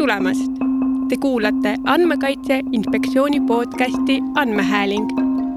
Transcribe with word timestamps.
tulemast! 0.00 0.52
Te 1.08 1.16
kuulate 1.16 1.76
Andmekaitse 1.84 2.60
Inspektsiooni 2.72 3.40
podcasti 3.40 4.20
Andmehääling. 4.34 5.08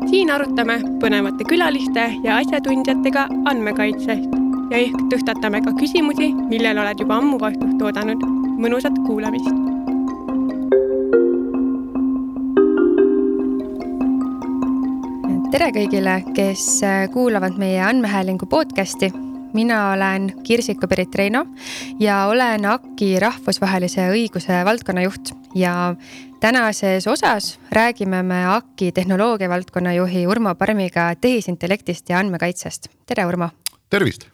siin 0.09 0.31
arutame 0.31 0.75
põnevate 0.99 1.47
külaliste 1.47 2.09
ja 2.23 2.35
asjatundjatega 2.41 3.23
andmekaitsest 3.45 4.35
ja 4.71 4.81
ehk 4.81 4.99
tõstatame 5.13 5.63
ka 5.63 5.71
küsimusi, 5.79 6.33
millele 6.51 6.83
oled 6.83 6.99
juba 6.99 7.21
ammu 7.23 7.39
vastust 7.39 7.82
oodanud. 7.88 8.27
mõnusat 8.59 9.00
kuulamist. 9.07 9.55
tere 15.52 15.71
kõigile, 15.71 16.20
kes 16.36 16.82
kuulavad 17.14 17.55
meie 17.55 17.80
andmehäälingu 17.80 18.46
podcasti 18.46 19.14
mina 19.54 19.91
olen 19.91 20.33
Kirsiko 20.43 20.88
Berit 20.88 21.15
Reino 21.15 21.45
ja 21.99 22.25
olen 22.25 22.65
AKI 22.65 23.19
rahvusvahelise 23.19 24.07
õiguse 24.11 24.64
valdkonna 24.65 25.05
juht 25.05 25.33
ja 25.55 25.95
tänases 26.41 27.07
osas 27.07 27.59
räägime 27.71 28.23
me 28.23 28.45
AKI 28.55 28.92
tehnoloogia 28.92 29.50
valdkonna 29.50 29.93
juhi 29.93 30.28
Urmo 30.28 30.55
Parmiga 30.55 31.14
tehisintellektist 31.15 32.09
ja 32.09 32.19
andmekaitsest. 32.19 32.89
tere, 33.05 33.25
Urmo. 33.25 33.50
tervist 33.89 34.25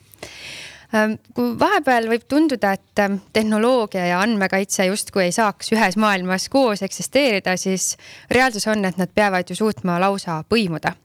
ähm, 0.96 1.20
kui 1.34 1.52
vahepeal 1.60 2.08
võib 2.10 2.24
tunduda, 2.28 2.74
et 2.74 3.04
tehnoloogia 3.34 4.06
ja 4.06 4.22
andmekaitse 4.22 4.86
justkui 4.86 5.28
ei 5.28 5.36
saaks 5.36 5.74
ühes 5.76 5.98
maailmas 5.98 6.50
koos 6.50 6.82
eksisteerida, 6.82 7.58
siis 7.58 7.98
reaalsus 8.32 8.68
on, 8.68 8.86
et 8.86 8.98
nad 8.98 9.12
peavad 9.16 9.50
ju 9.50 9.56
suutma 9.56 10.00
lausa 10.00 10.44
põimuda 10.50 10.96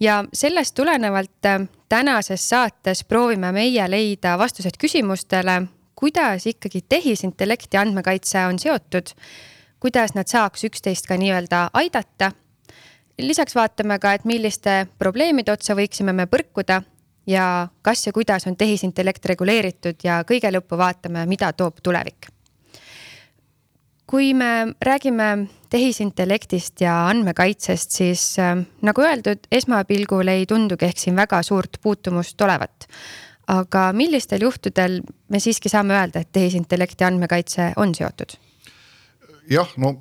ja 0.00 0.24
sellest 0.32 0.74
tulenevalt 0.74 1.46
äh, 1.46 1.68
tänases 1.88 2.48
saates 2.48 3.04
proovime 3.04 3.52
meie 3.52 3.90
leida 3.90 4.36
vastused 4.38 4.78
küsimustele, 4.78 5.62
kuidas 5.94 6.46
ikkagi 6.46 6.84
tehisintellekt 6.88 7.74
ja 7.74 7.80
andmekaitse 7.80 8.46
on 8.46 8.58
seotud, 8.58 9.14
kuidas 9.80 10.14
nad 10.14 10.30
saaks 10.30 10.64
üksteist 10.64 11.06
ka 11.06 11.16
nii-öelda 11.16 11.68
aidata. 11.72 12.32
lisaks 13.18 13.54
vaatame 13.54 13.98
ka, 13.98 14.12
et 14.12 14.24
milliste 14.24 14.86
probleemide 14.98 15.52
otsa 15.52 15.74
võiksime 15.74 16.12
me 16.12 16.26
põrkuda 16.26 16.82
ja 17.26 17.68
kas 17.82 18.06
ja 18.06 18.12
kuidas 18.12 18.46
on 18.46 18.56
tehisintellekt 18.56 19.24
reguleeritud 19.24 19.96
ja 20.04 20.24
kõige 20.24 20.50
lõppu 20.50 20.78
vaatame, 20.78 21.26
mida 21.26 21.52
toob 21.52 21.82
tulevik 21.82 22.32
kui 24.12 24.34
me 24.36 24.74
räägime 24.84 25.48
tehisintellektist 25.72 26.84
ja 26.84 26.94
andmekaitsest, 27.08 27.96
siis 27.98 28.26
äh, 28.42 28.54
nagu 28.84 29.04
öeldud, 29.04 29.48
esmapilgul 29.52 30.28
ei 30.32 30.46
tundugi 30.48 30.88
ehk 30.88 31.00
siin 31.00 31.16
väga 31.18 31.42
suurt 31.46 31.80
puutumust 31.82 32.40
olevat. 32.40 32.88
aga 33.52 33.88
millistel 33.92 34.44
juhtudel 34.46 35.00
me 35.28 35.40
siiski 35.42 35.68
saame 35.68 35.96
öelda, 35.96 36.20
et 36.22 36.30
tehisintellekt 36.32 37.00
ja 37.00 37.08
andmekaitse 37.10 37.72
on 37.76 37.94
seotud? 37.94 38.36
jah, 39.50 39.72
no 39.76 39.96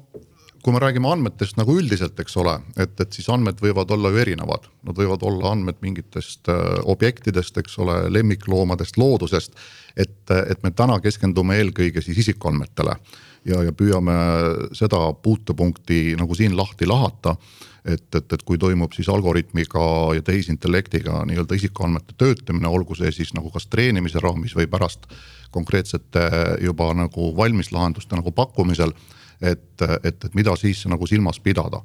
kui 0.61 0.73
me 0.75 0.81
räägime 0.83 1.09
andmetest 1.09 1.57
nagu 1.57 1.73
üldiselt, 1.79 2.19
eks 2.21 2.37
ole, 2.37 2.57
et, 2.77 2.93
et 3.01 3.17
siis 3.17 3.29
andmed 3.33 3.61
võivad 3.63 3.91
olla 3.95 4.11
ju 4.13 4.21
erinevad, 4.21 4.67
nad 4.87 4.97
võivad 4.97 5.23
olla 5.25 5.55
andmed 5.55 5.81
mingitest 5.81 6.51
äh, 6.51 6.61
objektidest, 6.91 7.57
eks 7.57 7.79
ole, 7.81 7.97
lemmikloomadest, 8.13 8.97
loodusest. 9.01 9.57
et, 9.97 10.31
et 10.31 10.63
me 10.63 10.71
täna 10.71 10.99
keskendume 11.03 11.57
eelkõige 11.59 12.01
siis 12.01 12.21
isikuandmetele 12.25 12.95
ja, 13.45 13.63
ja 13.65 13.73
püüame 13.75 14.15
seda 14.77 15.01
puutepunkti 15.23 16.15
nagu 16.19 16.35
siin 16.37 16.55
lahti 16.57 16.87
lahata. 16.87 17.35
et, 17.85 18.15
et, 18.15 18.33
et 18.33 18.43
kui 18.45 18.59
toimub 18.61 18.93
siis 18.93 19.07
algoritmiga 19.09 20.13
ja 20.13 20.21
tehisintellektiga 20.21 21.23
nii-öelda 21.25 21.55
isikuandmete 21.57 22.13
töötlemine, 22.17 22.69
olgu 22.69 22.93
see 22.95 23.09
siis 23.11 23.33
nagu 23.33 23.49
kas 23.49 23.65
treenimise 23.73 24.21
raamis 24.21 24.53
või 24.55 24.67
pärast 24.69 25.07
konkreetsete 25.51 26.27
juba 26.61 26.91
nagu 26.93 27.31
valmis 27.37 27.71
lahenduste 27.73 28.15
nagu 28.15 28.31
pakkumisel. 28.31 28.93
Et, 29.41 29.83
et, 30.03 30.25
et 30.25 30.33
mida 30.37 30.55
siis 30.59 30.85
nagu 30.89 31.07
silmas 31.09 31.39
pidada, 31.43 31.81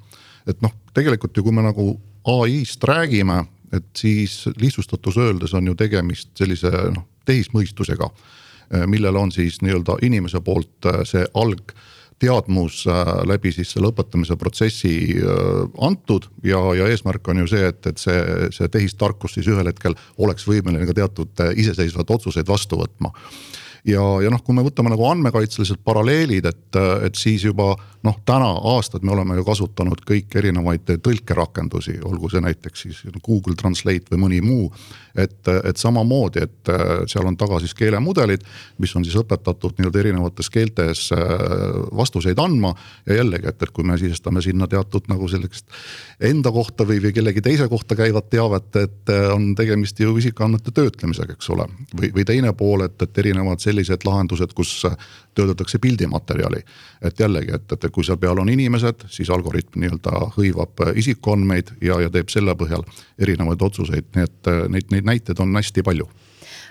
et 0.47 0.61
noh, 0.62 0.73
tegelikult 0.95 1.37
ju, 1.37 1.45
kui 1.47 1.55
me 1.55 1.65
nagu 1.67 1.91
ai-st 2.27 2.84
räägime, 2.87 3.43
et 3.75 3.91
siis 3.99 4.44
lihtsustatus 4.61 5.19
öeldes 5.19 5.55
on 5.55 5.67
ju 5.67 5.75
tegemist 5.78 6.31
sellise 6.39 6.71
noh, 6.94 7.06
tehismõistusega 7.27 8.11
Äh, 8.75 8.87
millele 8.87 9.19
on 9.19 9.33
siis 9.33 9.61
nii-öelda 9.62 10.00
inimese 10.03 10.41
poolt 10.43 10.87
äh, 10.91 11.05
see 11.06 11.22
algteadmus 11.39 12.81
äh, 12.91 13.11
läbi 13.31 13.53
siis 13.55 13.71
selle 13.71 13.93
õpetamise 13.93 14.34
protsessi 14.41 14.91
antud 15.87 16.27
ja, 16.43 16.59
ja 16.75 16.88
eesmärk 16.91 17.31
on 17.31 17.44
ju 17.44 17.53
see, 17.53 17.69
et, 17.71 17.87
et 17.87 18.03
see, 18.03 18.17
see 18.56 18.67
tehistarkus 18.75 19.37
siis 19.38 19.47
ühel 19.53 19.71
hetkel 19.71 19.94
oleks 20.19 20.49
võimeline 20.50 20.88
ka 20.88 20.97
teatud 20.99 21.44
iseseisvaid 21.62 22.11
otsuseid 22.19 22.50
vastu 22.50 22.81
võtma 22.81 23.12
ja, 23.87 24.05
ja 24.23 24.33
noh, 24.33 24.43
kui 24.45 24.57
me 24.57 24.65
võtame 24.67 24.91
nagu 24.93 25.05
andmekaitselised 25.09 25.83
paralleelid, 25.87 26.49
et, 26.51 26.79
et 27.07 27.19
siis 27.19 27.45
juba 27.47 27.75
noh, 28.07 28.19
täna 28.29 28.49
aastaid 28.75 29.05
me 29.07 29.15
oleme 29.15 29.37
ju 29.39 29.45
kasutanud 29.47 30.03
kõiki 30.07 30.41
erinevaid 30.41 30.87
tõlkerakendusi, 31.05 31.99
olgu 32.07 32.31
see 32.31 32.43
näiteks 32.45 32.85
siis 32.87 33.03
Google 33.25 33.57
Translate 33.59 34.13
või 34.13 34.23
mõni 34.27 34.41
muu. 34.45 34.71
et, 35.17 35.49
et 35.49 35.79
samamoodi, 35.81 36.43
et 36.45 36.71
seal 37.09 37.25
on 37.25 37.39
taga 37.41 37.57
siis 37.63 37.73
keelemudelid, 37.75 38.43
mis 38.85 38.93
on 38.99 39.05
siis 39.05 39.17
õpetatud 39.17 39.79
nii-öelda 39.79 40.03
erinevates 40.03 40.51
keeltes 40.53 41.07
äh, 41.17 41.23
vastuseid 41.97 42.39
andma. 42.39 42.75
ja 43.07 43.23
jällegi, 43.23 43.49
et, 43.49 43.63
et 43.63 43.73
kui 43.73 43.85
me 43.85 43.97
sisestame 43.99 44.43
sinna 44.45 44.69
teatud 44.69 45.09
nagu 45.09 45.29
sellist 45.29 45.73
enda 46.21 46.53
kohta 46.53 46.85
või, 46.85 47.01
või 47.03 47.15
kellegi 47.17 47.43
teise 47.43 47.69
kohta 47.73 47.97
käivat 47.97 48.29
teavet, 48.31 48.77
et 48.83 49.15
on 49.33 49.55
tegemist 49.57 50.01
ju 50.01 50.17
isikuandmete 50.21 50.75
töötlemisega, 50.77 51.33
eks 51.33 51.51
ole. 51.57 51.65
või, 51.97 52.13
või 52.13 52.29
teine 52.29 52.53
pool, 52.53 52.85
et, 52.85 53.01
et 53.03 53.25
erinevad 53.25 53.65
sellised 53.65 53.75
sellised 53.76 54.06
lahendused, 54.09 54.53
kus 54.56 54.72
töödeldakse 55.37 55.78
pildimaterjali. 55.78 56.62
et 57.03 57.20
jällegi, 57.20 57.53
et, 57.54 57.72
et 57.72 57.91
kui 57.92 58.04
seal 58.04 58.19
peal 58.19 58.38
on 58.41 58.48
inimesed, 58.48 59.06
siis 59.12 59.31
algoritm 59.31 59.81
nii-öelda 59.81 60.31
hõivab 60.37 60.87
isikuandmeid 60.97 61.76
ja, 61.82 62.00
ja 62.00 62.10
teeb 62.10 62.32
selle 62.32 62.56
põhjal 62.56 62.87
erinevaid 63.19 63.62
otsuseid, 63.62 64.09
nii 64.16 64.25
et 64.25 64.54
neid, 64.72 64.88
neid 64.91 65.12
näiteid 65.12 65.42
on 65.44 65.54
hästi 65.56 65.84
palju 65.87 66.09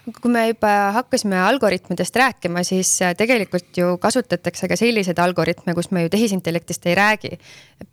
kui 0.05 0.29
me 0.29 0.43
juba 0.51 0.71
hakkasime 0.99 1.37
algoritmidest 1.41 2.15
rääkima, 2.15 2.61
siis 2.63 2.91
tegelikult 3.17 3.77
ju 3.77 3.95
kasutatakse 4.01 4.69
ka 4.69 4.77
selliseid 4.77 5.17
algoritme, 5.21 5.73
kus 5.73 5.89
me 5.91 6.05
ju 6.05 6.11
tehisintellektist 6.13 6.85
ei 6.85 6.95
räägi. 6.95 7.39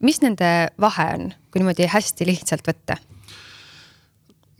mis 0.00 0.20
nende 0.20 0.68
vahe 0.80 1.08
on, 1.14 1.32
kui 1.50 1.62
niimoodi 1.62 1.88
hästi 1.88 2.28
lihtsalt 2.28 2.68
võtta? 2.68 2.98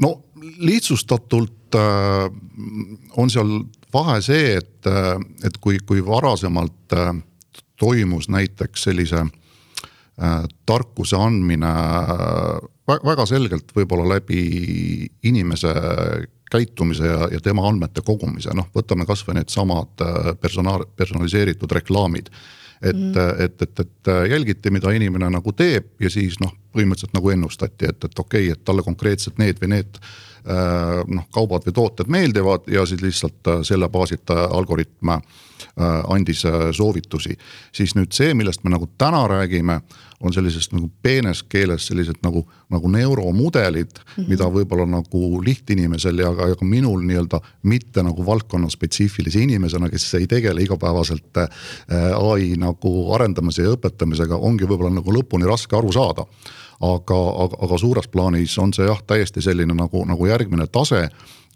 no 0.01 0.23
lihtsustatult 0.59 1.77
äh, 1.77 2.33
on 3.17 3.31
seal 3.31 3.53
vahe 3.93 4.21
see, 4.25 4.57
et, 4.59 4.87
äh, 4.87 5.17
et 5.45 5.59
kui, 5.61 5.79
kui 5.87 6.03
varasemalt 6.07 6.97
äh, 6.97 7.13
toimus 7.81 8.29
näiteks 8.33 8.89
sellise 8.89 9.25
äh, 9.25 10.45
tarkuse 10.67 11.19
andmine 11.19 11.73
väga 12.93 13.27
selgelt 13.27 13.71
võib-olla 13.77 14.17
läbi 14.17 14.41
inimese 15.29 15.73
käitumise 16.53 17.07
ja, 17.09 17.29
ja 17.33 17.41
tema 17.41 17.65
andmete 17.69 18.03
kogumise, 18.05 18.53
noh, 18.55 18.67
võtame 18.75 19.07
kasvõi 19.09 19.39
needsamad 19.39 20.03
personaal, 20.41 20.85
personaliseeritud 20.97 21.73
reklaamid 21.73 22.29
et 22.83 22.97
mm, 22.97 23.13
-hmm. 23.15 23.45
et, 23.45 23.63
et, 23.63 23.81
et 23.81 24.31
jälgiti, 24.31 24.71
mida 24.71 24.91
inimene 24.91 25.29
nagu 25.31 25.53
teeb 25.53 26.03
ja 26.03 26.11
siis 26.11 26.41
noh, 26.43 26.51
põhimõtteliselt 26.75 27.15
nagu 27.15 27.31
ennustati, 27.31 27.87
et, 27.89 28.05
et 28.05 28.19
okei 28.19 28.49
okay,, 28.49 28.53
et 28.53 28.65
talle 28.65 28.83
konkreetselt 28.83 29.39
need 29.39 29.61
või 29.63 29.77
need 29.77 30.01
noh, 30.45 31.27
kaubad 31.35 31.67
või 31.67 31.75
tooted 31.77 32.11
meeldivad 32.11 32.67
ja 32.73 32.87
siis 32.87 33.03
lihtsalt 33.03 33.49
äh, 33.49 33.63
selle 33.67 33.89
baasilt 33.89 34.31
algoritm 34.31 35.17
andis 36.11 36.43
soovitusi. 36.77 37.37
siis 37.73 37.95
nüüd 37.95 38.13
see, 38.13 38.35
millest 38.35 38.65
me 38.65 38.71
nagu 38.75 38.89
täna 38.99 39.23
räägime 39.31 39.79
on 40.23 40.33
sellisest 40.35 40.73
nagu 40.75 40.89
peenes 41.03 41.43
keeles 41.51 41.87
sellised 41.89 42.21
nagu, 42.23 42.45
nagu 42.71 42.89
neuromudelid 42.91 43.91
mm, 43.99 44.13
-hmm. 44.15 44.29
mida 44.29 44.49
võib-olla 44.51 44.87
nagu 44.87 45.43
lihtinimesel 45.45 46.19
ja 46.19 46.33
ka, 46.35 46.49
ja 46.53 46.59
ka 46.59 46.65
minul 46.65 47.03
nii-öelda 47.07 47.41
mitte 47.63 48.03
nagu 48.03 48.27
valdkonna 48.27 48.71
spetsiifilise 48.71 49.43
inimesena, 49.43 49.91
kes 49.91 50.15
ei 50.15 50.27
tegele 50.27 50.63
igapäevaselt 50.63 51.43
äh, 51.43 51.49
ai 52.33 52.55
nagu 52.57 53.13
arendamise 53.15 53.67
ja 53.67 53.75
õpetamisega, 53.77 54.39
ongi 54.39 54.69
võib-olla 54.69 54.95
nagu 55.01 55.15
lõpuni 55.19 55.49
raske 55.49 55.77
aru 55.77 55.93
saada. 55.93 56.27
Aga, 56.83 57.21
aga, 57.45 57.61
aga 57.67 57.79
suures 57.79 58.09
plaanis 58.09 58.59
on 58.59 58.75
see 58.75 58.89
jah, 58.89 59.03
täiesti 59.07 59.43
selline 59.43 59.75
nagu, 59.79 60.05
nagu 60.09 60.27
järgmine 60.27 60.67
tase 60.67 61.09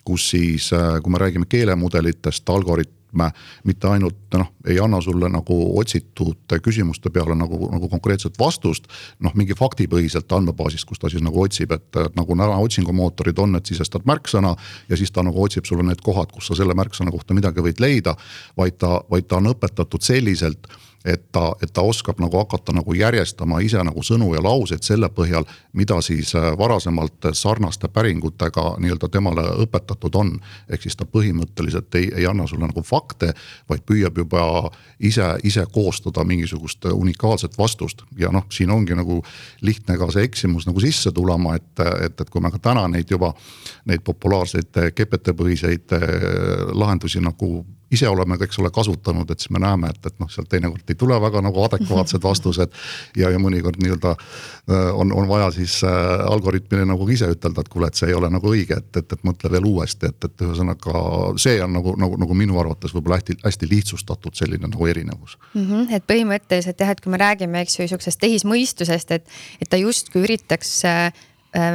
kus 0.06 0.30
siis, 0.30 0.70
äh, 0.72 1.00
kui 1.02 1.10
me 1.10 1.18
räägime 1.18 1.48
keelemudelitest, 1.50 2.46
algorit-, 2.54 2.94
me 3.16 3.30
mitte 3.64 3.88
ainult 3.88 4.18
noh, 4.34 4.50
ei 4.66 4.78
anna 4.82 5.00
sulle 5.00 5.28
nagu 5.32 5.56
otsitud 5.80 6.56
küsimuste 6.62 7.10
peale 7.10 7.36
nagu, 7.38 7.68
nagu 7.72 7.88
konkreetset 7.88 8.38
vastust. 8.38 8.90
noh, 9.20 9.34
mingi 9.34 9.54
faktipõhiselt 9.56 10.32
andmebaasist, 10.32 10.84
kus 10.88 11.00
ta 11.00 11.10
siis 11.10 11.24
nagu 11.24 11.40
otsib, 11.42 11.72
et 11.72 12.00
nagu 12.16 12.36
täna 12.36 12.58
otsingumootorid 12.62 13.38
on, 13.42 13.56
et 13.56 13.66
sisestad 13.66 14.06
märksõna. 14.06 14.56
ja 14.88 14.96
siis 14.96 15.10
ta 15.10 15.22
nagu 15.22 15.42
otsib 15.42 15.64
sulle 15.64 15.86
need 15.86 16.02
kohad, 16.04 16.32
kus 16.32 16.46
sa 16.46 16.58
selle 16.58 16.74
märksõna 16.74 17.10
kohta 17.10 17.34
midagi 17.34 17.64
võid 17.64 17.80
leida. 17.80 18.16
vaid 18.56 18.78
ta, 18.78 19.00
vaid 19.10 19.26
ta 19.28 19.36
on 19.36 19.54
õpetatud 19.54 20.02
selliselt 20.02 20.68
et 21.06 21.32
ta, 21.32 21.54
et 21.62 21.72
ta 21.72 21.82
oskab 21.86 22.20
nagu 22.20 22.38
hakata 22.38 22.74
nagu 22.74 22.94
järjestama 22.94 23.60
ise 23.64 23.82
nagu 23.86 24.02
sõnu 24.02 24.32
ja 24.34 24.42
lauseid 24.42 24.82
selle 24.86 25.08
põhjal, 25.14 25.46
mida 25.72 26.00
siis 26.02 26.34
äh, 26.34 26.50
varasemalt 26.58 27.30
sarnaste 27.32 27.88
päringutega 27.88 28.64
nii-öelda 28.82 29.08
temale 29.12 29.44
õpetatud 29.64 30.18
on. 30.18 30.34
ehk 30.68 30.82
siis 30.82 30.96
ta 30.96 31.06
põhimõtteliselt 31.06 31.94
ei, 31.94 32.10
ei 32.16 32.26
anna 32.26 32.46
sulle 32.46 32.66
nagu 32.66 32.82
fakte, 32.82 33.32
vaid 33.68 33.84
püüab 33.86 34.18
juba 34.18 34.42
ise, 35.00 35.36
ise 35.44 35.66
koostada 35.72 36.24
mingisugust 36.24 36.84
unikaalset 36.92 37.58
vastust 37.58 38.02
ja 38.18 38.32
noh, 38.32 38.46
siin 38.50 38.70
ongi 38.70 38.96
nagu 38.98 39.22
lihtne 39.60 39.98
ka 39.98 40.10
see 40.12 40.26
eksimus 40.26 40.66
nagu 40.66 40.82
sisse 40.82 41.12
tulema, 41.14 41.56
et, 41.56 41.72
et, 42.06 42.20
et 42.20 42.30
kui 42.30 42.42
me 42.42 42.50
ka 42.50 42.58
täna 42.62 42.86
neid 42.90 43.10
juba, 43.10 43.32
neid 43.86 44.02
populaarseid 44.06 44.74
GPT 44.96 45.36
põhiseid 45.36 45.96
eh, 45.96 46.06
lahendusi 46.74 47.22
nagu 47.22 47.64
ise 47.92 48.08
oleme, 48.08 48.38
eks 48.42 48.58
ole, 48.58 48.70
kasutanud, 48.74 49.30
et 49.30 49.42
siis 49.42 49.52
me 49.54 49.60
näeme, 49.62 49.90
et, 49.92 50.06
et 50.06 50.16
noh, 50.22 50.30
sealt 50.32 50.48
teinekord 50.50 50.90
ei 50.90 50.98
tule 50.98 51.18
väga 51.22 51.42
nagu 51.44 51.62
adekvaatsed 51.66 52.22
vastused. 52.22 52.72
ja, 53.16 53.30
ja 53.30 53.38
mõnikord 53.42 53.78
nii-öelda 53.82 54.14
äh, 54.16 54.88
on, 54.94 55.12
on 55.12 55.28
vaja 55.28 55.50
siis 55.54 55.78
äh, 55.84 55.92
algoritmile 56.26 56.86
nagu 56.88 57.08
ise 57.12 57.28
ütelda, 57.30 57.62
et 57.62 57.70
kuule, 57.72 57.90
et 57.92 58.00
see 58.00 58.10
ei 58.10 58.16
ole 58.16 58.30
nagu 58.32 58.50
õige, 58.50 58.80
et, 58.80 58.90
et, 58.96 59.12
et 59.12 59.24
mõtle 59.26 59.52
veel 59.52 59.68
uuesti, 59.68 60.10
et, 60.10 60.30
et 60.30 60.46
ühesõnaga 60.48 61.04
see 61.42 61.60
on 61.62 61.76
nagu, 61.78 61.94
nagu, 62.00 62.18
nagu 62.24 62.38
minu 62.38 62.58
arvates 62.62 62.94
võib-olla 62.96 63.20
hästi, 63.20 63.38
hästi 63.44 63.70
lihtsustatud 63.70 64.34
selline 64.34 64.70
nagu 64.72 64.86
erinevus 64.86 65.38
mm. 65.54 65.62
-hmm, 65.62 65.94
et 65.94 66.08
põhimõtteliselt 66.10 66.80
jah, 66.80 66.90
et 66.90 67.04
kui 67.04 67.12
me 67.12 67.22
räägime, 67.22 67.62
eks 67.62 67.78
ju, 67.78 67.86
sihukesest 67.86 68.20
tehismõistusest, 68.24 69.14
et, 69.14 69.38
et 69.60 69.70
ta 69.70 69.78
justkui 69.80 70.24
üritaks 70.26 70.76
Äh, 70.86 71.12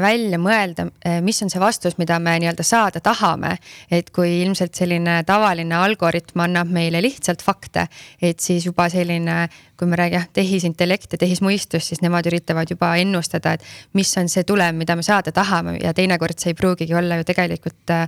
välja 0.02 0.38
mõelda, 0.42 0.88
äh, 1.06 1.20
mis 1.24 1.42
on 1.44 1.50
see 1.50 1.60
vastus, 1.62 1.98
mida 1.98 2.20
me 2.20 2.38
nii-öelda 2.40 2.64
saada 2.64 3.00
tahame. 3.00 3.58
et 3.92 4.10
kui 4.10 4.42
ilmselt 4.42 4.76
selline 4.76 5.24
tavaline 5.28 5.76
algoritm 5.76 6.40
annab 6.40 6.70
meile 6.72 7.02
lihtsalt 7.02 7.42
fakte, 7.42 7.88
et 8.22 8.40
siis 8.40 8.66
juba 8.66 8.90
selline, 8.90 9.50
kui 9.78 9.88
me 9.88 9.96
räägime 9.96 10.28
tehisintellekt 10.34 11.14
ja 11.14 11.18
tehismõistus, 11.18 11.88
siis 11.88 12.02
nemad 12.02 12.26
üritavad 12.26 12.70
juba 12.70 12.96
ennustada, 12.96 13.54
et 13.54 13.64
mis 13.94 14.18
on 14.18 14.30
see 14.30 14.44
tulem, 14.44 14.76
mida 14.76 14.96
me 14.96 15.04
saada 15.04 15.32
tahame. 15.32 15.78
Ja 15.84 15.94
teinekord 15.94 16.40
see 16.40 16.52
ei 16.52 16.60
pruugigi 16.60 16.96
olla 16.96 17.18
ju 17.18 17.24
tegelikult 17.24 17.90
äh, 17.90 18.08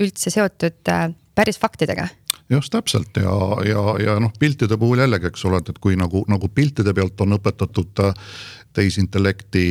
üldse 0.00 0.30
seotud 0.30 0.88
päris 1.34 1.58
faktidega. 1.58 2.08
Just 2.50 2.72
täpselt. 2.72 3.16
Ja, 3.16 3.36
ja, 3.64 3.82
ja 4.04 4.18
noh, 4.20 4.32
piltide 4.38 4.76
puhul 4.76 5.00
jällegi, 5.00 5.30
eks 5.30 5.44
ole, 5.48 5.62
et 5.62 5.78
kui 5.80 5.96
nagu, 5.96 6.24
nagu 6.28 6.48
piltide 6.52 6.92
pealt 6.94 7.20
on 7.24 7.38
õpetatud 7.38 8.02
tehisintellekti 8.76 9.62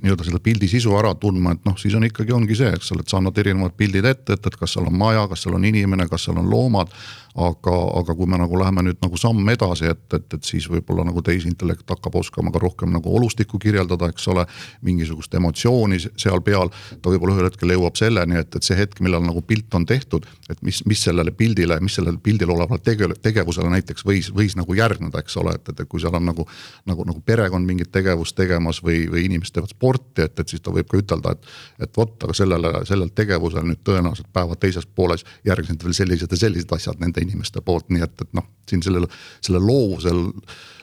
nii-öelda 0.00 0.26
selle 0.26 0.40
pildi 0.42 0.68
sisu 0.70 0.94
ära 0.98 1.12
tundma, 1.18 1.54
et 1.56 1.64
noh, 1.66 1.76
siis 1.80 1.94
on 1.98 2.06
ikkagi 2.06 2.34
ongi 2.36 2.58
see, 2.58 2.70
eks 2.76 2.92
ole, 2.94 3.04
et 3.04 3.12
sa 3.12 3.18
annad 3.18 3.38
erinevad 3.42 3.74
pildid 3.78 4.06
ette, 4.06 4.36
et, 4.36 4.46
et 4.46 4.58
kas 4.60 4.76
seal 4.76 4.88
on 4.90 4.96
maja, 4.98 5.26
kas 5.30 5.46
seal 5.46 5.58
on 5.58 5.66
inimene, 5.66 6.06
kas 6.10 6.28
seal 6.28 6.38
on 6.40 6.50
loomad 6.50 6.92
aga, 7.34 7.74
aga 8.00 8.14
kui 8.18 8.26
me 8.26 8.38
nagu 8.40 8.58
läheme 8.58 8.82
nüüd 8.84 8.98
nagu 9.02 9.18
samm 9.20 9.48
edasi, 9.52 9.86
et, 9.92 10.02
et, 10.16 10.26
et 10.34 10.46
siis 10.46 10.66
võib-olla 10.70 11.04
nagu 11.06 11.22
tehisintellekt 11.22 11.90
hakkab 11.90 12.16
oskama 12.18 12.50
ka 12.50 12.62
rohkem 12.62 12.90
nagu 12.94 13.12
olustikku 13.16 13.58
kirjeldada, 13.62 14.10
eks 14.10 14.26
ole. 14.32 14.46
mingisugust 14.82 15.34
emotsiooni 15.34 15.98
seal 16.00 16.40
peal, 16.42 16.70
ta 17.02 17.12
võib-olla 17.12 17.36
ühel 17.36 17.48
hetkel 17.50 17.74
jõuab 17.74 17.98
selleni, 17.98 18.38
et, 18.40 18.56
et 18.56 18.66
see 18.66 18.76
hetk, 18.78 19.00
millal 19.04 19.22
nagu 19.22 19.42
pilt 19.46 19.74
on 19.78 19.86
tehtud, 19.86 20.26
et 20.50 20.62
mis, 20.66 20.82
mis 20.88 21.02
sellele 21.06 21.30
pildile, 21.36 21.78
mis 21.80 21.94
sellel 21.98 22.18
pildil 22.22 22.50
olevale 22.50 22.82
tege-, 22.82 23.12
tegevusele 23.22 23.70
näiteks 23.76 24.06
võis, 24.06 24.32
võis 24.34 24.56
nagu 24.58 24.74
järgneda, 24.74 25.22
eks 25.22 25.38
ole, 25.40 25.54
et, 25.58 25.70
et 25.70 25.84
kui 25.88 26.02
seal 26.02 26.16
on 26.18 26.26
nagu. 26.32 26.46
nagu, 26.86 27.04
nagu 27.06 27.20
perekond 27.24 27.66
mingit 27.66 27.90
tegevust 27.92 28.34
tegemas 28.36 28.80
või, 28.82 29.04
või 29.10 29.26
inimesed 29.28 29.54
teevad 29.54 29.70
sporti, 29.70 30.24
et, 30.24 30.38
et 30.40 30.48
siis 30.48 30.62
ta 30.64 30.72
võib 30.74 30.88
ka 30.90 30.98
ütelda, 30.98 31.36
et. 31.36 31.50
et 31.86 31.96
vot, 31.96 32.14
aga 32.24 32.34
sellele, 32.34 32.72
sellel 32.88 33.10
tegevusel 33.14 33.66
nüüd 33.66 33.82
tõenäoliselt 33.86 34.30
päeva 34.32 34.56
teises 34.60 34.86
pooles 34.86 35.24
järgnesid 35.46 35.84
veel 35.84 35.96
sellised 35.96 36.32
ja 36.32 36.40
sellised 36.40 36.72
asjad 36.74 37.00
nende 37.02 37.19
teiste 37.20 37.28
inimeste 37.28 37.60
poolt, 37.60 37.88
nii 37.90 38.02
et, 38.02 38.20
et 38.22 38.32
noh, 38.32 38.46
siin 38.68 38.82
sellel, 38.82 39.06
selle 39.40 39.60
loovusel, 39.60 40.30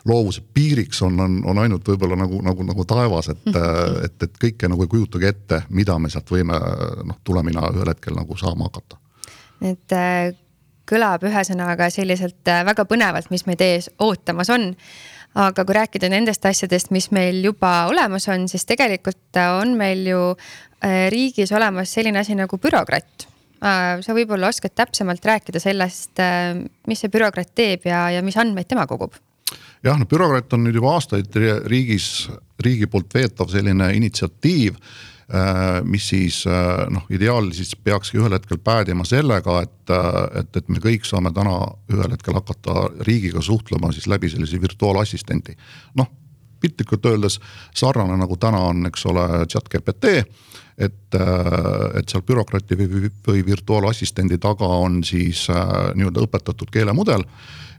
loovuse 0.07 0.41
piiriks 0.53 1.01
on, 1.01 1.19
on, 1.19 1.41
on 1.45 1.57
ainult 1.57 1.87
võib-olla 1.87 2.15
nagu, 2.15 2.41
nagu, 2.41 2.63
nagu 2.63 2.85
taevas, 2.85 3.29
et 3.29 3.45
mm, 3.45 3.53
-hmm. 3.53 4.05
et, 4.05 4.23
et 4.23 4.37
kõike 4.43 4.69
nagu 4.69 4.83
ei 4.83 4.87
kujutagi 4.87 5.27
ette, 5.27 5.63
mida 5.69 5.97
me 5.99 6.09
sealt 6.09 6.31
võime 6.31 6.57
noh, 7.03 7.19
tulemina 7.23 7.69
ühel 7.73 7.89
hetkel 7.89 8.15
nagu 8.15 8.37
saama 8.37 8.69
hakata. 8.69 8.97
et 9.61 9.91
äh, 9.91 10.33
kõlab 10.89 11.23
ühesõnaga 11.23 11.89
selliselt 11.89 12.47
äh, 12.47 12.65
väga 12.65 12.85
põnevalt, 12.85 13.29
mis 13.29 13.45
meid 13.45 13.61
ees 13.61 13.89
ootamas 13.99 14.49
on 14.49 14.73
aga 15.35 15.65
kui 15.65 15.75
rääkida 15.75 16.09
nendest 16.09 16.45
asjadest, 16.45 16.91
mis 16.91 17.11
meil 17.11 17.43
juba 17.43 17.85
olemas 17.87 18.27
on, 18.27 18.47
siis 18.47 18.65
tegelikult 18.65 19.37
on 19.61 19.77
meil 19.77 20.07
ju 20.07 20.21
äh, 20.83 21.09
riigis 21.09 21.51
olemas 21.51 21.93
selline 21.93 22.19
asi 22.19 22.35
nagu 22.35 22.57
bürokratt 22.57 23.27
Äh, 23.27 23.36
sa 23.61 24.15
võib-olla 24.15 24.51
oskad 24.51 24.75
täpsemalt 24.77 25.25
rääkida 25.25 25.61
sellest, 25.61 26.13
äh, 26.21 26.53
mis 26.87 27.03
see 27.03 27.13
bürokraat 27.13 27.53
teeb 27.57 27.87
ja, 27.89 28.07
ja 28.13 28.23
mis 28.25 28.37
andmeid 28.37 28.69
tema 28.69 28.87
kogub? 28.89 29.17
jah, 29.85 29.97
no 29.97 30.07
bürokraat 30.09 30.53
on 30.57 30.65
nüüd 30.67 30.77
juba 30.79 30.95
aastaid 30.97 31.37
riigis, 31.69 32.27
riigi 32.63 32.89
poolt 32.91 33.13
veetav 33.15 33.49
selline 33.53 33.89
initsiatiiv 33.97 34.75
äh, 34.77 35.79
mis 35.87 36.11
siis 36.11 36.43
noh, 36.93 37.07
ideaalis 37.13 37.61
siis 37.61 37.73
peakski 37.75 38.21
ühel 38.21 38.35
hetkel 38.35 38.61
päädima 38.63 39.07
sellega, 39.07 39.61
et, 39.65 39.95
et, 40.43 40.61
et 40.61 40.69
me 40.69 40.83
kõik 40.83 41.07
saame 41.07 41.33
täna 41.35 41.59
ühel 41.93 42.13
hetkel 42.13 42.37
hakata 42.37 42.87
riigiga 43.07 43.43
suhtlema 43.45 43.93
siis 43.95 44.09
läbi 44.11 44.29
sellise 44.33 44.61
virtuaalassistendi. 44.61 45.57
noh, 45.97 46.11
piltlikult 46.59 47.05
öeldes 47.05 47.39
sarnane 47.75 48.17
nagu 48.17 48.37
täna 48.37 48.61
on, 48.69 48.85
eks 48.89 49.05
ole, 49.09 49.27
chat 49.51 49.69
GPT 49.71 50.21
et, 50.77 51.15
äh, 51.15 51.99
et 51.99 52.09
seal 52.09 52.23
bürokrati 52.25 52.77
või, 52.77 53.09
või 53.27 53.43
virtuaalassistendi 53.45 54.37
taga 54.41 54.67
on 54.83 55.01
siis 55.05 55.47
äh, 55.49 55.63
nii-öelda 55.97 56.25
õpetatud 56.27 56.71
keelemudel, 56.73 57.25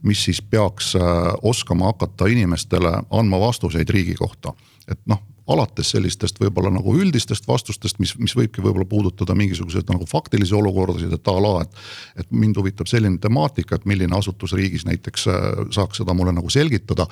mis 0.02 0.24
siis 0.26 0.42
peaks 0.42 0.94
äh, 0.98 1.04
oskama 1.42 1.92
hakata 1.92 2.26
inimestele 2.30 2.92
andma 3.10 3.40
vastuseid 3.40 3.90
riigi 3.94 4.16
kohta. 4.18 4.52
et 4.88 5.00
noh, 5.06 5.22
alates 5.48 5.92
sellistest 5.94 6.40
võib-olla 6.40 6.70
nagu 6.74 6.94
üldistest 6.98 7.48
vastustest, 7.48 7.98
mis, 8.02 8.14
mis 8.20 8.34
võibki 8.36 8.62
võib-olla 8.64 8.88
puudutada 8.88 9.36
mingisuguseid 9.38 9.88
nagu 9.92 10.06
faktilisi 10.08 10.54
olukordasid, 10.58 11.12
et 11.14 11.32
a 11.32 11.36
la, 11.40 11.54
et. 11.64 11.78
et 12.24 12.30
mind 12.30 12.58
huvitab 12.60 12.90
selline 12.90 13.18
temaatika, 13.22 13.76
et 13.76 13.86
milline 13.88 14.16
asutus 14.16 14.52
riigis 14.58 14.84
näiteks 14.88 15.28
saaks 15.74 16.02
seda 16.02 16.14
mulle 16.14 16.32
nagu 16.36 16.50
selgitada. 16.50 17.06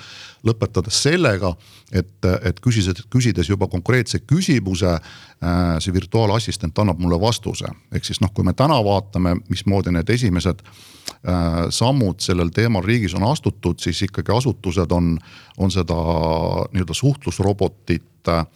lõpetades 0.47 1.03
sellega, 1.03 1.57
et, 1.93 2.29
et 2.45 2.61
küsides, 2.61 3.07
küsides 3.11 3.49
juba 3.49 3.67
konkreetse 3.67 4.21
küsimuse 4.27 4.99
Äh, 5.45 5.77
see 5.85 5.93
virtuaalassistent 5.93 6.79
annab 6.81 6.97
mulle 6.97 7.19
vastuse, 7.21 7.69
ehk 7.93 8.07
siis 8.09 8.23
noh, 8.23 8.31
kui 8.33 8.45
me 8.45 8.55
täna 8.57 8.79
vaatame, 8.81 9.35
mismoodi 9.53 9.93
need 9.93 10.09
esimesed 10.15 10.63
äh, 10.65 11.67
sammud 11.69 12.25
sellel 12.25 12.49
teemal 12.57 12.81
riigis 12.87 13.13
on 13.19 13.27
astutud, 13.29 13.77
siis 13.77 14.01
ikkagi 14.07 14.33
asutused 14.33 14.95
on, 14.97 15.11
on 15.61 15.75
seda 15.75 15.99
nii-öelda 16.73 16.97
suhtlusrobotit 16.97 18.26
äh, 18.29 18.47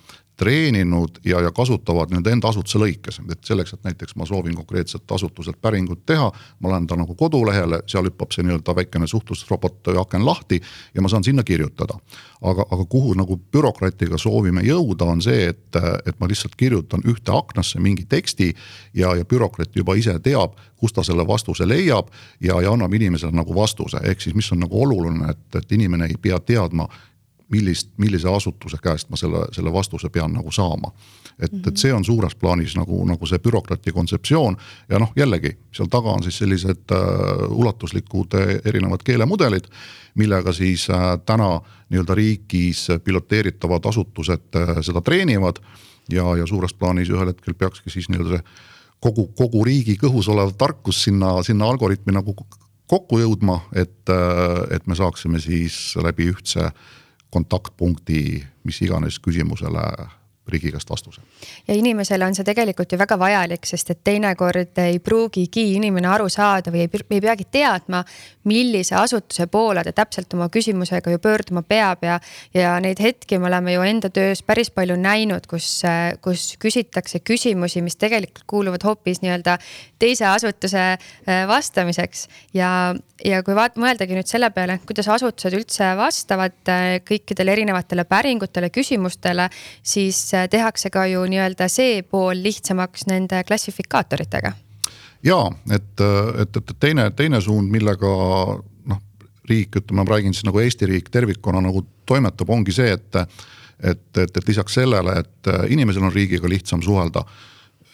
treeninud 0.40 1.10
ja, 1.24 1.40
ja 1.40 1.50
kasutavad 1.52 2.08
nii-öelda 2.08 2.32
enda 2.32 2.48
asutuse 2.48 2.78
lõikes, 2.80 3.18
et 3.28 3.44
selleks, 3.44 3.74
et 3.76 3.82
näiteks 3.84 4.16
ma 4.16 4.24
soovin 4.24 4.54
konkreetselt 4.56 5.12
asutuselt 5.12 5.58
päringut 5.60 6.06
teha. 6.08 6.30
ma 6.60 6.70
lähen 6.72 6.86
ta 6.88 6.96
nagu 6.96 7.14
kodulehele, 7.14 7.82
seal 7.86 8.08
hüppab 8.08 8.32
see 8.32 8.46
nii-öelda 8.48 8.74
väikene 8.76 9.06
suhtlusrobot 9.10 9.90
aken 10.00 10.24
lahti 10.24 10.62
ja 10.94 11.04
ma 11.04 11.12
saan 11.12 11.24
sinna 11.24 11.44
kirjutada. 11.44 11.98
aga, 12.40 12.64
aga 12.70 12.84
kuhu 12.84 13.12
nagu 13.14 13.36
bürokratiga 13.52 14.18
soovime 14.18 14.64
jõuda, 14.64 15.04
on 15.04 15.20
see, 15.22 15.50
et, 15.52 15.76
et 16.06 16.16
ma 16.20 16.28
lihtsalt 16.28 16.56
kirjutan 16.56 17.04
ühte 17.04 17.36
aknasse 17.36 17.80
mingi 17.80 18.06
teksti. 18.08 18.54
ja, 18.94 19.14
ja 19.16 19.24
bürokrat 19.24 19.76
juba 19.76 19.94
ise 19.94 20.18
teab, 20.24 20.56
kust 20.80 20.96
ta 20.96 21.04
selle 21.04 21.26
vastuse 21.26 21.68
leiab 21.68 22.08
ja, 22.40 22.60
ja 22.60 22.72
annab 22.72 22.94
inimesele 22.94 23.36
nagu 23.36 23.54
vastuse, 23.54 24.00
ehk 24.02 24.24
siis, 24.24 24.34
mis 24.34 24.52
on 24.52 24.64
nagu 24.64 24.82
oluline, 24.82 25.30
et, 25.30 25.60
et 25.60 25.72
inimene 25.72 26.08
ei 26.08 26.16
pea 26.16 26.40
teadma 26.40 26.88
millist, 27.50 27.90
millise 27.98 28.28
asutuse 28.30 28.78
käest 28.82 29.10
ma 29.10 29.18
selle, 29.18 29.44
selle 29.52 29.72
vastuse 29.72 30.10
pean 30.10 30.32
nagu 30.32 30.52
saama. 30.52 30.92
et, 31.38 31.54
et 31.66 31.76
see 31.76 31.92
on 31.92 32.04
suures 32.04 32.34
plaanis 32.34 32.76
nagu, 32.76 33.02
nagu 33.08 33.26
see 33.26 33.38
bürokrati 33.38 33.92
kontseptsioon 33.96 34.56
ja 34.88 34.98
noh, 35.00 35.12
jällegi 35.16 35.54
seal 35.72 35.88
taga 35.88 36.12
on 36.12 36.22
siis 36.22 36.38
sellised 36.42 36.94
äh, 36.94 37.44
ulatuslikud 37.50 38.38
äh, 38.38 38.56
erinevad 38.64 39.04
keelemudelid. 39.04 39.68
millega 40.14 40.52
siis 40.52 40.88
äh, 40.90 41.18
täna 41.26 41.60
nii-öelda 41.90 42.14
riigis 42.14 42.88
piloteeritavad 43.04 43.86
asutused 43.86 44.56
äh, 44.56 44.76
seda 44.82 45.00
treenivad. 45.00 45.62
ja, 46.10 46.36
ja 46.36 46.46
suures 46.46 46.74
plaanis 46.74 47.10
ühel 47.10 47.28
hetkel 47.32 47.54
peakski 47.54 47.90
siis 47.90 48.08
nii-öelda 48.08 48.38
see 48.38 48.68
kogu, 49.00 49.26
kogu 49.36 49.64
riigi 49.64 49.96
kõhus 50.00 50.28
olev 50.30 50.54
tarkus 50.60 51.04
sinna, 51.06 51.38
sinna 51.46 51.68
algoritmi 51.72 52.14
nagu 52.14 52.34
kokku 52.90 53.20
jõudma, 53.20 53.60
et, 53.74 54.02
äh, 54.10 54.76
et 54.76 54.86
me 54.86 54.98
saaksime 54.98 55.40
siis 55.42 55.96
läbi 56.02 56.30
ühtse 56.32 56.70
kontaktpunkti 57.30 58.44
mis 58.64 58.82
iganes 58.82 59.18
küsimusele 59.22 59.84
riigi 60.50 60.72
käest 60.72 60.90
vastuse. 60.90 61.20
ja 61.68 61.74
inimesele 61.74 62.26
on 62.26 62.34
see 62.34 62.44
tegelikult 62.44 62.92
ju 62.92 62.98
väga 62.98 63.18
vajalik, 63.18 63.66
sest 63.66 63.90
et 63.94 64.02
teinekord 64.04 64.78
ei 64.84 64.98
pruugigi 64.98 65.66
inimene 65.76 66.08
aru 66.08 66.28
saada 66.28 66.72
või 66.72 66.84
ei, 66.86 66.90
ei 67.10 67.20
peagi 67.20 67.46
teadma, 67.50 68.04
millise 68.50 68.94
asutuse 68.98 69.46
poole 69.46 69.84
ta 69.84 69.92
täpselt 69.92 70.34
oma 70.34 70.48
küsimusega 70.52 71.12
ju 71.12 71.18
pöörduma 71.22 71.62
peab 71.62 72.04
ja, 72.04 72.18
ja 72.54 72.76
neid 72.80 73.00
hetki 73.02 73.38
me 73.38 73.50
oleme 73.50 73.74
ju 73.74 73.84
enda 73.86 74.10
töös 74.10 74.42
päris 74.46 74.70
palju 74.74 74.96
näinud, 75.00 75.46
kus, 75.50 75.82
kus 76.24 76.54
küsitakse 76.60 77.20
küsimusi, 77.20 77.82
mis 77.84 77.98
tegelikult 78.00 78.46
kuuluvad 78.50 78.84
hoopis 78.86 79.22
nii-öelda 79.24 79.58
teise 80.00 80.26
asutuse 80.30 80.80
äh, 80.80 81.44
vastamiseks 81.48 82.26
ja, 82.56 82.94
ja 83.24 83.42
kui 83.46 83.56
vaat-, 83.56 83.78
mõeldagi 83.80 84.16
nüüd 84.16 84.30
selle 84.30 84.50
peale, 84.54 84.78
kuidas 84.88 85.08
asutused 85.12 85.56
üldse 85.58 85.92
vastavad 85.98 86.72
äh, 86.72 86.98
kõikidele 87.06 87.54
erinevatele 87.56 88.06
päringutele, 88.08 88.70
küsimustele, 88.74 89.50
siis 89.82 90.22
äh, 90.34 90.39
tehakse 90.48 90.90
ka 90.90 91.06
ju 91.10 91.24
nii-öelda 91.28 91.68
see 91.68 92.02
pool 92.02 92.42
lihtsamaks 92.42 93.06
nende 93.10 93.42
klassifikaatoritega. 93.44 94.52
ja 95.22 95.40
et, 95.72 96.00
et, 96.42 96.56
et 96.56 96.74
teine, 96.80 97.10
teine 97.16 97.40
suund, 97.40 97.70
millega 97.70 98.10
noh, 98.86 99.00
riik, 99.50 99.76
ütleme, 99.82 100.04
ma 100.04 100.10
räägin 100.16 100.34
siis 100.34 100.48
nagu 100.48 100.60
Eesti 100.60 100.86
riik 100.86 101.10
tervikuna 101.10 101.60
nagu 101.60 101.84
toimetab, 102.06 102.50
ongi 102.50 102.72
see, 102.72 102.92
et 102.92 103.24
et, 103.80 104.18
et, 104.18 104.36
et 104.36 104.48
lisaks 104.48 104.74
sellele, 104.76 105.14
et 105.22 105.48
inimesel 105.72 106.04
on 106.04 106.12
riigiga 106.12 106.48
lihtsam 106.48 106.82
suhelda 106.84 107.24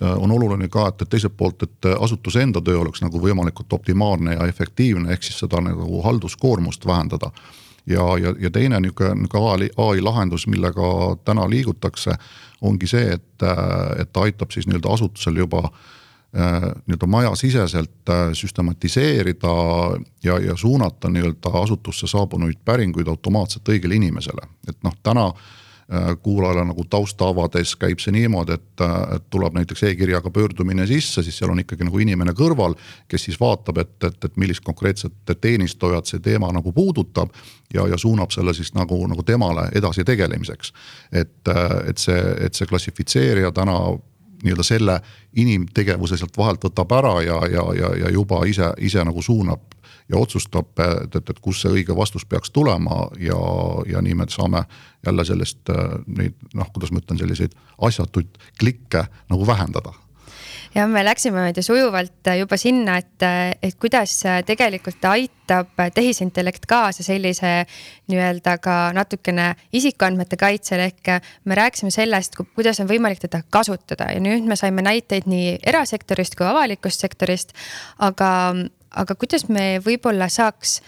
on 0.00 0.32
oluline 0.32 0.68
ka, 0.68 0.88
et, 0.90 1.02
et 1.02 1.08
teiselt 1.08 1.36
poolt, 1.36 1.62
et 1.62 1.88
asutuse 2.00 2.42
enda 2.42 2.60
töö 2.60 2.80
oleks 2.82 3.00
nagu 3.04 3.20
võimalikult 3.20 3.72
optimaalne 3.72 4.36
ja 4.36 4.48
efektiivne, 4.50 5.12
ehk 5.12 5.24
siis 5.24 5.38
seda 5.44 5.60
nagu 5.64 6.02
halduskoormust 6.04 6.86
vähendada. 6.86 7.30
Ja, 7.86 8.18
ja, 8.18 8.34
ja 8.40 8.50
teine 8.50 8.80
nihuke, 8.80 9.14
nihuke 9.14 9.38
ai, 9.76 10.00
lahendus, 10.00 10.46
millega 10.46 11.16
täna 11.24 11.48
liigutakse, 11.50 12.16
ongi 12.60 12.88
see, 12.90 13.12
et, 13.18 13.44
et 14.00 14.12
ta 14.12 14.24
aitab 14.26 14.50
siis 14.50 14.66
nii-öelda 14.66 14.92
asutusel 14.92 15.36
juba 15.36 15.62
äh, 15.66 16.70
nii-öelda 16.86 17.06
majasiseselt 17.06 18.10
äh, 18.10 18.32
süstematiseerida 18.32 19.54
ja, 20.24 20.38
ja 20.38 20.56
suunata 20.56 21.08
nii-öelda 21.12 21.52
asutusse 21.62 22.06
saabunuid 22.06 22.62
päringuid 22.64 23.08
automaatselt 23.08 23.68
õigele 23.68 24.00
inimesele, 24.00 24.48
et 24.68 24.78
noh, 24.82 24.96
täna 25.02 25.30
kuulajale 26.22 26.64
nagu 26.66 26.84
tausta 26.90 27.28
avades 27.30 27.76
käib 27.78 28.00
see 28.02 28.10
niimoodi, 28.16 28.56
et, 28.58 28.80
äh, 28.82 28.94
et 29.16 29.26
tuleb 29.30 29.54
näiteks 29.54 29.84
e-kirjaga 29.86 30.30
pöördumine 30.34 30.86
sisse, 30.86 31.22
siis 31.22 31.38
seal 31.38 31.52
on 31.54 31.62
ikkagi 31.62 31.86
nagu 31.86 32.00
inimene 32.02 32.34
kõrval, 32.34 32.74
kes 33.08 33.28
siis 33.28 33.38
vaatab, 33.40 33.78
et, 33.78 33.94
et, 34.04 34.18
et 34.24 34.40
millist 34.40 34.64
konkreetset 34.66 35.36
teenistujat 35.40 36.10
see 36.10 36.18
teema 36.24 36.50
nagu 36.52 36.72
puudutab. 36.72 37.30
ja, 37.74 37.86
ja 37.88 37.98
suunab 37.98 38.30
selle 38.30 38.54
siis 38.54 38.74
nagu, 38.74 38.98
nagu 39.06 39.22
temale 39.22 39.68
edasi 39.74 40.04
tegelemiseks. 40.04 40.72
et, 41.12 41.48
äh, 41.48 41.88
et 41.88 41.98
see, 41.98 42.20
et 42.40 42.54
see 42.54 42.66
klassifitseerija 42.66 43.52
täna 43.52 43.78
nii-öelda 44.42 44.66
selle 44.66 45.00
inimtegevuse 45.36 46.16
sealt 46.16 46.36
vahelt 46.38 46.64
võtab 46.64 46.92
ära 46.98 47.14
ja, 47.24 47.40
ja, 47.50 47.64
ja, 47.78 47.92
ja 48.04 48.12
juba 48.12 48.42
ise, 48.46 48.72
ise 48.78 49.04
nagu 49.04 49.22
suunab 49.22 49.76
ja 50.08 50.18
otsustab, 50.18 50.70
et, 50.78 51.16
et, 51.16 51.30
et 51.30 51.40
kust 51.42 51.64
see 51.64 51.72
õige 51.80 51.96
vastus 51.96 52.26
peaks 52.28 52.52
tulema 52.54 53.06
ja, 53.20 53.38
ja 53.90 54.02
nii 54.02 54.14
me 54.14 54.28
saame 54.30 54.64
jälle 55.06 55.24
sellest 55.24 55.72
neid 56.06 56.36
noh, 56.54 56.70
kuidas 56.72 56.92
ma 56.92 57.02
ütlen, 57.02 57.18
selliseid 57.18 57.56
asjatuid 57.88 58.38
klikke 58.60 59.06
nagu 59.30 59.46
vähendada 59.46 59.94
ja 60.76 60.84
me 60.90 61.02
läksime 61.04 61.40
nüüd 61.40 61.56
ju 61.56 61.64
sujuvalt 61.64 62.30
juba 62.36 62.58
sinna, 62.60 62.98
et, 63.00 63.24
et 63.64 63.76
kuidas 63.80 64.18
tegelikult 64.46 65.04
aitab 65.08 65.72
tehisintellekt 65.94 66.66
kaasa 66.68 67.04
sellise 67.06 67.52
nii-öelda 68.10 68.56
ka 68.62 68.76
natukene 68.96 69.48
isikuandmete 69.76 70.38
kaitsel 70.40 70.84
ehk 70.88 71.12
me 71.44 71.58
rääkisime 71.58 71.92
sellest, 71.94 72.36
kuidas 72.54 72.80
on 72.82 72.90
võimalik 72.90 73.22
teda 73.24 73.40
kasutada 73.50 74.10
ja 74.12 74.20
nüüd 74.22 74.48
me 74.48 74.58
saime 74.58 74.84
näiteid 74.84 75.28
nii 75.30 75.56
erasektorist 75.72 76.36
kui 76.36 76.48
avalikust 76.48 77.06
sektorist. 77.06 77.56
aga, 77.98 78.30
aga 78.90 79.14
kuidas 79.14 79.48
me 79.48 79.76
võib-olla 79.84 80.28
saaks 80.28 80.80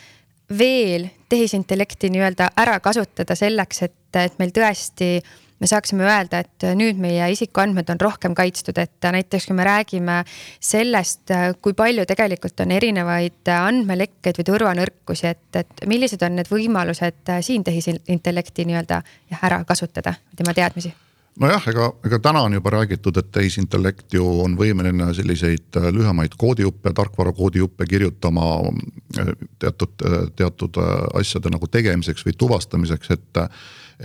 veel 0.58 1.08
tehisintellekti 1.28 2.10
nii-öelda 2.12 2.52
ära 2.56 2.78
kasutada 2.80 3.36
selleks, 3.36 3.82
et, 3.82 4.00
et 4.16 4.38
meil 4.40 4.52
tõesti 4.56 5.18
me 5.60 5.66
saaksime 5.70 6.06
öelda, 6.06 6.42
et 6.44 6.68
nüüd 6.78 7.00
meie 7.02 7.30
isikuandmed 7.34 7.90
on 7.90 8.00
rohkem 8.00 8.34
kaitstud, 8.38 8.78
et 8.78 9.08
näiteks 9.18 9.48
kui 9.48 9.56
me 9.58 9.66
räägime 9.66 10.20
sellest, 10.60 11.32
kui 11.62 11.74
palju 11.78 12.06
tegelikult 12.08 12.62
on 12.64 12.76
erinevaid 12.76 13.52
andmelekkeid 13.54 14.38
või 14.38 14.48
turvanõrkusi, 14.52 15.26
et, 15.32 15.60
et 15.64 15.84
millised 15.90 16.22
on 16.22 16.38
need 16.38 16.52
võimalused 16.52 17.34
siin 17.42 17.66
tehisintellekti 17.66 18.68
nii-öelda 18.70 19.02
ära 19.42 19.62
kasutada, 19.68 20.14
tema 20.36 20.54
teadmisi. 20.54 20.94
Nojah, 21.38 21.68
ega, 21.70 21.84
ega 22.06 22.18
täna 22.18 22.40
on 22.42 22.54
juba 22.56 22.72
räägitud, 22.74 23.18
et 23.20 23.28
tehisintellekt 23.30 24.14
ju 24.16 24.24
on 24.42 24.56
võimeline 24.58 25.12
selliseid 25.14 25.76
äh, 25.78 25.86
lühemaid 25.94 26.34
koodijuppe, 26.38 26.90
tarkvara 26.94 27.30
koodijuppe 27.32 27.86
kirjutama 27.86 28.46
äh, 28.66 29.30
teatud, 29.62 29.94
äh, 30.02 30.24
teatud 30.36 30.80
asjade 31.20 31.52
nagu 31.54 31.70
tegemiseks 31.70 32.26
või 32.26 32.34
tuvastamiseks, 32.42 33.14
et, 33.14 33.40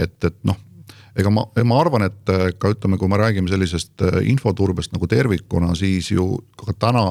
et, 0.06 0.18
et 0.30 0.38
noh 0.46 0.60
ega 1.18 1.30
ma, 1.30 1.46
ma 1.64 1.80
arvan, 1.80 2.08
et 2.08 2.34
ka 2.58 2.74
ütleme, 2.74 2.98
kui 2.98 3.12
me 3.12 3.20
räägime 3.22 3.52
sellisest 3.52 4.02
infoturbest 4.30 4.96
nagu 4.96 5.08
tervikuna, 5.08 5.76
siis 5.78 6.12
ju 6.12 6.38
ka 6.58 6.74
täna 6.88 7.06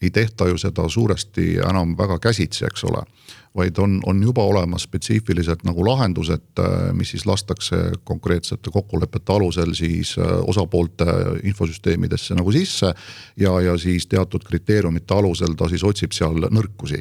ei 0.00 0.10
tehta 0.10 0.48
ju 0.48 0.56
seda 0.58 0.88
suuresti 0.88 1.58
enam 1.60 1.92
väga 1.98 2.18
käsitsi, 2.18 2.64
eks 2.66 2.84
ole 2.88 3.04
vaid 3.56 3.78
on, 3.78 4.00
on 4.06 4.22
juba 4.22 4.44
olemas 4.46 4.84
spetsiifilised 4.86 5.64
nagu 5.66 5.84
lahendused, 5.86 6.52
äh, 6.62 6.92
mis 6.94 7.10
siis 7.14 7.26
lastakse 7.26 7.76
konkreetsete 8.04 8.70
kokkulepete 8.70 9.32
alusel 9.32 9.74
siis 9.74 10.14
äh, 10.18 10.36
osapoolte 10.46 11.06
infosüsteemidesse 11.42 12.34
nagu 12.38 12.52
sisse. 12.52 12.94
ja, 13.36 13.60
ja 13.60 13.78
siis 13.78 14.06
teatud 14.06 14.44
kriteeriumite 14.46 15.14
alusel 15.14 15.56
ta 15.58 15.68
siis 15.68 15.84
otsib 15.84 16.14
seal 16.14 16.46
nõrkusi 16.50 17.00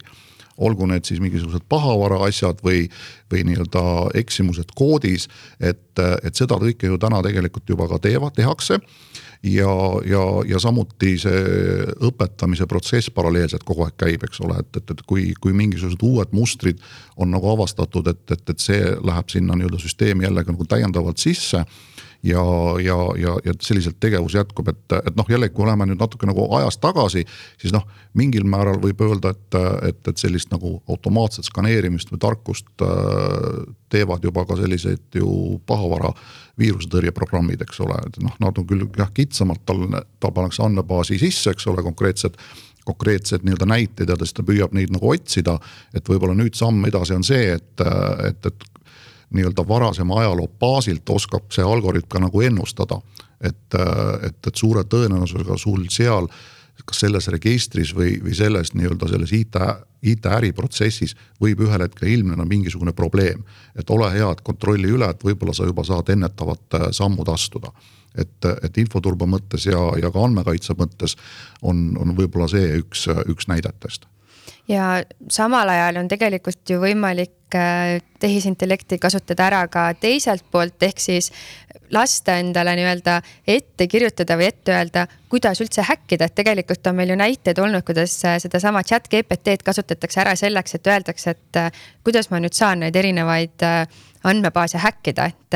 olgu 0.60 0.88
need 0.90 1.08
siis 1.08 1.22
mingisugused 1.24 1.66
pahavara 1.72 2.22
asjad 2.28 2.62
või, 2.66 2.86
või 3.32 3.46
nii-öelda 3.48 3.84
eksimused 4.20 4.76
koodis, 4.78 5.30
et, 5.60 6.02
et 6.24 6.36
seda 6.36 6.60
kõike 6.62 6.92
ju 6.92 7.00
täna 7.02 7.24
tegelikult 7.26 7.70
juba 7.70 7.90
ka 7.92 8.02
teevad, 8.04 8.36
tehakse. 8.38 8.80
Ja, 9.40 9.72
ja, 10.04 10.22
ja 10.44 10.60
samuti 10.60 11.14
see 11.22 11.44
õpetamise 12.04 12.66
protsess 12.68 13.08
paralleelselt 13.16 13.64
kogu 13.64 13.86
aeg 13.86 13.96
käib, 13.96 14.26
eks 14.28 14.42
ole, 14.44 14.58
et, 14.60 14.82
et, 14.82 14.92
et 14.92 15.04
kui, 15.08 15.30
kui 15.40 15.56
mingisugused 15.56 16.04
uued 16.04 16.34
mustrid 16.36 16.82
on 17.16 17.32
nagu 17.32 17.48
avastatud, 17.54 18.10
et, 18.12 18.26
et, 18.36 18.44
et 18.52 18.60
see 18.60 18.82
läheb 19.00 19.32
sinna 19.32 19.56
nii-öelda 19.56 19.80
süsteemi 19.80 20.28
jällegi 20.28 20.52
nagu 20.52 20.68
täiendavalt 20.68 21.24
sisse 21.24 21.64
ja, 22.24 22.44
ja, 22.84 22.98
ja, 23.18 23.36
ja 23.46 23.54
selliselt 23.62 24.00
tegevus 24.00 24.36
jätkub, 24.36 24.68
et, 24.68 24.84
et 24.98 25.16
noh, 25.16 25.28
jällegi, 25.30 25.54
kui 25.56 25.68
läheme 25.68 25.88
nüüd 25.90 26.02
natuke 26.02 26.28
nagu 26.28 26.48
ajas 26.58 26.80
tagasi, 26.82 27.24
siis 27.62 27.74
noh, 27.76 27.86
mingil 28.20 28.48
määral 28.50 28.80
võib 28.84 29.02
öelda, 29.06 29.32
et, 29.36 29.60
et, 29.90 30.02
et 30.12 30.22
sellist 30.22 30.52
nagu 30.52 30.78
automaatset 30.90 31.48
skaneerimist 31.48 32.12
või 32.12 32.22
tarkust 32.26 32.86
äh, 32.86 33.66
teevad 33.90 34.26
juba 34.26 34.46
ka 34.50 34.60
selliseid 34.60 35.20
ju 35.22 35.60
pahavara 35.70 36.12
viirusetõrjeprogrammid, 36.60 37.62
eks 37.64 37.80
ole, 37.86 38.00
et 38.08 38.20
noh, 38.24 38.36
nad 38.44 38.58
on 38.60 38.68
küll 38.68 38.90
jah 39.00 39.14
kitsamalt, 39.16 39.64
tal, 39.68 39.86
ta 40.20 40.34
pannakse 40.36 40.66
andmebaasi 40.66 41.22
sisse, 41.22 41.54
eks 41.56 41.70
ole, 41.72 41.86
konkreetsed 41.86 42.40
konkreetsed 42.90 43.44
nii-öelda 43.46 43.68
näited 43.70 44.10
ja 44.10 44.16
ta 44.18 44.26
siis 44.26 44.34
ta 44.34 44.44
püüab 44.48 44.72
neid 44.74 44.90
nagu 44.90 45.12
otsida. 45.12 45.60
et 45.94 46.08
võib-olla 46.10 46.34
nüüd 46.34 46.56
samm 46.58 46.86
edasi 46.90 47.14
on 47.14 47.26
see, 47.28 47.52
et, 47.54 47.84
et, 48.26 48.48
et 48.50 48.66
nii-öelda 49.34 49.66
varasema 49.68 50.22
ajaloo 50.22 50.48
baasilt 50.60 51.10
oskab 51.10 51.52
see 51.54 51.66
algoritm 51.66 52.10
ka 52.10 52.20
nagu 52.20 52.42
ennustada. 52.42 53.02
et, 53.42 53.76
et, 54.28 54.48
et 54.48 54.56
suure 54.56 54.84
tõenäosusega 54.84 55.56
sul 55.58 55.86
seal 55.90 56.28
kas 56.86 57.00
selles 57.04 57.28
registris 57.32 57.94
või, 57.96 58.18
või 58.24 58.34
selles 58.36 58.74
nii-öelda 58.74 59.08
selles 59.12 59.32
IT, 59.36 59.56
IT-äriprotsessis 60.12 61.16
võib 61.42 61.64
ühel 61.66 61.84
hetkel 61.86 62.12
ilmneda 62.12 62.46
mingisugune 62.48 62.94
probleem. 62.96 63.44
et 63.76 63.90
ole 63.90 64.12
hea, 64.12 64.32
et 64.32 64.42
kontrolli 64.42 64.92
üle, 64.92 65.10
et 65.10 65.24
võib-olla 65.24 65.54
sa 65.54 65.68
juba 65.68 65.84
saad 65.84 66.10
ennetavad 66.10 66.80
äh, 66.80 66.88
sammud 66.92 67.28
astuda. 67.30 67.72
et, 68.16 68.46
et 68.64 68.78
infoturbe 68.78 69.26
mõttes 69.26 69.66
ja, 69.66 69.80
ja 70.02 70.12
ka 70.12 70.24
andmekaitse 70.24 70.74
mõttes 70.74 71.16
on, 71.62 71.98
on 72.00 72.16
võib-olla 72.18 72.48
see 72.48 72.80
üks, 72.82 73.08
üks 73.28 73.48
näidetest 73.48 74.10
ja 74.68 75.04
samal 75.32 75.70
ajal 75.70 76.02
on 76.02 76.08
tegelikult 76.12 76.70
ju 76.70 76.80
võimalik 76.82 77.56
äh, 77.56 78.00
tehisintellekti 78.20 79.00
kasutada 79.02 79.48
ära 79.48 79.62
ka 79.72 79.90
teiselt 80.00 80.46
poolt, 80.52 80.82
ehk 80.84 81.02
siis 81.02 81.32
lasta 81.94 82.38
endale 82.38 82.76
nii-öelda 82.78 83.20
ette 83.48 83.88
kirjutada 83.90 84.38
või 84.38 84.50
ette 84.52 84.76
öelda, 84.76 85.08
kuidas 85.30 85.62
üldse 85.64 85.86
häkkida, 85.88 86.30
et 86.30 86.38
tegelikult 86.38 86.88
on 86.88 87.00
meil 87.00 87.14
ju 87.14 87.18
näiteid 87.20 87.62
olnud, 87.64 87.86
kuidas 87.88 88.18
äh, 88.26 88.38
sedasama 88.42 88.84
chat 88.84 89.10
GPT-d 89.10 89.66
kasutatakse 89.66 90.24
ära 90.26 90.36
selleks, 90.40 90.78
et 90.78 90.94
öeldakse, 90.94 91.36
et 91.36 91.64
äh, 91.64 91.84
kuidas 92.04 92.30
ma 92.30 92.42
nüüd 92.44 92.58
saan 92.58 92.86
neid 92.86 92.96
erinevaid 92.96 93.66
andmebaase 94.30 94.82
häkkida, 94.84 95.26
et 95.32 95.56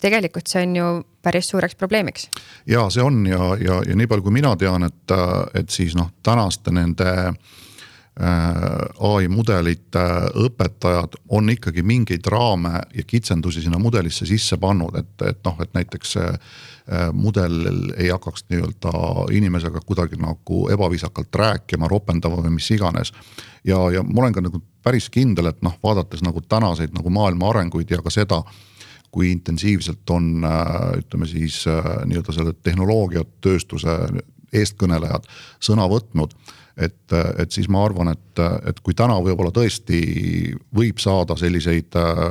tegelikult 0.00 0.48
see 0.48 0.62
on 0.64 0.76
ju 0.76 0.86
päris 1.22 1.50
suureks 1.52 1.74
probleemiks. 1.78 2.28
ja 2.66 2.88
see 2.90 3.02
on 3.02 3.26
ja, 3.26 3.56
ja, 3.60 3.82
ja 3.86 3.96
nii 3.96 4.08
palju, 4.10 4.26
kui 4.26 4.34
mina 4.34 4.54
tean, 4.56 4.88
et, 4.88 5.14
et 5.54 5.70
siis 5.70 5.94
noh, 5.98 6.10
tänaste 6.24 6.72
nende 6.74 7.10
äh, 7.12 7.36
ai 8.20 9.28
mudelite 9.32 10.02
õpetajad 10.36 11.14
on 11.32 11.48
ikkagi 11.48 11.80
mingeid 11.82 12.26
raame 12.28 12.82
ja 12.94 13.04
kitsendusi 13.08 13.62
sinna 13.64 13.78
mudelisse 13.80 14.26
sisse 14.28 14.58
pannud, 14.60 14.98
et, 15.00 15.14
et 15.30 15.38
noh, 15.48 15.56
et 15.64 15.72
näiteks 15.72 16.12
see 16.18 16.34
mudel 17.16 17.54
ei 17.96 18.10
hakkaks 18.12 18.44
nii-öelda 18.50 18.92
inimesega 19.32 19.80
kuidagi 19.86 20.18
nagu 20.20 20.66
ebaviisakalt 20.74 21.40
rääkima, 21.40 21.88
ropendama 21.88 22.42
või 22.42 22.58
mis 22.58 22.68
iganes. 22.74 23.14
ja, 23.64 23.78
ja 23.94 24.02
ma 24.02 24.26
olen 24.26 24.36
ka 24.36 24.44
nagu 24.44 24.60
päris 24.84 25.08
kindel, 25.08 25.48
et 25.48 25.62
noh, 25.62 25.78
vaadates 25.82 26.20
nagu 26.26 26.42
tänaseid 26.44 26.92
nagu 26.92 27.10
maailma 27.10 27.48
arenguid 27.48 27.90
ja 27.90 28.02
ka 28.02 28.10
seda 28.10 28.42
kui 29.12 29.30
intensiivselt 29.32 30.10
on 30.10 30.44
ütleme 30.98 31.26
siis 31.28 31.62
nii-öelda 31.68 32.32
selle 32.32 32.52
tehnoloogiatööstuse 32.64 33.96
eestkõnelejad 34.52 35.28
sõna 35.60 35.88
võtnud 35.88 36.34
et, 36.76 37.14
et 37.38 37.52
siis 37.52 37.68
ma 37.68 37.84
arvan, 37.84 38.12
et, 38.14 38.42
et 38.68 38.80
kui 38.80 38.94
täna 38.96 39.18
võib-olla 39.20 39.52
tõesti 39.54 40.00
võib 40.74 41.02
saada 41.02 41.36
selliseid 41.36 41.98
äh, 42.00 42.22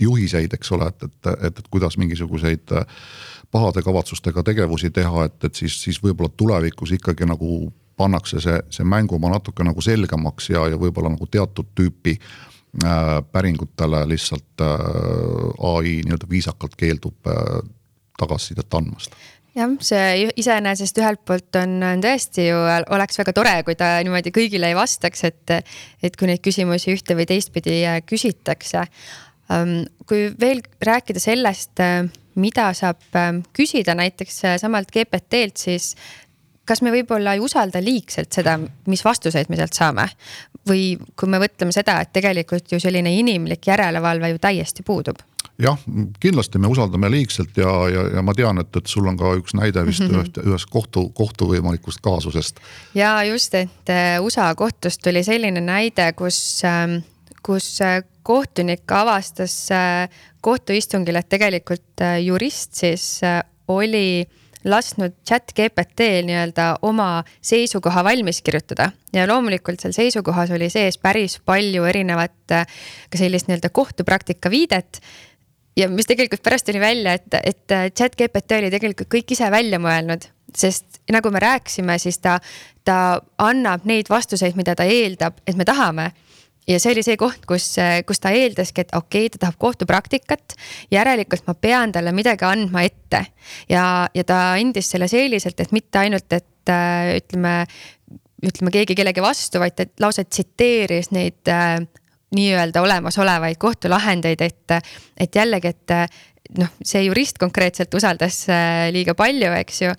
juhiseid, 0.00 0.54
eks 0.56 0.72
ole, 0.76 0.88
et, 0.88 1.08
et, 1.08 1.30
et, 1.48 1.60
et 1.60 1.68
kuidas 1.70 1.98
mingisuguseid 2.00 2.74
äh, 2.78 3.04
pahade 3.52 3.82
kavatsustega 3.84 4.42
tegevusi 4.42 4.90
teha, 4.90 5.26
et, 5.28 5.44
et 5.44 5.54
siis, 5.54 5.76
siis 5.84 6.00
võib-olla 6.02 6.32
tulevikus 6.36 6.94
ikkagi 6.96 7.28
nagu 7.28 7.68
pannakse 8.00 8.40
see, 8.40 8.56
see 8.72 8.86
mängumaa 8.88 9.34
natuke 9.34 9.64
nagu 9.66 9.84
selgemaks 9.84 10.50
ja, 10.54 10.64
ja 10.72 10.80
võib-olla 10.80 11.12
nagu 11.12 11.28
teatud 11.30 11.68
tüüpi 11.76 12.16
äh, 12.16 13.18
päringutele 13.32 14.06
lihtsalt 14.14 14.64
äh, 14.64 15.68
ai 15.74 15.98
nii-öelda 16.00 16.30
viisakalt 16.30 16.76
keeldub 16.80 17.28
äh, 17.28 17.60
tagasisidet 18.18 18.80
andmast 18.80 19.16
jah, 19.56 19.74
see 19.84 20.30
iseenesest 20.40 21.00
ühelt 21.02 21.22
poolt 21.28 21.58
on, 21.60 21.76
on 21.86 22.02
tõesti 22.04 22.46
ju, 22.48 22.62
oleks 22.94 23.20
väga 23.20 23.34
tore, 23.36 23.54
kui 23.66 23.76
ta 23.78 23.94
niimoodi 24.04 24.32
kõigile 24.34 24.72
ei 24.72 24.78
vastaks, 24.78 25.26
et, 25.28 25.54
et 26.02 26.16
kui 26.18 26.30
neid 26.30 26.42
küsimusi 26.44 26.94
ühte 26.94 27.16
või 27.18 27.28
teistpidi 27.28 27.82
äh, 27.88 28.00
küsitakse. 28.06 28.86
Ähm, 29.52 29.82
kui 30.08 30.30
veel 30.40 30.62
rääkida 30.84 31.22
sellest, 31.22 31.74
äh, 31.84 32.06
mida 32.40 32.70
saab 32.76 33.02
ähm, 33.18 33.42
küsida 33.56 33.96
näiteks 33.98 34.44
äh, 34.48 34.58
samalt 34.62 34.92
GPT-lt, 34.94 35.66
siis 35.66 35.92
kas 36.68 36.80
me 36.84 36.92
võib-olla 36.94 37.34
ei 37.34 37.42
usalda 37.42 37.82
liigselt 37.82 38.32
seda, 38.32 38.54
mis 38.88 39.02
vastuseid 39.04 39.50
me 39.50 39.60
sealt 39.60 39.76
saame? 39.76 40.08
või 40.68 40.92
kui 41.18 41.26
me 41.26 41.40
mõtleme 41.42 41.74
seda, 41.74 41.96
et 42.04 42.12
tegelikult 42.14 42.70
ju 42.70 42.78
selline 42.78 43.10
inimlik 43.18 43.66
järelevalve 43.66 44.28
ju 44.30 44.38
täiesti 44.38 44.84
puudub 44.86 45.18
jah, 45.60 45.78
kindlasti 46.20 46.60
me 46.60 46.70
usaldame 46.70 47.10
liigselt 47.12 47.56
ja, 47.56 47.70
ja, 47.92 48.06
ja 48.16 48.24
ma 48.24 48.34
tean, 48.36 48.60
et, 48.62 48.72
et 48.76 48.90
sul 48.90 49.06
on 49.08 49.18
ka 49.20 49.34
üks 49.38 49.56
näide 49.58 49.84
vist 49.86 50.04
mm 50.04 50.14
-hmm. 50.14 50.48
ühest 50.48 50.70
kohtu, 50.70 51.08
kohtu 51.14 51.48
võimalikust 51.52 52.00
kaasusest. 52.02 52.60
ja 52.94 53.22
just, 53.24 53.54
et 53.54 53.90
äh, 53.90 54.20
USA 54.22 54.54
kohtust 54.54 55.02
tuli 55.02 55.24
selline 55.24 55.60
näide, 55.60 56.12
kus, 56.12 56.62
ähm, 56.64 57.02
kus 57.42 57.80
äh, 57.80 58.02
kohtunik 58.22 58.92
avastas 58.92 59.70
äh, 59.70 60.08
kohtuistungil, 60.40 61.16
et 61.16 61.28
tegelikult 61.28 62.00
jurist 62.24 62.74
siis 62.74 63.20
oli 63.68 64.26
lasknud 64.64 65.12
chat 65.28 65.52
GPT-l 65.56 66.26
nii-öelda 66.26 66.78
oma 66.82 67.24
seisukoha 67.40 68.04
valmis 68.04 68.42
kirjutada 68.42 68.92
ja 69.12 69.26
loomulikult 69.28 69.80
seal 69.80 69.92
seisukohas 69.92 70.50
oli 70.50 70.70
sees 70.70 70.98
päris 70.98 71.40
palju 71.44 71.84
erinevat 71.84 72.34
ka 72.46 73.18
sellist 73.18 73.48
nii-öelda 73.48 73.70
kohtupraktika 73.70 74.50
viidet 74.50 75.00
ja 75.76 75.88
mis 75.88 76.08
tegelikult 76.08 76.42
pärast 76.44 76.66
tuli 76.68 76.80
välja, 76.80 77.16
et, 77.18 77.38
et 77.42 77.76
chat 77.96 78.16
GPT 78.18 78.58
oli 78.60 78.72
tegelikult 78.72 79.10
kõik 79.12 79.36
ise 79.36 79.48
välja 79.52 79.80
mõelnud, 79.82 80.26
sest 80.56 81.00
nagu 81.12 81.32
me 81.32 81.40
rääkisime, 81.42 81.96
siis 82.02 82.20
ta, 82.22 82.38
ta 82.84 82.98
annab 83.42 83.86
neid 83.88 84.10
vastuseid, 84.12 84.56
mida 84.58 84.76
ta 84.78 84.84
eeldab, 84.88 85.40
et 85.46 85.56
me 85.56 85.68
tahame 85.68 86.10
ja 86.68 86.78
see 86.80 86.92
oli 86.94 87.02
see 87.04 87.16
koht, 87.20 87.46
kus, 87.48 87.72
kus 88.06 88.22
ta 88.22 88.32
eeldaski, 88.36 88.84
et 88.84 88.94
okei 88.96 89.26
okay,, 89.26 89.32
ta 89.34 89.46
tahab 89.46 89.58
kohtupraktikat. 89.62 90.54
järelikult 90.90 91.46
ma 91.48 91.54
pean 91.54 91.92
talle 91.92 92.12
midagi 92.14 92.46
andma 92.46 92.84
ette 92.86 93.24
ja, 93.70 94.08
ja 94.14 94.24
ta 94.24 94.42
andis 94.58 94.92
selle 94.94 95.08
selliselt, 95.10 95.60
et 95.60 95.72
mitte 95.72 96.02
ainult, 96.02 96.30
et 96.32 96.72
ütleme, 97.18 97.56
ütleme 98.46 98.74
keegi 98.74 98.94
kellegi 98.98 99.24
vastu, 99.24 99.58
vaid 99.62 99.74
ta 99.76 99.88
lausa 100.04 100.24
tsiteeris 100.24 101.10
neid 101.14 101.50
nii-öelda 102.32 102.82
olemasolevaid 102.82 103.60
kohtulahendeid, 103.60 104.40
et, 104.44 104.76
et 105.20 105.40
jällegi, 105.40 105.72
et 105.72 105.94
noh, 106.58 106.74
see 106.84 107.06
jurist 107.06 107.40
konkreetselt 107.40 107.94
usaldas 107.96 108.44
äh, 108.52 108.90
liiga 108.94 109.16
palju, 109.18 109.52
eks 109.62 109.82
ju. 109.86 109.96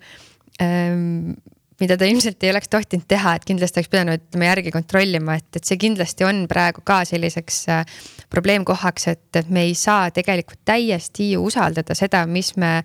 Ähm, 0.62 1.34
mida 1.82 1.96
ta 1.98 2.06
ilmselt 2.06 2.42
ei 2.46 2.52
oleks 2.52 2.70
tohtinud 2.70 3.06
teha, 3.10 3.34
et 3.34 3.46
kindlasti 3.48 3.80
oleks 3.80 3.90
pidanud 3.90 4.20
ütleme 4.20 4.46
järgi 4.46 4.72
kontrollima, 4.74 5.38
et, 5.40 5.48
et 5.58 5.66
see 5.66 5.78
kindlasti 5.80 6.26
on 6.26 6.44
praegu 6.50 6.84
ka 6.86 7.00
selliseks 7.08 7.58
äh, 7.74 7.96
probleemkohaks, 8.30 9.08
et, 9.10 9.26
et 9.40 9.50
me 9.52 9.66
ei 9.68 9.74
saa 9.78 10.12
tegelikult 10.14 10.62
täiesti 10.66 11.32
usaldada 11.40 11.96
seda, 11.98 12.24
mis 12.30 12.54
me, 12.60 12.76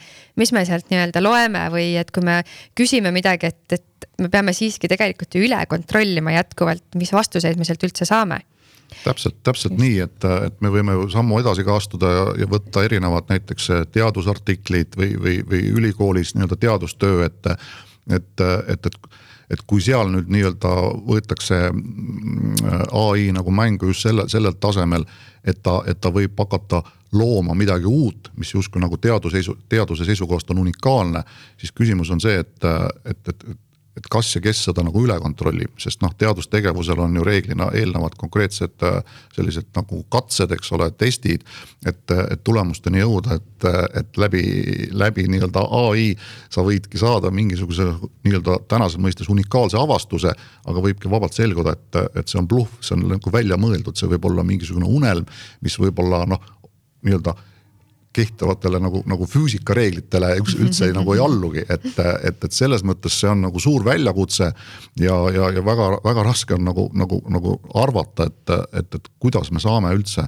mis 0.41 0.53
me 0.55 0.65
sealt 0.67 0.89
nii-öelda 0.89 1.23
loeme 1.23 1.67
või 1.73 1.91
et 2.01 2.09
kui 2.15 2.25
me 2.25 2.41
küsime 2.77 3.13
midagi, 3.15 3.53
et, 3.53 3.79
et 3.79 4.09
me 4.21 4.31
peame 4.33 4.55
siiski 4.57 4.89
tegelikult 4.91 5.37
ju 5.37 5.45
üle 5.45 5.59
kontrollima 5.69 6.33
jätkuvalt, 6.39 6.87
mis 6.99 7.13
vastuseid 7.13 7.59
me 7.59 7.67
sealt 7.67 7.85
üldse 7.85 8.09
saame 8.09 8.41
täpselt, 9.03 9.39
täpselt 9.43 9.77
nii, 9.79 9.99
et, 10.05 10.27
et 10.49 10.59
me 10.61 10.71
võime 10.73 10.95
ju 10.97 11.07
sammu 11.13 11.39
edasi 11.41 11.65
ka 11.67 11.77
astuda 11.79 12.11
ja, 12.15 12.27
ja 12.43 12.49
võtta 12.49 12.83
erinevad 12.87 13.29
näiteks 13.31 13.71
teadusartiklid 13.95 14.97
või, 14.99 15.15
või, 15.21 15.39
või 15.49 15.63
ülikoolis 15.81 16.35
nii-öelda 16.35 16.59
teadustöö, 16.59 17.25
et, 17.29 17.51
et, 18.09 18.45
et, 18.45 18.85
et 18.85 19.01
et 19.49 19.61
kui 19.65 19.81
seal 19.81 20.11
nüüd 20.13 20.29
nii-öelda 20.29 20.71
võetakse 21.09 21.57
mm, 21.71 22.59
ai 22.93 23.29
nagu 23.33 23.51
mängu 23.53 23.89
just 23.89 24.05
selle, 24.05 24.27
sellel 24.29 24.53
tasemel, 24.61 25.07
et 25.41 25.61
ta, 25.65 25.79
et 25.89 25.97
ta 26.01 26.11
võib 26.13 26.37
hakata 26.37 26.83
looma 27.17 27.55
midagi 27.57 27.89
uut, 27.89 28.29
mis 28.37 28.53
justkui 28.53 28.81
nagu 28.81 28.97
teaduse, 29.01 29.41
teaduse 29.69 30.05
seisukohast 30.05 30.51
on 30.53 30.61
unikaalne, 30.65 31.23
siis 31.57 31.73
küsimus 31.73 32.11
on 32.13 32.21
see, 32.21 32.37
et, 32.43 32.69
et, 33.05 33.33
et, 33.33 33.47
et 33.99 34.07
kas 34.11 34.31
ja 34.35 34.41
kes 34.43 34.63
seda 34.69 34.83
nagu 34.85 35.03
üle 35.03 35.15
kontrollib, 35.21 35.73
sest 35.81 36.01
noh, 36.03 36.13
teadustegevusel 36.19 37.01
on 37.03 37.17
ju 37.19 37.25
reeglina 37.27 37.69
eelnevad 37.75 38.15
konkreetsed 38.19 38.85
äh, 38.87 38.99
sellised 39.35 39.69
nagu 39.75 40.01
katsed, 40.13 40.53
eks 40.55 40.71
ole, 40.77 40.89
testid. 40.99 41.43
et, 41.87 42.11
et 42.11 42.41
tulemusteni 42.43 42.99
jõuda, 42.99 43.37
et, 43.39 43.67
et 44.01 44.17
läbi, 44.19 44.43
läbi 44.91 45.27
nii-öelda 45.31 45.63
ai 45.79 46.09
sa 46.51 46.63
võidki 46.65 46.99
saada 46.99 47.31
mingisuguse 47.31 47.87
nii-öelda 48.27 48.59
tänases 48.71 48.99
mõistes 49.01 49.29
unikaalse 49.31 49.77
avastuse. 49.79 50.33
aga 50.69 50.83
võibki 50.83 51.11
vabalt 51.11 51.33
selguda, 51.33 51.75
et, 51.75 52.19
et 52.19 52.27
see 52.27 52.39
on 52.39 52.47
bluff, 52.47 52.79
see 52.83 52.95
on 52.97 53.07
nagu 53.15 53.31
välja 53.33 53.57
mõeldud, 53.57 53.97
see 53.97 54.09
võib 54.11 54.27
olla 54.31 54.43
mingisugune 54.47 54.87
unelm, 54.87 55.27
mis 55.65 55.79
võib-olla 55.79 56.25
noh, 56.29 56.43
nii-öelda 57.03 57.35
kehtivatele 58.13 58.79
nagu, 58.81 59.03
nagu 59.05 59.27
füüsikareeglitele 59.29 60.31
üldse 60.41 60.87
ei, 60.87 60.93
nagu 60.95 61.13
ei 61.13 61.21
allugi, 61.21 61.61
et, 61.69 61.89
et, 61.93 62.45
et 62.45 62.55
selles 62.55 62.81
mõttes 62.87 63.19
see 63.21 63.29
on 63.29 63.43
nagu 63.45 63.61
suur 63.61 63.85
väljakutse. 63.85 64.51
ja, 64.99 65.17
ja, 65.35 65.51
ja 65.53 65.65
väga-väga 65.65 66.23
raske 66.25 66.57
on 66.57 66.65
nagu, 66.65 66.89
nagu, 66.97 67.21
nagu 67.29 67.59
arvata, 67.77 68.29
et, 68.31 68.55
et, 68.81 68.95
et 68.95 69.11
kuidas 69.21 69.51
me 69.53 69.61
saame 69.61 69.93
üldse 69.93 70.25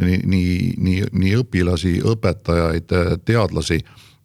nii, 0.00 0.20
nii, 0.24 0.74
nii, 0.78 1.06
nii 1.12 1.38
õpilasi, 1.42 1.96
õpetajaid, 2.14 2.94
teadlasi. 3.24 3.82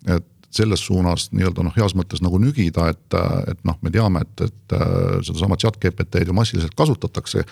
et 0.07 0.27
selles 0.51 0.81
suunas 0.83 1.29
nii-öelda 1.31 1.63
noh, 1.63 1.73
heas 1.77 1.93
mõttes 1.95 2.19
nagu 2.23 2.35
nügida, 2.41 2.89
et, 2.91 3.15
et 3.47 3.59
noh, 3.67 3.77
me 3.81 3.91
teame, 3.93 4.25
et, 4.25 4.41
et 4.49 4.75
sedasama 5.23 5.55
chat 5.55 5.77
GPT-d 5.79 6.27
ju 6.27 6.35
massiliselt 6.35 6.75
kasutatakse. 6.75 7.45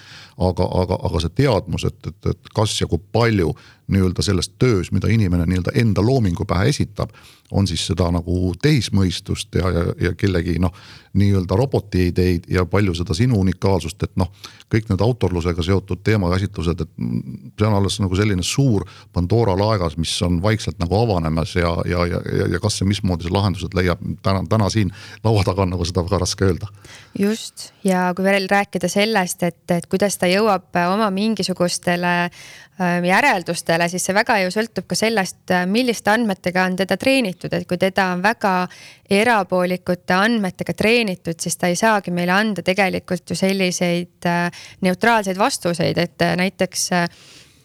aga, 0.50 0.68
aga, 0.82 1.00
aga 1.08 1.22
see 1.24 1.36
teadmus, 1.42 1.88
et, 1.88 2.00
et, 2.12 2.32
et 2.34 2.52
kas 2.56 2.76
ja 2.82 2.90
kui 2.92 3.00
palju 3.16 3.54
nii-öelda 3.89 4.23
selles 4.25 4.52
töös, 4.60 4.91
mida 4.91 5.10
inimene 5.12 5.45
nii-öelda 5.49 5.73
enda 5.82 6.02
loomingu 6.06 6.45
pähe 6.45 6.69
esitab. 6.69 7.10
on 7.52 7.67
siis 7.67 7.82
seda 7.88 8.12
nagu 8.13 8.54
tehismõistust 8.62 9.56
ja, 9.58 9.69
ja, 9.73 9.84
ja 10.02 10.12
kellegi 10.13 10.60
noh, 10.62 10.73
nii-öelda 11.17 11.56
roboti 11.58 12.04
ideid 12.08 12.43
ja 12.47 12.65
palju 12.69 12.93
seda 12.93 13.15
sinu 13.17 13.39
unikaalsust, 13.41 14.04
et 14.04 14.12
noh. 14.21 14.30
kõik 14.69 14.91
need 14.91 15.02
autorlusega 15.02 15.63
seotud 15.65 16.04
teemakäsitlused, 16.06 16.82
et 16.82 16.91
see 17.58 17.65
on 17.65 17.73
alles 17.73 17.97
nagu 18.04 18.15
selline 18.15 18.43
suur 18.45 18.86
Pandora 19.13 19.56
laegas, 19.58 19.97
mis 19.97 20.13
on 20.21 20.38
vaikselt 20.43 20.78
nagu 20.80 20.93
avanemas 20.99 21.56
ja, 21.56 21.73
ja, 21.89 22.06
ja, 22.06 22.21
ja, 22.38 22.52
ja 22.54 22.60
kas 22.62 22.78
ja 22.82 22.86
mismoodi 22.86 23.25
see 23.25 23.34
lahendused 23.34 23.73
leiab 23.73 24.04
täna, 24.21 24.43
täna 24.49 24.69
siin 24.69 24.93
laua 25.23 25.41
taga 25.47 25.65
on 25.65 25.73
nagu 25.73 25.89
seda 25.89 26.06
väga 26.06 26.21
raske 26.21 26.45
öelda. 26.45 26.69
just 27.17 27.71
ja 27.84 28.12
kui 28.15 28.25
veel 28.25 28.45
rääkida 28.52 28.88
sellest, 28.91 29.43
et, 29.43 29.63
et 29.73 29.89
kuidas 29.89 30.17
ta 30.21 30.30
jõuab 30.30 30.78
oma 30.93 31.10
mingisugustele 31.13 32.30
järeldustele, 32.80 33.89
siis 33.89 34.06
see 34.08 34.15
väga 34.15 34.38
ju 34.44 34.52
sõltub 34.54 34.88
ka 34.88 34.96
sellest, 34.96 35.42
äh, 35.52 35.65
milliste 35.68 36.13
andmetega 36.13 36.63
on 36.70 36.78
teda 36.80 36.98
treenitud, 36.98 37.54
et 37.54 37.68
kui 37.68 37.78
teda 37.78 38.13
on 38.13 38.24
väga 38.24 38.54
erapoolikute 39.10 40.15
andmetega 40.15 40.74
treenitud, 40.74 41.39
siis 41.39 41.58
ta 41.58 41.68
ei 41.68 41.76
saagi 41.76 42.13
meile 42.15 42.32
anda 42.32 42.63
tegelikult 42.63 43.30
ju 43.30 43.36
selliseid 43.36 44.30
äh, 44.30 44.63
neutraalseid 44.82 45.38
vastuseid, 45.38 45.98
et 45.98 46.22
äh, 46.24 46.38
näiteks 46.39 46.89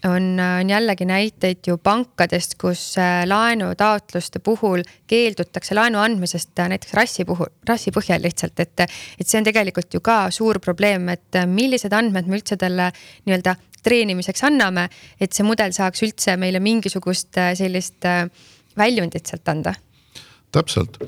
on, 0.05 0.27
on 0.41 0.69
jällegi 0.69 1.07
näiteid 1.09 1.63
ju 1.67 1.79
pankadest, 1.79 2.59
kus 2.61 2.97
laenutaotluste 3.25 4.43
puhul 4.45 4.83
keeldutakse 5.07 5.75
laenu 5.79 6.03
andmisest 6.03 6.59
näiteks 6.59 6.93
rassi 6.93 7.25
puhul, 7.25 7.49
rassi 7.69 7.95
põhjal 7.95 8.21
lihtsalt, 8.21 8.61
et. 8.61 8.85
et 8.85 9.25
see 9.29 9.39
on 9.39 9.47
tegelikult 9.47 9.95
ju 9.95 10.03
ka 10.05 10.27
suur 10.35 10.61
probleem, 10.61 11.09
et 11.09 11.41
millised 11.47 11.95
andmed 11.97 12.29
me 12.29 12.37
üldse 12.37 12.59
talle 12.61 12.91
nii-öelda 13.25 13.55
treenimiseks 13.85 14.45
anname, 14.49 14.89
et 15.21 15.33
see 15.33 15.47
mudel 15.47 15.75
saaks 15.77 16.03
üldse 16.07 16.39
meile 16.41 16.61
mingisugust 16.65 17.39
sellist 17.59 18.09
väljundit 18.79 19.31
sealt 19.31 19.49
anda. 19.49 19.75
täpselt, 20.55 20.99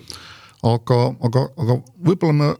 aga, 0.66 1.00
aga, 1.28 1.48
aga 1.56 1.80
võib-olla 2.02 2.36
me 2.36 2.54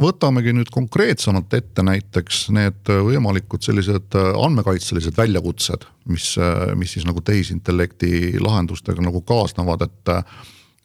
võtamegi 0.00 0.52
nüüd 0.54 0.70
konkreetsemalt 0.70 1.52
ette 1.58 1.82
näiteks 1.82 2.44
need 2.54 2.90
võimalikud 2.90 3.62
sellised 3.64 4.14
andmekaitselised 4.14 5.16
väljakutsed, 5.18 5.86
mis, 6.12 6.32
mis 6.78 6.94
siis 6.94 7.06
nagu 7.08 7.22
tehisintellekti 7.26 8.38
lahendustega 8.40 9.02
nagu 9.02 9.22
kaasnevad, 9.26 9.86
et. 9.88 10.16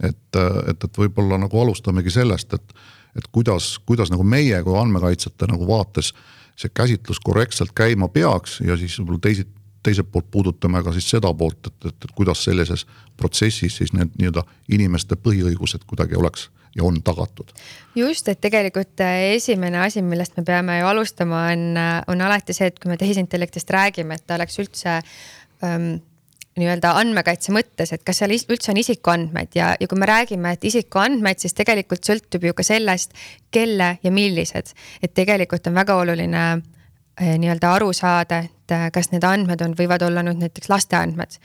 et, 0.04 0.38
et, 0.70 0.84
et 0.84 0.98
võib-olla 0.98 1.38
nagu 1.40 1.62
alustamegi 1.62 2.12
sellest, 2.12 2.54
et, 2.58 2.74
et 3.16 3.28
kuidas, 3.32 3.78
kuidas 3.86 4.10
nagu 4.12 4.26
meie 4.28 4.58
kui 4.64 4.76
andmekaitsjate 4.76 5.48
nagu 5.48 5.68
vaates 5.70 6.12
see 6.56 6.72
käsitlus 6.74 7.20
korrektselt 7.20 7.74
käima 7.76 8.08
peaks 8.08 8.60
ja 8.64 8.78
siis 8.80 8.98
võib-olla 9.00 9.24
teised 9.28 9.52
teiselt 9.86 10.10
poolt 10.12 10.32
puudutame 10.32 10.82
ka 10.84 10.94
siis 10.96 11.08
seda 11.14 11.30
poolt, 11.38 11.68
et, 11.68 11.90
et, 11.92 12.08
et 12.08 12.14
kuidas 12.18 12.44
sellises 12.44 12.86
protsessis 13.18 13.78
siis 13.82 13.94
need 13.94 14.16
nii-öelda 14.18 14.42
inimeste 14.74 15.18
põhiõigused 15.22 15.86
kuidagi 15.86 16.18
oleks 16.18 16.50
ja 16.76 16.84
on 16.84 16.98
tagatud. 17.04 17.54
just, 17.96 18.28
et 18.28 18.42
tegelikult 18.42 19.00
äh, 19.04 19.36
esimene 19.36 19.80
asi, 19.86 20.02
millest 20.02 20.38
me 20.38 20.44
peame 20.48 20.80
ju 20.80 20.90
alustama, 20.90 21.46
on, 21.54 21.70
äh, 21.80 22.02
on 22.12 22.22
alati 22.22 22.56
see, 22.58 22.72
et 22.72 22.82
kui 22.82 22.92
me 22.92 22.98
tehisintellektist 23.00 23.70
räägime, 23.72 24.18
et 24.18 24.26
ta 24.28 24.40
oleks 24.40 24.60
üldse 24.64 24.98
ähm, 25.64 25.92
nii-öelda 26.60 26.94
andmekaitse 27.02 27.52
mõttes, 27.56 27.92
et 27.92 28.04
kas 28.08 28.22
seal 28.22 28.32
üldse 28.36 28.72
on 28.72 28.80
isikuandmed 28.80 29.58
ja, 29.58 29.74
ja 29.80 29.88
kui 29.92 30.00
me 30.00 30.08
räägime, 30.08 30.54
et 30.56 30.64
isikuandmed, 30.68 31.42
siis 31.42 31.56
tegelikult 31.58 32.08
sõltub 32.08 32.48
ju 32.48 32.56
ka 32.56 32.64
sellest, 32.64 33.12
kelle 33.52 33.98
ja 34.04 34.12
millised. 34.12 34.72
et 35.04 35.14
tegelikult 35.14 35.68
on 35.68 35.76
väga 35.76 35.98
oluline 36.00 36.44
äh, 36.54 37.36
nii-öelda 37.42 37.74
aru 37.76 37.92
saada, 37.94 38.40
et 38.48 38.72
äh, 38.72 38.88
kas 38.96 39.12
need 39.12 39.28
andmed 39.28 39.66
on, 39.68 39.76
võivad 39.76 40.08
olla 40.08 40.24
nüüd 40.24 40.40
näiteks 40.46 40.72
laste 40.72 40.96
andmed. 40.96 41.36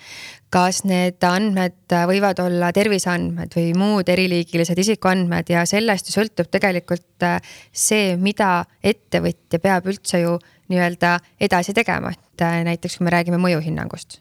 kas 0.50 0.84
need 0.86 1.18
andmed 1.26 1.90
äh, 1.90 2.06
võivad 2.06 2.38
olla 2.46 2.70
terviseandmed 2.72 3.58
või 3.58 3.74
muud 3.74 4.14
eriliigilised 4.14 4.78
isikuandmed 4.78 5.50
ja 5.50 5.66
sellest 5.66 6.06
ju 6.06 6.20
sõltub 6.20 6.54
tegelikult 6.54 7.28
see, 7.72 8.14
mida 8.16 8.62
ettevõtja 8.78 9.58
peab 9.58 9.90
üldse 9.90 10.22
ju 10.22 10.38
nii-öelda 10.70 11.18
edasi 11.42 11.74
tegema, 11.74 12.14
et 12.14 12.50
näiteks 12.70 13.00
kui 13.00 13.10
me 13.10 13.18
räägime 13.18 13.42
mõjuhinnangust 13.42 14.20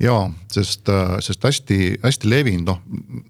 ja 0.00 0.14
sest, 0.52 0.90
sest 1.24 1.44
hästi-hästi 1.44 2.30
levinud, 2.30 2.68
noh, 2.68 2.82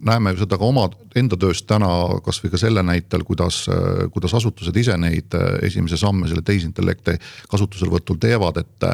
näeme 0.04 0.34
ju 0.34 0.42
seda 0.42 0.58
ka 0.60 0.68
oma 0.68 0.88
enda 1.16 1.38
tööst 1.40 1.66
täna 1.70 1.88
kasvõi 2.24 2.52
ka 2.52 2.60
selle 2.60 2.84
näitel, 2.84 3.24
kuidas, 3.28 3.64
kuidas 4.12 4.36
asutused 4.36 4.76
ise 4.76 4.96
neid 5.00 5.34
esimesi 5.64 6.00
samme 6.00 6.28
selle 6.28 6.44
tehisintellekti 6.44 7.16
kasutuselevõtul 7.48 8.20
teevad, 8.20 8.60
et, 8.60 8.90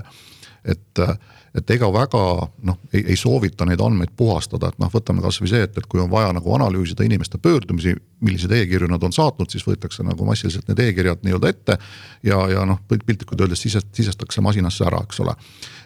et 0.74 1.06
et 1.54 1.70
ega 1.70 1.88
väga 1.92 2.20
noh, 2.66 2.78
ei, 2.92 3.04
ei 3.12 3.16
soovita 3.18 3.66
neid 3.68 3.82
andmeid 3.82 4.14
puhastada, 4.18 4.72
et 4.72 4.80
noh, 4.82 4.90
võtame 4.90 5.22
kasvõi 5.22 5.50
see, 5.50 5.62
et, 5.66 5.76
et 5.78 5.86
kui 5.90 6.02
on 6.02 6.10
vaja 6.10 6.32
nagu 6.34 6.54
analüüsida 6.56 7.06
inimeste 7.06 7.38
pöördumisi, 7.42 7.94
milliseid 8.26 8.56
e-kirju 8.58 8.88
nad 8.90 9.02
on 9.06 9.14
saatnud, 9.14 9.50
siis 9.52 9.66
võetakse 9.66 10.02
nagu 10.06 10.26
massiliselt 10.26 10.66
need 10.70 10.82
e-kirjad 10.82 11.22
nii-öelda 11.22 11.52
ette. 11.54 11.78
ja, 12.26 12.40
ja 12.50 12.66
noh, 12.66 12.82
piltlikult 12.90 13.46
öeldes 13.46 13.62
sisest, 13.62 13.92
sisestatakse 13.94 14.42
masinasse 14.42 14.86
ära, 14.88 15.04
eks 15.06 15.22
ole. 15.22 15.36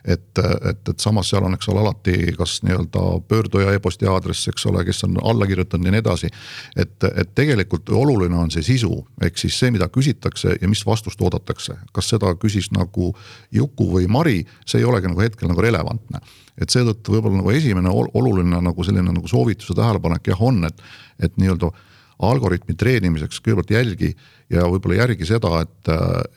Et, 0.08 0.40
et, 0.70 0.90
et 0.90 1.02
samas 1.02 1.28
seal 1.30 1.44
on, 1.44 1.54
eks 1.56 1.68
ole, 1.72 1.82
alati 1.82 2.32
kas 2.38 2.58
nii-öelda 2.66 3.02
pöörduja 3.28 3.74
e-posti 3.76 4.08
aadress, 4.08 4.48
eks 4.50 4.66
ole, 4.70 4.84
kes 4.88 5.04
on 5.06 5.18
alla 5.22 5.46
kirjutanud 5.48 5.88
ja 5.88 5.94
nii 5.94 6.02
edasi. 6.02 6.30
et, 6.76 6.96
et 7.08 7.34
tegelikult 7.36 7.90
oluline 7.90 8.36
on 8.38 8.50
see 8.54 8.64
sisu, 8.64 8.92
ehk 9.24 9.40
siis 9.40 9.58
see, 9.60 9.72
mida 9.74 9.90
küsitakse 9.92 10.56
ja 10.60 10.70
mis 10.70 10.84
vastust 10.86 11.20
oodatakse, 11.20 11.76
kas 11.92 12.10
seda 12.14 12.32
küsis 12.40 12.70
nagu 12.74 13.12
Juku 13.52 13.90
või 13.92 14.08
Mari, 14.08 14.40
see 14.66 14.82
ei 14.82 14.88
olegi 14.88 15.10
nagu 15.10 15.24
hetkel 15.24 15.50
nagu 15.50 15.64
relevantne. 15.64 16.22
et 16.58 16.70
seetõttu 16.70 17.14
võib-olla 17.14 17.38
nagu 17.38 17.52
esimene 17.54 17.90
oluline 17.92 18.62
nagu 18.62 18.84
selline 18.84 19.12
nagu 19.12 19.28
soovituse 19.28 19.76
tähelepanek 19.78 20.32
jah 20.32 20.42
on, 20.42 20.64
et, 20.66 20.82
et 21.22 21.36
nii-öelda 21.38 21.70
algoritmi 22.18 22.74
treenimiseks 22.74 23.38
kõigepealt 23.42 23.70
jälgi 23.70 24.14
ja 24.50 24.64
võib-olla 24.68 25.02
järgi 25.02 25.26
seda, 25.28 25.60
et, 25.64 25.90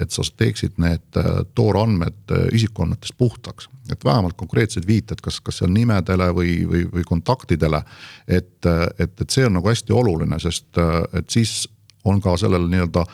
et 0.03 0.11
sa 0.11 0.23
teeksid 0.37 0.79
need 0.83 1.19
toorandmed 1.55 2.33
isikuandmetest 2.51 3.15
puhtaks. 3.17 3.69
et 3.91 4.05
vähemalt 4.05 4.37
konkreetsed 4.37 4.87
viited, 4.87 5.21
kas, 5.21 5.39
kas 5.39 5.61
seal 5.61 5.71
nimedele 5.71 6.29
või, 6.35 6.61
või, 6.67 6.85
või 6.91 7.03
kontaktidele. 7.07 7.83
et, 8.27 8.65
et, 8.99 9.21
et 9.21 9.29
see 9.29 9.45
on 9.45 9.59
nagu 9.59 9.67
hästi 9.67 9.93
oluline, 9.93 10.39
sest 10.39 10.79
et 11.13 11.29
siis 11.29 11.67
on 12.03 12.21
ka 12.21 12.37
sellel 12.37 12.67
nii-öelda 12.67 13.05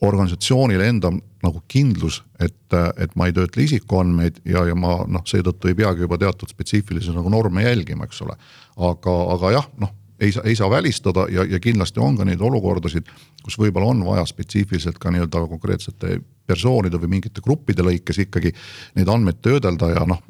organisatsioonil 0.00 0.80
enda 0.80 1.12
nagu 1.42 1.62
kindlus, 1.68 2.22
et, 2.40 2.72
et 2.96 3.14
ma 3.16 3.28
ei 3.28 3.34
töötle 3.36 3.64
isikuandmeid 3.64 4.40
ja, 4.48 4.64
ja 4.68 4.76
ma 4.76 5.02
noh, 5.08 5.24
seetõttu 5.28 5.68
ei 5.68 5.76
peagi 5.76 6.06
juba 6.06 6.16
teatud 6.20 6.48
spetsiifilisi 6.48 7.12
nagu 7.16 7.32
norme 7.32 7.64
jälgima, 7.64 8.08
eks 8.08 8.22
ole. 8.24 8.36
aga, 8.76 9.16
aga 9.36 9.56
jah, 9.58 9.68
noh 9.80 9.99
ei 10.20 10.32
saa, 10.32 10.42
ei 10.44 10.56
saa 10.56 10.70
välistada 10.70 11.26
ja, 11.32 11.44
ja 11.44 11.60
kindlasti 11.60 12.00
on 12.00 12.16
ka 12.18 12.24
neid 12.28 12.40
olukordasid, 12.40 13.08
kus 13.44 13.56
võib-olla 13.58 13.92
on 13.94 14.02
vaja 14.04 14.24
spetsiifiliselt 14.28 14.98
ka 15.00 15.12
nii-öelda 15.12 15.44
konkreetsete 15.48 16.20
persoonide 16.50 16.98
või 17.00 17.14
mingite 17.16 17.42
gruppide 17.44 17.84
lõikes 17.86 18.20
ikkagi 18.26 18.52
neid 18.98 19.08
andmeid 19.08 19.40
töödelda 19.44 19.92
ja 19.94 20.04
noh. 20.08 20.20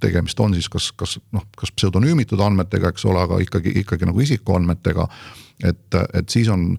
tegemist 0.00 0.40
on 0.40 0.56
siis 0.56 0.68
kas, 0.72 0.90
kas 0.96 1.18
noh, 1.32 1.46
kas 1.58 1.72
pseudonüümitud 1.76 2.40
andmetega, 2.40 2.92
eks 2.92 3.06
ole, 3.06 3.22
aga 3.22 3.38
ikkagi, 3.44 3.76
ikkagi 3.84 4.08
nagu 4.08 4.20
isikuandmetega. 4.20 5.08
et, 5.64 6.00
et 6.14 6.28
siis 6.28 6.48
on 6.48 6.74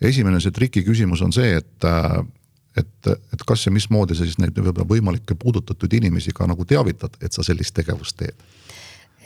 esimene 0.00 0.40
see 0.40 0.54
trikiküsimus 0.54 1.22
on 1.22 1.32
see, 1.32 1.56
et 1.56 1.90
et, 2.76 3.08
et 3.08 3.42
kas 3.48 3.66
ja 3.66 3.72
mismoodi 3.72 4.14
sa 4.14 4.26
siis 4.26 4.36
neid 4.36 4.56
võib-olla 4.58 4.84
võimalikke 4.88 5.34
puudutatud 5.40 5.92
inimesi 5.96 6.34
ka 6.36 6.44
nagu 6.48 6.64
teavitad, 6.68 7.16
et 7.24 7.32
sa 7.32 7.44
sellist 7.46 7.74
tegevust 7.76 8.18
teed? 8.20 8.36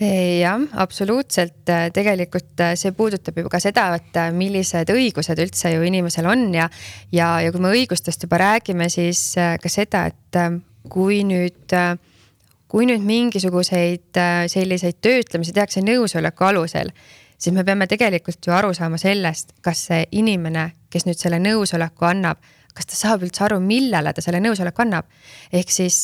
Jah, 0.00 0.62
absoluutselt, 0.80 1.68
tegelikult 1.92 2.62
see 2.78 2.92
puudutab 2.96 3.36
ju 3.36 3.50
ka 3.52 3.60
seda, 3.60 3.90
et 3.98 4.20
millised 4.32 4.88
õigused 4.94 5.42
üldse 5.44 5.74
ju 5.74 5.84
inimesel 5.84 6.28
on 6.30 6.46
ja, 6.54 6.68
ja, 7.12 7.34
ja 7.44 7.52
kui 7.52 7.60
me 7.60 7.74
õigustest 7.74 8.24
juba 8.24 8.40
räägime, 8.40 8.88
siis 8.92 9.34
ka 9.36 9.72
seda, 9.72 10.06
et 10.08 10.40
kui 10.88 11.20
nüüd 11.28 11.76
kui 12.70 12.86
nüüd 12.86 13.02
mingisuguseid 13.02 14.18
selliseid 14.50 15.00
töötlemisi 15.02 15.54
tehakse 15.56 15.82
nõusoleku 15.82 16.46
alusel, 16.46 16.92
siis 17.34 17.54
me 17.56 17.64
peame 17.66 17.88
tegelikult 17.90 18.46
ju 18.46 18.54
aru 18.54 18.70
saama 18.76 18.98
sellest, 19.00 19.56
kas 19.64 19.86
see 19.88 20.04
inimene, 20.20 20.70
kes 20.92 21.08
nüüd 21.08 21.18
selle 21.18 21.40
nõusoleku 21.42 22.06
annab, 22.06 22.38
kas 22.74 22.86
ta 22.92 22.98
saab 22.98 23.26
üldse 23.26 23.42
aru, 23.46 23.58
millele 23.64 24.12
ta 24.14 24.22
selle 24.22 24.42
nõusoleku 24.44 24.84
annab. 24.86 25.10
ehk 25.52 25.70
siis 25.74 25.98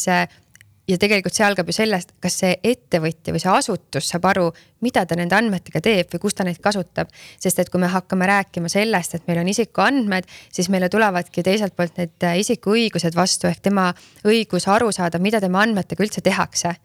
ja 0.88 0.98
tegelikult 0.98 1.34
see 1.34 1.44
algab 1.46 1.68
ju 1.70 1.74
sellest, 1.76 2.12
kas 2.22 2.38
see 2.42 2.56
ettevõtja 2.62 3.34
või 3.34 3.42
see 3.42 3.52
asutus 3.52 4.10
saab 4.12 4.28
aru, 4.30 4.46
mida 4.86 5.04
ta 5.06 5.18
nende 5.18 5.34
andmetega 5.34 5.82
teeb 5.82 6.12
või 6.14 6.22
kus 6.22 6.36
ta 6.38 6.46
neid 6.46 6.60
kasutab. 6.62 7.10
sest 7.42 7.58
et 7.58 7.70
kui 7.70 7.80
me 7.80 7.90
hakkame 7.90 8.26
rääkima 8.26 8.70
sellest, 8.70 9.14
et 9.14 9.26
meil 9.26 9.40
on 9.42 9.48
isikuandmed, 9.48 10.28
siis 10.52 10.68
meile 10.70 10.88
tulevadki 10.88 11.42
teiselt 11.42 11.76
poolt 11.76 11.98
need 11.98 12.28
isikuõigused 12.42 13.16
vastu 13.16 13.50
ehk 13.50 13.60
tema 13.62 13.92
õigus 14.24 14.68
aru 14.68 14.92
saada, 14.92 15.18
mida 15.18 15.40
tema 15.40 15.64
andmetega 15.66 16.04
üldse 16.04 16.22
tehakse 16.22 16.76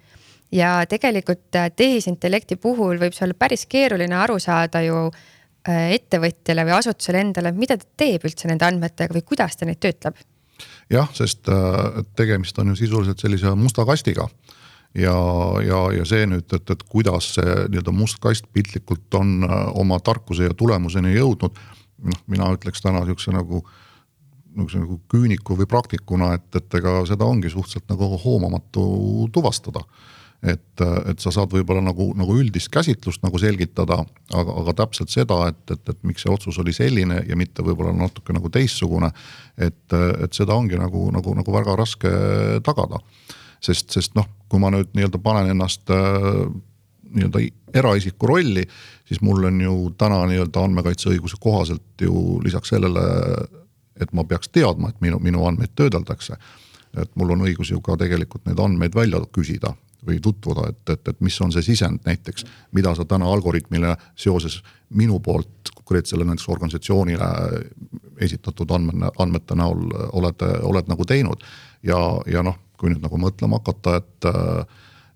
ja 0.51 0.81
tegelikult 0.89 1.55
äh, 1.55 1.69
tehisintellekti 1.75 2.57
puhul 2.61 2.99
võib 2.99 3.15
see 3.15 3.25
olla 3.27 3.37
päris 3.39 3.65
keeruline 3.71 4.17
aru 4.19 4.37
saada 4.39 4.81
ju 4.83 5.05
äh, 5.07 5.93
ettevõtjale 5.95 6.65
või 6.67 6.75
asutusele 6.77 7.23
endale, 7.23 7.53
mida 7.55 7.77
ta 7.79 7.87
teeb 8.03 8.27
üldse 8.27 8.51
nende 8.51 8.67
andmetega 8.67 9.15
või 9.15 9.25
kuidas 9.27 9.57
ta 9.57 9.69
neid 9.69 9.79
töötleb. 9.81 10.19
Jah, 10.91 11.11
sest 11.15 11.49
äh, 11.51 12.01
tegemist 12.19 12.57
on 12.59 12.73
ju 12.73 12.79
sisuliselt 12.83 13.21
sellise 13.23 13.53
musta 13.55 13.85
kastiga 13.87 14.27
ja, 14.95 15.15
ja, 15.65 15.83
ja 15.95 16.07
see 16.07 16.25
nüüd, 16.27 16.47
et, 16.51 16.73
et 16.73 16.83
kuidas 16.89 17.33
see 17.37 17.45
nii-öelda 17.71 17.93
must 17.95 18.19
kast 18.23 18.49
piltlikult 18.53 19.19
on 19.19 19.45
oma 19.79 19.99
tarkuse 20.03 20.49
ja 20.49 20.57
tulemuseni 20.57 21.15
jõudnud. 21.15 21.61
noh, 22.01 22.23
mina 22.27 22.49
ütleks 22.55 22.81
täna 22.81 23.05
sihukese 23.05 23.33
nagu 23.35 23.61
niisuguse 24.51 24.81
nagu 24.81 24.97
küüniku 25.07 25.55
või 25.55 25.67
praktikuna, 25.69 26.33
et, 26.35 26.49
et 26.55 26.73
ega 26.75 26.97
seda 27.07 27.23
ongi 27.23 27.49
suhteliselt 27.49 27.87
nagu 27.91 28.17
hoomamatu 28.19 28.83
tuvastada 29.31 29.85
et, 30.41 30.81
et 30.81 31.21
sa 31.21 31.31
saad 31.33 31.51
võib-olla 31.53 31.83
nagu, 31.85 32.07
nagu 32.17 32.35
üldist 32.41 32.71
käsitlust 32.73 33.21
nagu 33.21 33.37
selgitada, 33.41 33.99
aga, 34.33 34.55
aga 34.63 34.73
täpselt 34.81 35.13
seda, 35.13 35.37
et, 35.51 35.61
et, 35.73 35.83
et 35.93 35.99
miks 36.07 36.25
see 36.25 36.33
otsus 36.33 36.57
oli 36.63 36.73
selline 36.73 37.19
ja 37.27 37.37
mitte 37.37 37.65
võib-olla 37.65 37.93
natuke 37.93 38.33
nagu 38.33 38.49
teistsugune. 38.53 39.11
et, 39.57 39.93
et 39.93 40.33
seda 40.33 40.57
ongi 40.57 40.79
nagu, 40.79 41.09
nagu, 41.13 41.35
nagu 41.37 41.53
väga 41.53 41.75
raske 41.77 42.11
tagada. 42.65 43.01
sest, 43.61 43.91
sest 43.93 44.15
noh, 44.17 44.25
kui 44.49 44.59
ma 44.59 44.71
nüüd 44.73 44.89
nii-öelda 44.97 45.19
panen 45.21 45.53
ennast 45.53 45.91
äh, 45.93 46.47
nii-öelda 47.11 47.43
eraisiku 47.77 48.27
rolli, 48.27 48.65
siis 49.05 49.21
mul 49.21 49.45
on 49.45 49.61
ju 49.61 49.75
täna 49.97 50.23
nii-öelda 50.31 50.65
andmekaitseõiguse 50.65 51.37
kohaselt 51.39 52.01
ju 52.01 52.39
lisaks 52.41 52.73
sellele, 52.73 53.05
et 54.01 54.09
ma 54.13 54.25
peaks 54.25 54.49
teadma, 54.49 54.89
et 54.89 55.01
minu, 55.05 55.21
minu 55.21 55.45
andmeid 55.45 55.75
töödeldakse 55.77 56.39
et 56.97 57.13
mul 57.15 57.29
on 57.35 57.45
õigus 57.45 57.69
ju 57.71 57.79
ka 57.83 57.95
tegelikult 57.99 58.43
neid 58.47 58.59
andmeid 58.59 58.95
välja 58.95 59.21
küsida 59.31 59.75
või 60.07 60.19
tutvuda, 60.23 60.67
et, 60.69 60.81
et, 60.89 61.07
et 61.07 61.21
mis 61.21 61.35
on 61.41 61.51
see 61.53 61.63
sisend 61.65 62.05
näiteks, 62.07 62.45
mida 62.77 62.93
sa 62.97 63.05
täna 63.05 63.29
Algorütmile 63.29 63.95
seoses 64.15 64.61
minu 64.97 65.19
poolt 65.19 65.71
konkreetsele 65.75 66.25
näiteks 66.25 66.49
organisatsioonile 66.49 67.27
esitatud 68.21 68.71
andme, 68.71 69.11
andmete 69.19 69.57
näol 69.57 69.85
oled, 70.17 70.45
oled 70.61 70.89
nagu 70.89 71.05
teinud. 71.05 71.45
ja, 71.83 71.99
ja 72.27 72.43
noh, 72.43 72.57
kui 72.77 72.89
nüüd 72.89 73.03
nagu 73.03 73.17
mõtlema 73.21 73.59
hakata, 73.61 73.95
et, 74.01 74.29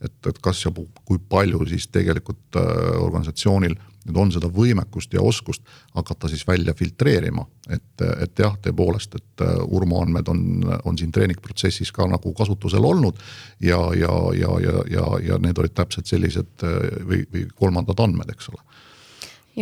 et, 0.05 0.17
et 0.29 0.39
kas 0.41 0.65
ja 0.65 0.71
kui 1.05 1.19
palju 1.29 1.65
siis 1.69 1.87
tegelikult 1.87 2.59
organisatsioonil 2.99 3.77
nüüd 4.05 4.19
on 4.21 4.31
seda 4.33 4.49
võimekust 4.53 5.13
ja 5.15 5.23
oskust 5.25 5.63
hakata 5.95 6.29
siis 6.31 6.45
välja 6.47 6.73
filtreerima. 6.77 7.45
et, 7.69 8.01
et 8.21 8.39
jah, 8.39 8.53
tõepoolest, 8.61 9.15
et 9.17 9.41
äh, 9.41 9.55
Urmo 9.65 10.01
andmed 10.03 10.27
on, 10.29 10.41
on 10.85 10.97
siin 10.97 11.11
treeningprotsessis 11.11 11.91
ka 11.91 12.07
nagu 12.09 12.33
kasutusel 12.33 12.85
olnud. 12.85 13.19
ja, 13.61 13.79
ja, 13.97 14.13
ja, 14.37 14.59
ja, 14.61 14.85
ja, 14.91 15.07
ja 15.31 15.39
need 15.41 15.57
olid 15.57 15.73
täpselt 15.73 16.07
sellised 16.07 16.63
äh, 16.63 17.01
või, 17.07 17.25
või 17.33 17.47
kolmandad 17.55 17.99
andmed, 18.05 18.29
eks 18.35 18.53
ole. 18.53 18.61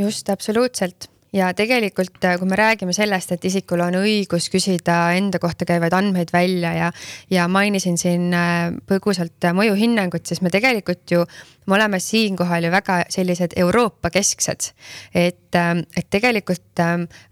just, 0.04 0.30
absoluutselt 0.30 1.10
ja 1.34 1.50
tegelikult, 1.58 2.18
äh, 2.26 2.38
kui 2.40 2.48
me 2.50 2.58
räägime 2.60 2.94
sellest, 2.94 3.32
et 3.34 3.46
isikul 3.46 3.82
on 3.86 3.98
õigus 4.00 4.50
küsida 4.54 4.98
enda 5.18 5.40
kohta 5.42 5.66
käivaid 5.66 5.94
andmeid 5.98 6.34
välja 6.34 6.74
ja, 6.78 6.92
ja 7.32 7.48
mainisin 7.52 7.98
siin 7.98 8.30
äh, 8.38 8.70
põgusalt 8.90 9.48
äh, 9.48 9.56
mõjuhinnangut, 9.58 10.26
siis 10.30 10.44
me 10.46 10.52
tegelikult 10.54 11.12
ju, 11.12 11.26
me 11.68 11.78
oleme 11.80 12.00
siinkohal 12.04 12.68
ju 12.68 12.72
väga 12.74 13.02
sellised 13.14 13.58
Euroopa 13.58 14.12
kesksed. 14.14 14.72
et, 15.14 15.56
et 15.98 16.08
tegelikult 16.10 16.82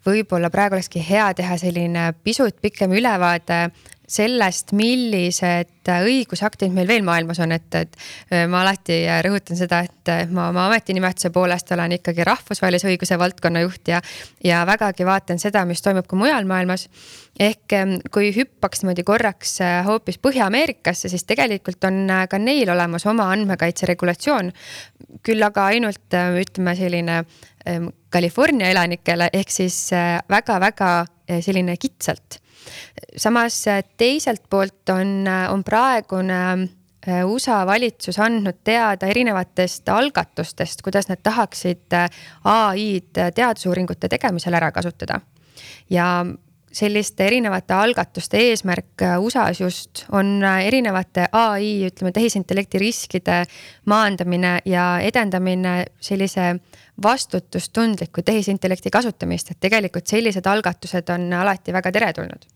võib-olla 0.05 0.49
praegu 0.49 0.77
olekski 0.77 1.03
hea 1.03 1.31
teha 1.33 1.57
selline 1.57 2.11
pisut 2.23 2.61
pikem 2.61 2.93
ülevaade 2.95 3.65
sellest, 4.11 4.73
millised 4.77 5.89
õigusaktid 5.91 6.73
meil 6.75 6.87
veel 6.89 7.05
maailmas 7.05 7.39
on, 7.43 7.53
et, 7.55 7.67
et 7.77 7.95
äh, 8.31 8.45
ma 8.51 8.61
alati 8.65 8.99
rõhutan 9.25 9.57
seda, 9.57 9.81
et 9.87 10.11
äh, 10.11 10.23
ma 10.29 10.49
oma 10.51 10.67
ametinimetuse 10.69 11.31
poolest 11.33 11.71
olen 11.73 11.95
ikkagi 11.97 12.25
rahvusvahelise 12.27 12.89
õiguse 12.91 13.17
valdkonna 13.21 13.63
juht 13.63 13.91
ja, 13.91 14.01
ja 14.43 14.61
vägagi 14.67 15.07
vaatan 15.07 15.41
seda, 15.41 15.63
mis 15.69 15.81
toimub 15.81 16.09
ka 16.09 16.19
mujal 16.19 16.47
maailmas. 16.49 16.87
ehk 17.39 17.73
ähm, 17.73 17.95
kui 18.11 18.33
hüppaks 18.35 18.83
niimoodi 18.83 19.03
korraks 19.07 19.55
äh, 19.61 19.79
hoopis 19.87 20.19
Põhja-Ameerikasse, 20.19 21.09
siis 21.09 21.23
tegelikult 21.23 21.83
on 21.87 22.03
ka 22.29 22.37
neil 22.37 22.69
olemas 22.69 23.05
oma 23.07 23.31
andmekaitse 23.31 23.87
regulatsioon. 23.89 24.51
küll 25.23 25.43
aga 25.43 25.65
ainult 25.71 26.19
ütleme 26.43 26.75
selline 26.75 27.23
ähm, 27.67 27.89
California 28.11 28.69
elanikele 28.69 29.29
ehk 29.33 29.49
siis 29.49 29.89
väga-väga 30.29 30.93
selline 31.41 31.77
kitsalt 31.79 32.41
samas 33.17 33.67
äh, 33.67 33.83
teiselt 33.97 34.43
poolt 34.49 34.89
on, 34.89 35.27
äh, 35.27 35.53
on 35.53 35.63
praegune 35.63 36.37
äh, 37.07 37.25
USA 37.25 37.65
valitsus 37.65 38.19
andnud 38.19 38.61
teada 38.63 39.07
erinevatest 39.07 39.89
algatustest, 39.89 40.81
kuidas 40.81 41.09
nad 41.09 41.21
tahaksid 41.23 41.97
ai-d 42.43 43.31
teadusuuringute 43.35 44.09
tegemisel 44.09 44.53
ära 44.53 44.71
kasutada. 44.71 45.21
ja 45.89 46.25
selliste 46.71 47.25
erinevate 47.27 47.73
algatuste 47.73 48.39
eesmärk 48.39 49.03
USA-s 49.19 49.59
just 49.59 50.05
on 50.15 50.39
erinevate 50.43 51.25
ai, 51.31 51.83
ütleme 51.89 52.13
tehisintellekti 52.15 52.79
riskide 52.79 53.41
maandamine 53.91 54.59
ja 54.65 54.85
edendamine 55.03 55.73
sellise 55.99 56.53
vastutustundliku 57.03 58.23
tehisintellekti 58.23 58.89
kasutamist, 58.89 59.51
et 59.51 59.59
tegelikult 59.59 60.07
sellised 60.07 60.47
algatused 60.47 61.11
on 61.11 61.27
alati 61.33 61.75
väga 61.75 61.91
teretulnud 61.91 62.47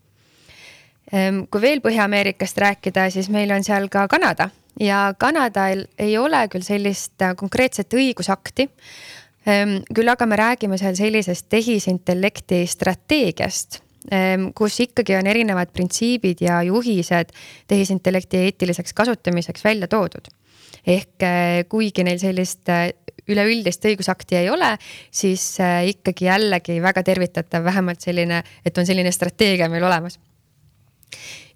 kui 1.06 1.62
veel 1.62 1.82
Põhja-Ameerikast 1.86 2.58
rääkida, 2.58 3.10
siis 3.14 3.28
meil 3.30 3.52
on 3.54 3.64
seal 3.64 3.90
ka 3.94 4.08
Kanada 4.10 4.50
ja 4.80 5.14
Kanadal 5.18 5.86
ei 6.00 6.18
ole 6.18 6.46
küll 6.52 6.66
sellist 6.66 7.22
äh, 7.24 7.36
konkreetset 7.38 7.94
õigusakti. 7.96 8.68
Ehm, 9.46 9.78
küll 9.94 10.10
aga 10.12 10.28
me 10.28 10.40
räägime 10.40 10.80
seal 10.82 10.98
sellisest 10.98 11.48
tehisintellekti 11.54 12.64
strateegiast, 12.68 13.80
ehm, 14.12 14.50
kus 14.58 14.80
ikkagi 14.88 15.16
on 15.20 15.30
erinevad 15.30 15.72
printsiibid 15.74 16.42
ja 16.48 16.62
juhised 16.66 17.34
tehisintellekti 17.68 18.46
eetiliseks 18.48 18.94
kasutamiseks 18.94 19.64
välja 19.64 19.88
toodud. 19.88 20.28
ehk 20.86 21.24
äh, 21.24 21.64
kuigi 21.70 22.04
neil 22.04 22.20
sellist 22.22 22.70
äh, 22.70 22.92
üleüldist 23.28 23.86
õigusakti 23.86 24.36
ei 24.38 24.50
ole, 24.54 24.76
siis 25.10 25.58
ikkagi 25.90 26.28
jällegi 26.28 26.76
väga 26.82 27.02
tervitatav, 27.04 27.64
vähemalt 27.66 28.02
selline, 28.02 28.44
et 28.66 28.78
on 28.78 28.86
selline 28.86 29.12
strateegia 29.12 29.70
meil 29.70 29.84
olemas 29.84 30.20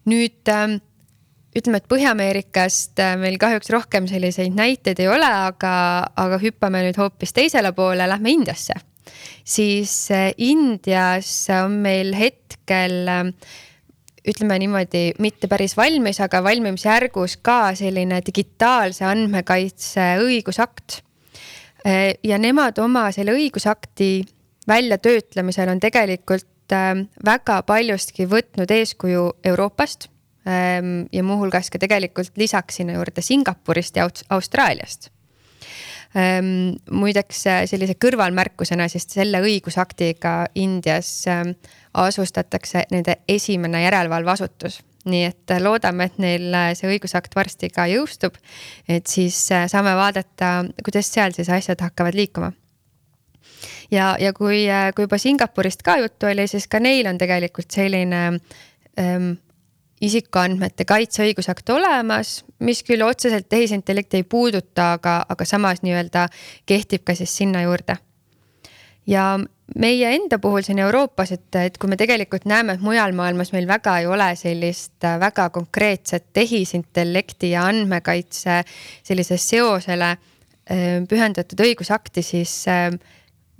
nüüd 0.09 0.51
ähm, 0.53 0.79
ütleme, 1.57 1.79
et 1.81 1.87
Põhja-Ameerikast 1.89 2.99
äh, 3.01 3.15
meil 3.19 3.39
kahjuks 3.41 3.71
rohkem 3.73 4.07
selliseid 4.09 4.55
näiteid 4.55 5.01
ei 5.01 5.09
ole, 5.11 5.29
aga, 5.49 5.71
aga 6.19 6.39
hüppame 6.41 6.83
nüüd 6.85 6.99
hoopis 6.99 7.33
teisele 7.35 7.73
poole, 7.77 8.07
lähme 8.09 8.33
Indiasse. 8.35 8.77
siis 9.43 10.11
äh, 10.11 10.31
Indias 10.37 11.47
on 11.63 11.79
meil 11.83 12.13
hetkel 12.13 13.07
ähm, 13.09 13.33
ütleme 14.29 14.59
niimoodi, 14.61 15.13
mitte 15.19 15.47
päris 15.49 15.75
valmis, 15.77 16.19
aga 16.21 16.43
valmimisjärgus 16.43 17.39
ka 17.41 17.73
selline 17.75 18.21
digitaalse 18.25 19.05
andmekaitse 19.07 20.11
õigusakt. 20.21 21.01
Äh, 21.87 22.13
ja 22.23 22.37
nemad 22.37 22.77
oma 22.83 23.09
selle 23.15 23.33
õigusakti 23.33 24.11
väljatöötlemisel 24.69 25.71
on 25.71 25.79
tegelikult 25.81 26.47
väga 27.25 27.61
paljustki 27.67 28.27
võtnud 28.29 28.71
eeskuju 28.71 29.25
Euroopast 29.43 30.09
ähm, 30.47 31.07
ja 31.11 31.23
muuhulgas 31.23 31.69
ka 31.69 31.81
tegelikult 31.81 32.37
lisaks 32.37 32.81
sinna 32.81 32.97
juurde 32.97 33.21
Singapurist 33.25 33.97
ja 33.97 34.09
Austraaliast 34.29 35.09
ähm, 36.17 36.77
muideks 36.91 37.45
äh, 37.47 37.63
sellise 37.69 37.95
kõrvalmärkusena, 38.01 38.87
sest 38.91 39.15
selle 39.17 39.41
õigusaktiga 39.45 40.49
Indias 40.59 41.11
asustatakse 41.93 42.85
nende 42.91 43.19
esimene 43.27 43.83
järelevalveasutus. 43.85 44.83
nii 45.09 45.23
et 45.25 45.51
äh, 45.51 45.61
loodame, 45.63 46.09
et 46.09 46.17
neil 46.19 46.53
äh, 46.53 46.71
see 46.77 46.89
õigusakt 46.91 47.35
varsti 47.35 47.69
ka 47.73 47.87
jõustub. 47.87 48.35
et 48.87 49.07
siis 49.07 49.47
saame 49.47 49.95
vaadata, 49.95 50.65
kuidas 50.83 51.11
seal 51.13 51.33
siis 51.33 51.49
asjad 51.49 51.81
hakkavad 51.81 52.15
liikuma 52.15 52.51
ja, 53.91 54.15
ja 54.19 54.33
kui, 54.33 54.63
äh, 54.69 54.89
kui 54.95 55.07
juba 55.07 55.17
Singapurist 55.17 55.83
ka 55.85 55.97
juttu 55.97 56.29
oli, 56.31 56.47
siis 56.47 56.67
ka 56.67 56.79
neil 56.79 57.07
on 57.07 57.17
tegelikult 57.17 57.71
selline 57.71 58.23
ähm, 58.99 59.31
isikuandmete 60.01 60.85
kaitseõigusakt 60.87 61.69
olemas, 61.75 62.43
mis 62.63 62.83
küll 62.87 63.03
otseselt 63.03 63.49
tehisintellekti 63.51 64.21
ei 64.21 64.27
puuduta, 64.27 64.93
aga, 64.97 65.21
aga 65.29 65.47
samas 65.47 65.83
nii-öelda 65.83 66.27
kehtib 66.69 67.03
ka 67.07 67.15
siis 67.15 67.35
sinna 67.37 67.63
juurde. 67.65 67.97
ja 69.07 69.39
meie 69.77 70.11
enda 70.15 70.39
puhul 70.39 70.61
siin 70.65 70.79
Euroopas, 70.79 71.31
et, 71.31 71.55
et 71.55 71.77
kui 71.77 71.89
me 71.89 71.97
tegelikult 71.97 72.45
näeme, 72.49 72.75
et 72.75 72.81
mujal 72.83 73.13
maailmas 73.17 73.51
meil 73.53 73.67
väga 73.67 73.97
ei 73.99 74.07
ole 74.07 74.31
sellist 74.39 75.03
äh, 75.03 75.19
väga 75.19 75.49
konkreetset 75.49 76.29
tehisintellekti 76.33 77.51
ja 77.51 77.65
andmekaitse 77.69 78.61
sellise 79.03 79.37
seosele 79.37 80.09
äh, 80.11 81.03
pühendatud 81.09 81.65
õigusakti, 81.65 82.23
siis 82.25 82.63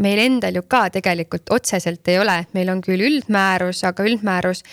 meil 0.03 0.21
endal 0.23 0.55
ju 0.59 0.63
ka 0.67 0.87
tegelikult 0.93 1.51
otseselt 1.55 2.07
ei 2.11 2.19
ole, 2.21 2.41
meil 2.55 2.71
on 2.71 2.81
küll 2.83 3.03
üldmäärus, 3.03 3.83
aga 3.87 4.05
üldmäärus 4.07 4.63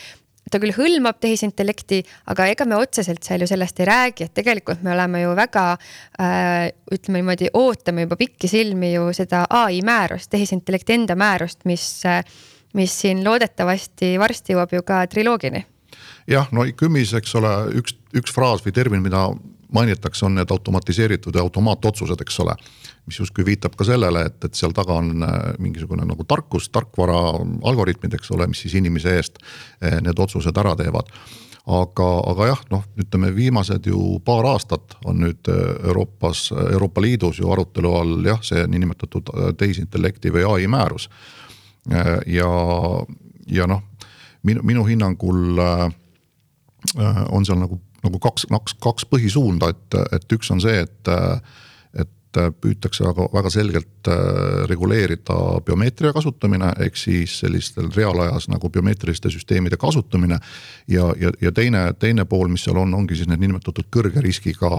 ta 0.50 0.60
küll 0.62 0.74
hõlmab 0.76 1.18
tehisintellekti, 1.22 2.02
aga 2.30 2.46
ega 2.52 2.66
me 2.68 2.78
otseselt 2.78 3.26
seal 3.26 3.42
ju 3.42 3.48
sellest 3.50 3.80
ei 3.82 3.88
räägi, 3.88 4.28
et 4.28 4.34
tegelikult 4.36 4.84
me 4.86 4.92
oleme 4.94 5.24
ju 5.24 5.32
väga 5.38 5.64
äh, 5.74 6.68
ütleme 6.92 7.22
niimoodi, 7.22 7.50
ootame 7.58 8.06
juba 8.06 8.18
pikisilmi 8.20 8.92
ju 8.94 9.08
seda 9.16 9.44
ai 9.50 9.80
määrust, 9.86 10.30
tehisintellekti 10.30 11.00
enda 11.00 11.18
määrust, 11.18 11.64
mis, 11.66 11.88
mis 12.78 12.94
siin 13.00 13.24
loodetavasti 13.26 14.14
varsti 14.22 14.54
jõuab 14.54 14.76
ju 14.76 14.86
ka 14.86 15.02
triloogini. 15.10 15.66
jah, 16.30 16.48
no 16.52 16.66
KÜM-is, 16.78 17.14
eks 17.18 17.34
ole, 17.38 17.52
üks, 17.82 17.98
üks 18.14 18.34
fraas 18.34 18.62
või 18.62 18.74
termin, 18.74 19.02
mida 19.02 19.28
mainitakse, 19.74 20.24
on 20.26 20.38
need 20.38 20.50
automatiseeritud 20.50 21.34
ja 21.34 21.42
automaatotsused, 21.42 22.22
eks 22.22 22.40
ole 22.44 22.54
mis 23.06 23.20
justkui 23.20 23.46
viitab 23.46 23.76
ka 23.78 23.86
sellele, 23.86 24.26
et, 24.28 24.38
et 24.44 24.58
seal 24.58 24.74
taga 24.74 24.98
on 24.98 25.22
äh, 25.22 25.34
mingisugune 25.62 26.06
nagu 26.08 26.26
tarkus, 26.28 26.68
tarkvara, 26.74 27.18
algoritmid, 27.70 28.16
eks 28.18 28.32
ole, 28.34 28.48
mis 28.50 28.64
siis 28.64 28.76
inimese 28.80 29.14
eest 29.16 29.38
äh, 29.38 30.00
need 30.02 30.18
otsused 30.22 30.56
ära 30.58 30.74
teevad 30.78 31.12
aga, 31.66 32.08
aga 32.32 32.48
jah, 32.50 32.62
noh, 32.70 32.82
ütleme 32.98 33.32
viimased 33.34 33.86
ju 33.90 34.18
paar 34.26 34.46
aastat 34.50 34.98
on 35.06 35.22
nüüd 35.22 35.50
äh, 35.50 35.62
Euroopas, 35.90 36.48
Euroopa 36.72 37.02
Liidus 37.04 37.40
ju 37.42 37.50
arutelu 37.54 37.92
all 37.94 38.26
jah, 38.26 38.42
see 38.46 38.66
niinimetatud 38.70 39.30
tehisintellekti 39.58 40.34
või 40.34 40.46
ai 40.50 40.70
määrus. 40.70 41.08
ja, 42.26 42.48
ja 43.46 43.66
noh, 43.70 43.82
minu, 44.42 44.64
minu 44.66 44.82
hinnangul 44.86 45.60
on 47.30 47.46
seal 47.46 47.60
nagu, 47.60 47.78
nagu 48.02 48.18
kaks, 48.22 48.48
kaks, 48.50 48.74
kaks 48.82 49.06
põhisuunda, 49.10 49.70
et, 49.70 49.98
et 50.18 50.34
üks 50.34 50.50
on 50.50 50.62
see, 50.62 50.82
et 50.82 51.12
püütakse 52.60 53.04
väga, 53.06 53.26
väga 53.32 53.50
selgelt 53.52 54.10
reguleerida 54.70 55.36
biomeetria 55.66 56.12
kasutamine, 56.16 56.72
ehk 56.86 56.98
siis 57.00 57.38
sellistel 57.42 57.90
reaalajas 57.94 58.48
nagu 58.52 58.70
biomeetriliste 58.72 59.30
süsteemide 59.32 59.78
kasutamine. 59.80 60.38
ja, 60.88 61.08
ja, 61.20 61.32
ja 61.40 61.52
teine, 61.52 61.92
teine 61.98 62.24
pool, 62.24 62.48
mis 62.48 62.64
seal 62.64 62.78
on, 62.82 62.94
ongi 62.94 63.16
siis 63.16 63.28
need 63.28 63.42
niinimetatud 63.42 63.90
kõrge 63.92 64.22
riskiga 64.22 64.70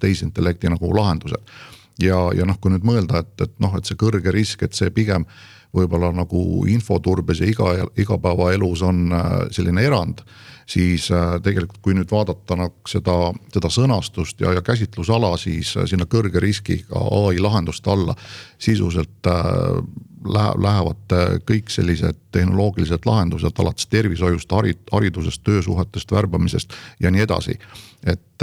tehisintellekti 0.00 0.70
nagu 0.74 0.94
lahendused. 0.96 1.54
ja, 2.02 2.18
ja 2.34 2.46
noh, 2.46 2.58
kui 2.60 2.72
nüüd 2.72 2.86
mõelda, 2.86 3.24
et, 3.24 3.34
et 3.42 3.54
noh, 3.58 3.74
et 3.76 3.84
see 3.84 3.98
kõrge 3.98 4.32
risk, 4.34 4.62
et 4.62 4.74
see 4.74 4.90
pigem 4.94 5.26
võib-olla 5.74 6.10
nagu 6.16 6.42
infoturbes 6.68 7.42
ja 7.42 7.48
iga, 7.50 7.72
igapäevaelus 8.00 8.82
on 8.86 9.08
äh, 9.12 9.32
selline 9.54 9.84
erand. 9.84 10.22
siis 10.68 11.10
äh, 11.10 11.38
tegelikult, 11.42 11.80
kui 11.82 11.94
nüüd 11.96 12.10
vaadata 12.12 12.56
nagu 12.56 12.88
seda, 12.88 13.32
seda 13.52 13.70
sõnastust 13.72 14.40
ja, 14.40 14.52
ja 14.52 14.62
käsitlusala, 14.62 15.36
siis 15.36 15.74
äh, 15.76 15.86
sinna 15.88 16.04
kõrge 16.04 16.40
riskiga 16.40 17.00
ai 17.00 17.38
lahenduste 17.40 17.90
alla 17.90 18.16
sisuliselt 18.58 19.28
läheb, 19.28 20.60
lähevad 20.60 21.16
kõik 21.48 21.70
sellised 21.70 22.18
tehnoloogilised 22.32 23.06
lahendused 23.06 23.60
alates 23.60 23.86
tervishoiust, 23.86 24.52
haridusest, 24.92 25.44
töösuhetest, 25.44 26.12
värbamisest 26.12 26.74
ja 27.00 27.10
nii 27.10 27.24
edasi. 27.24 27.58
et, 28.04 28.42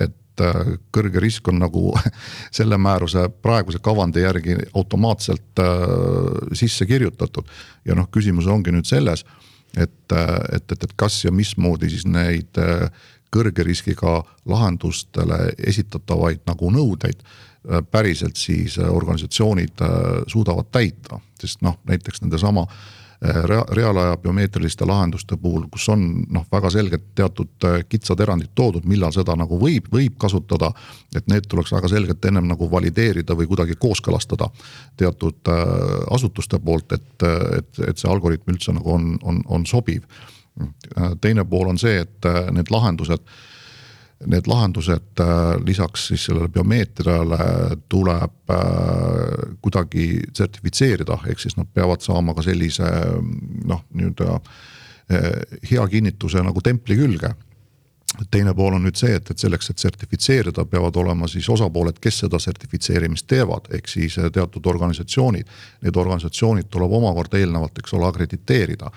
et 0.00 0.16
et 0.38 0.44
äh, 0.46 0.78
kõrge 0.94 1.20
risk 1.22 1.48
on 1.48 1.60
nagu 1.62 1.92
selle 2.58 2.78
määruse 2.78 3.28
praeguse 3.42 3.80
kavandi 3.82 4.22
järgi 4.22 4.56
automaatselt 4.74 5.62
äh, 5.62 5.68
sisse 6.52 6.86
kirjutatud. 6.86 7.44
ja 7.84 7.94
noh, 7.94 8.08
küsimus 8.10 8.46
ongi 8.46 8.72
nüüd 8.72 8.86
selles, 8.86 9.24
et, 9.76 10.12
äh, 10.12 10.34
et, 10.56 10.72
et, 10.72 10.84
et 10.84 10.94
kas 10.96 11.24
ja 11.24 11.32
mismoodi 11.32 11.90
siis 11.90 12.06
neid 12.06 12.58
kõrge 13.30 13.64
riskiga 13.64 14.22
lahendustele 14.48 15.52
esitatavaid 15.58 16.46
nagu 16.48 16.70
nõudeid 16.72 17.20
päriselt 17.90 18.38
siis 18.40 18.78
organisatsioonid 18.78 19.82
suudavad 20.30 20.70
täita, 20.72 21.18
sest 21.36 21.60
noh, 21.60 21.74
näiteks 21.84 22.22
nendesama 22.22 22.62
äh, 22.64 22.97
rea-, 23.22 23.64
reaalaja 23.74 24.16
biomeetriliste 24.16 24.86
lahenduste 24.86 25.36
puhul, 25.36 25.66
kus 25.70 25.88
on 25.88 26.04
noh, 26.30 26.46
väga 26.52 26.70
selgelt 26.70 27.10
teatud 27.18 27.66
äh, 27.66 27.80
kitsad 27.88 28.20
erandid 28.20 28.52
toodud, 28.54 28.86
millal 28.86 29.12
seda 29.14 29.36
nagu 29.36 29.58
võib, 29.60 29.90
võib 29.92 30.18
kasutada. 30.20 30.72
et 31.16 31.26
need 31.26 31.48
tuleks 31.48 31.72
väga 31.72 31.88
selgelt 31.88 32.24
ennem 32.24 32.48
nagu 32.48 32.70
valideerida 32.70 33.34
või 33.34 33.46
kuidagi 33.46 33.74
kooskõlastada 33.80 34.50
teatud 34.96 35.48
äh, 35.48 35.62
asutuste 36.14 36.58
poolt, 36.58 36.92
et, 36.92 37.22
et, 37.58 37.84
et 37.88 37.98
see 37.98 38.10
algoritm 38.10 38.52
üldse 38.54 38.72
nagu 38.72 38.92
on, 38.92 39.18
on, 39.22 39.42
on 39.46 39.66
sobiv. 39.66 40.04
teine 41.20 41.44
pool 41.44 41.68
on 41.68 41.78
see, 41.78 42.00
et 42.02 42.26
need 42.50 42.70
lahendused 42.70 43.22
need 44.26 44.46
lahendused 44.50 45.20
äh, 45.20 45.26
lisaks 45.66 46.08
siis 46.10 46.24
sellele 46.26 46.48
biomeetriale 46.48 47.38
tuleb 47.88 48.50
äh, 48.50 48.58
kuidagi 49.62 50.08
sertifitseerida, 50.34 51.20
ehk 51.30 51.40
siis 51.40 51.56
nad 51.56 51.68
peavad 51.74 52.02
saama 52.02 52.34
ka 52.34 52.42
sellise 52.42 52.88
noh, 53.64 53.84
nii-öelda 53.94 54.32
äh, 54.34 55.28
hea 55.70 55.86
kinnituse 55.88 56.42
nagu 56.42 56.64
templi 56.64 56.98
külge 56.98 57.34
teine 58.32 58.54
pool 58.56 58.74
on 58.74 58.82
nüüd 58.82 58.96
see, 58.98 59.12
et, 59.18 59.30
et 59.30 59.38
selleks, 59.38 59.68
et 59.70 59.82
sertifitseerida, 59.82 60.64
peavad 60.70 60.96
olema 60.96 61.28
siis 61.28 61.46
osapooled, 61.52 61.98
kes 62.02 62.22
seda 62.24 62.40
sertifitseerimist 62.40 63.26
teevad, 63.30 63.68
ehk 63.76 63.90
siis 63.90 64.16
teatud 64.32 64.66
organisatsioonid. 64.66 65.50
Need 65.84 66.00
organisatsioonid 66.00 66.70
tuleb 66.72 66.94
omakorda 66.98 67.38
eelnevalt, 67.38 67.78
eks 67.78 67.94
ole, 67.98 68.08
akrediteerida 68.08 68.90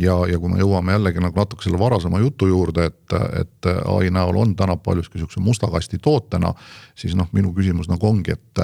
ja, 0.00 0.16
ja 0.30 0.38
kui 0.40 0.52
me 0.52 0.60
jõuame 0.60 0.96
jällegi 0.96 1.22
nagu 1.24 1.40
natuke 1.40 1.64
selle 1.64 1.80
varasema 1.80 2.20
jutu 2.22 2.48
juurde, 2.50 2.90
et, 2.90 3.16
et 3.40 3.70
ai 3.72 4.10
näol 4.14 4.36
on 4.42 4.54
täna 4.56 4.76
paljuski 4.76 5.18
sihukese 5.18 5.40
musta 5.40 5.70
kasti 5.72 5.98
tootena. 6.02 6.52
Siis 6.96 7.14
noh, 7.16 7.28
minu 7.36 7.52
küsimus 7.56 7.90
nagu 7.90 8.08
ongi, 8.08 8.34
et, 8.34 8.62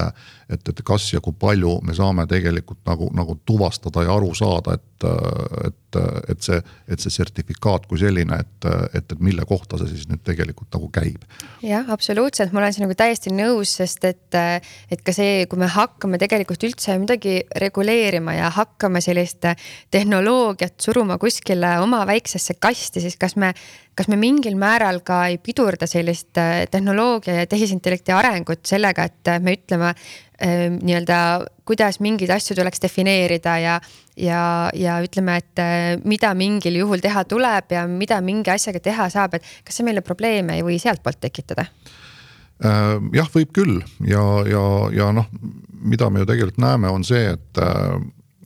et, 0.52 0.68
et 0.72 0.82
kas 0.86 1.10
ja 1.12 1.20
kui 1.24 1.36
palju 1.38 1.76
me 1.86 1.94
saame 1.96 2.24
tegelikult 2.30 2.80
nagu, 2.88 3.10
nagu 3.16 3.36
tuvastada 3.48 4.06
ja 4.06 4.14
aru 4.16 4.32
saada, 4.36 4.76
et, 4.78 5.06
et, 5.66 5.98
et 6.32 6.46
see, 6.46 6.60
et 6.88 7.02
see 7.02 7.12
sertifikaat 7.12 7.86
kui 7.90 8.00
selline, 8.00 8.38
et, 8.40 8.68
et, 8.96 9.12
et 9.12 9.20
mille 9.24 9.44
kohta 9.48 9.80
see 9.80 9.92
siis 9.92 10.08
nüüd 10.10 10.22
tegelikult 10.24 10.72
nagu 10.72 10.88
käib. 10.94 11.26
jah, 11.64 11.88
absoluutselt, 11.92 12.54
ma 12.54 12.62
olen 12.62 12.76
siin 12.76 12.86
nagu 12.86 12.96
täiesti 12.98 13.34
nõus, 13.34 13.76
sest 13.82 14.08
et, 14.08 14.40
et 14.92 15.04
ka 15.04 15.14
see, 15.16 15.44
kui 15.50 15.60
me 15.60 15.68
hakkame 15.72 16.20
tegelikult 16.22 16.64
üldse 16.68 16.96
midagi 17.02 17.40
reguleerima 17.60 18.38
ja 18.38 18.50
hakkame 18.54 19.04
sellist 19.04 19.44
tehnoloogiat 19.92 20.80
suruma 20.80 21.18
kuskile 21.20 21.76
oma 21.82 22.04
väiksesse 22.08 22.56
kasti, 22.62 23.04
siis 23.04 23.18
kas 23.20 23.36
me, 23.36 23.52
kas 23.98 24.08
me 24.08 24.16
mingil 24.20 24.56
määral 24.60 25.00
ka 25.04 25.26
ei 25.30 25.38
pidurda 25.42 25.86
sellist 25.90 26.38
äh, 26.40 26.64
tehnoloogia 26.70 27.42
ja 27.42 27.48
tehisintellekti 27.48 28.14
arengut 28.16 28.64
sellega, 28.68 29.06
et 29.08 29.28
äh, 29.28 29.40
me 29.42 29.56
ütleme 29.58 29.90
äh, 29.92 30.68
nii-öelda, 30.72 31.18
kuidas 31.68 32.00
mingeid 32.04 32.32
asju 32.32 32.56
tuleks 32.58 32.82
defineerida 32.82 33.56
ja, 33.60 33.74
ja, 34.16 34.44
ja 34.74 34.98
ütleme, 35.04 35.38
et 35.42 36.04
mida 36.08 36.32
mingil 36.38 36.80
juhul 36.80 37.04
teha 37.04 37.24
tuleb 37.28 37.74
ja 37.76 37.84
mida 37.88 38.20
mingi 38.24 38.52
asjaga 38.54 38.80
teha 38.82 39.10
saab, 39.12 39.36
et 39.38 39.52
kas 39.66 39.78
see 39.78 39.86
meile 39.86 40.04
probleeme 40.04 40.56
ei 40.58 40.64
või 40.66 40.80
sealtpoolt 40.82 41.20
tekitada? 41.22 41.68
jah, 42.62 43.26
võib 43.34 43.48
küll 43.50 43.80
ja, 44.06 44.22
ja, 44.46 44.60
ja 44.94 45.08
noh, 45.10 45.26
mida 45.82 46.06
me 46.14 46.20
ju 46.22 46.28
tegelikult 46.28 46.60
näeme, 46.62 46.92
on 46.94 47.02
see, 47.02 47.32
et 47.32 47.58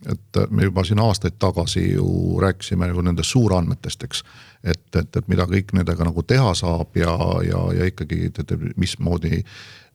et 0.07 0.39
me 0.51 0.69
juba 0.69 0.85
siin 0.87 1.01
aastaid 1.03 1.39
tagasi 1.43 1.83
ju 1.93 2.39
rääkisime 2.43 2.87
nagu 2.91 3.03
nendest 3.03 3.35
suurandmetest, 3.35 4.05
eks. 4.07 4.23
et, 4.65 4.87
et, 4.97 5.17
et 5.17 5.29
mida 5.29 5.47
kõik 5.51 5.75
nendega 5.75 6.07
nagu 6.07 6.23
teha 6.23 6.55
saab 6.55 6.97
ja, 6.99 7.17
ja, 7.47 7.63
ja 7.75 7.89
ikkagi, 7.91 8.27
et, 8.31 8.39
et 8.45 8.67
mismoodi 8.77 9.43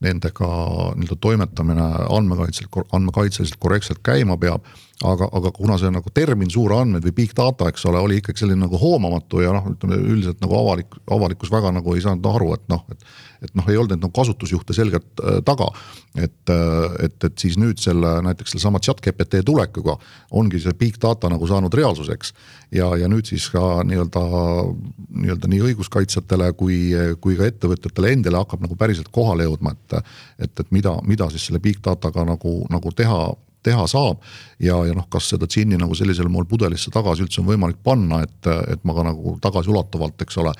nendega 0.01 0.49
nii-öelda 0.97 1.17
toimetamine 1.21 1.87
andmekaitselt, 2.09 2.73
andmekaitseliselt 2.91 3.59
korrektselt 3.61 4.01
käima 4.03 4.37
peab. 4.41 4.65
Aga, 5.07 5.27
aga 5.37 5.51
kuna 5.55 5.77
see 5.81 5.91
nagu 5.93 6.11
termin 6.13 6.49
suurandmed 6.51 7.05
või 7.07 7.15
big 7.23 7.33
data, 7.37 7.69
eks 7.71 7.85
ole, 7.89 8.01
oli 8.01 8.19
ikkagi 8.21 8.43
selline 8.43 8.65
nagu 8.65 8.79
hoomamatu 8.79 9.41
ja 9.43 9.53
noh, 9.55 9.71
ütleme 9.73 9.97
üldiselt 9.97 10.41
nagu 10.43 10.57
avalik, 10.59 10.95
avalikkus 11.11 11.51
väga 11.53 11.73
nagu 11.77 11.95
ei 11.95 12.03
saanud 12.05 12.29
aru, 12.31 12.53
et 12.57 12.65
noh, 12.71 12.85
et. 12.93 13.11
et 13.41 13.55
noh, 13.57 13.65
ei 13.73 13.77
olnud 13.79 13.95
neid 13.95 14.03
nagu 14.03 14.13
kasutusjuhte 14.13 14.75
selgelt 14.77 15.21
äh, 15.25 15.39
taga. 15.45 15.71
et, 16.15 16.49
äh, 16.51 17.05
et, 17.05 17.23
et 17.23 17.37
siis 17.39 17.57
nüüd 17.57 17.79
selle 17.81 18.17
näiteks 18.25 18.53
sellesama 18.53 18.79
chat 18.83 19.01
GPT 19.01 19.41
tulekuga 19.47 19.95
ongi 20.37 20.59
see 20.59 20.73
big 20.77 20.99
data 21.01 21.29
nagu 21.31 21.47
saanud 21.47 21.73
reaalsuseks. 21.73 22.33
ja, 22.71 22.91
ja 22.97 23.09
nüüd 23.09 23.25
siis 23.25 23.49
ka 23.49 23.81
nii-öelda, 23.87 24.25
nii-öelda 25.09 25.49
nii 25.49 25.61
õiguskaitsjatele 25.71 26.51
kui, 26.53 26.81
kui 27.21 27.37
ka 27.39 27.49
ettevõtjatele 27.49 28.13
endile 28.13 28.43
hakkab 28.43 28.61
nagu 28.67 28.77
päriselt 28.77 29.09
kohale 29.11 29.49
jõudma, 29.49 29.73
et 29.73 30.01
et, 30.41 30.59
et, 30.59 30.67
mida, 30.71 30.93
mida 31.07 31.29
siis 31.31 31.47
selle 31.49 31.59
big 31.63 31.79
dataga 31.83 32.25
nagu, 32.27 32.61
nagu 32.71 32.91
teha, 32.95 33.31
teha 33.63 33.87
saab. 33.87 34.21
ja, 34.59 34.77
ja 34.85 34.93
noh, 34.97 35.07
kas 35.09 35.31
seda 35.33 35.47
džinni 35.49 35.79
nagu 35.79 35.95
sellisel 35.97 36.29
moel 36.29 36.47
pudelisse 36.49 36.91
tagasi 36.93 37.25
üldse 37.25 37.41
on 37.41 37.49
võimalik 37.49 37.81
panna, 37.83 38.21
et, 38.25 38.49
et 38.73 38.83
ma 38.83 38.95
ka 38.97 39.05
nagu 39.07 39.37
tagasiulatuvalt, 39.41 40.21
eks 40.25 40.41
ole 40.41 40.53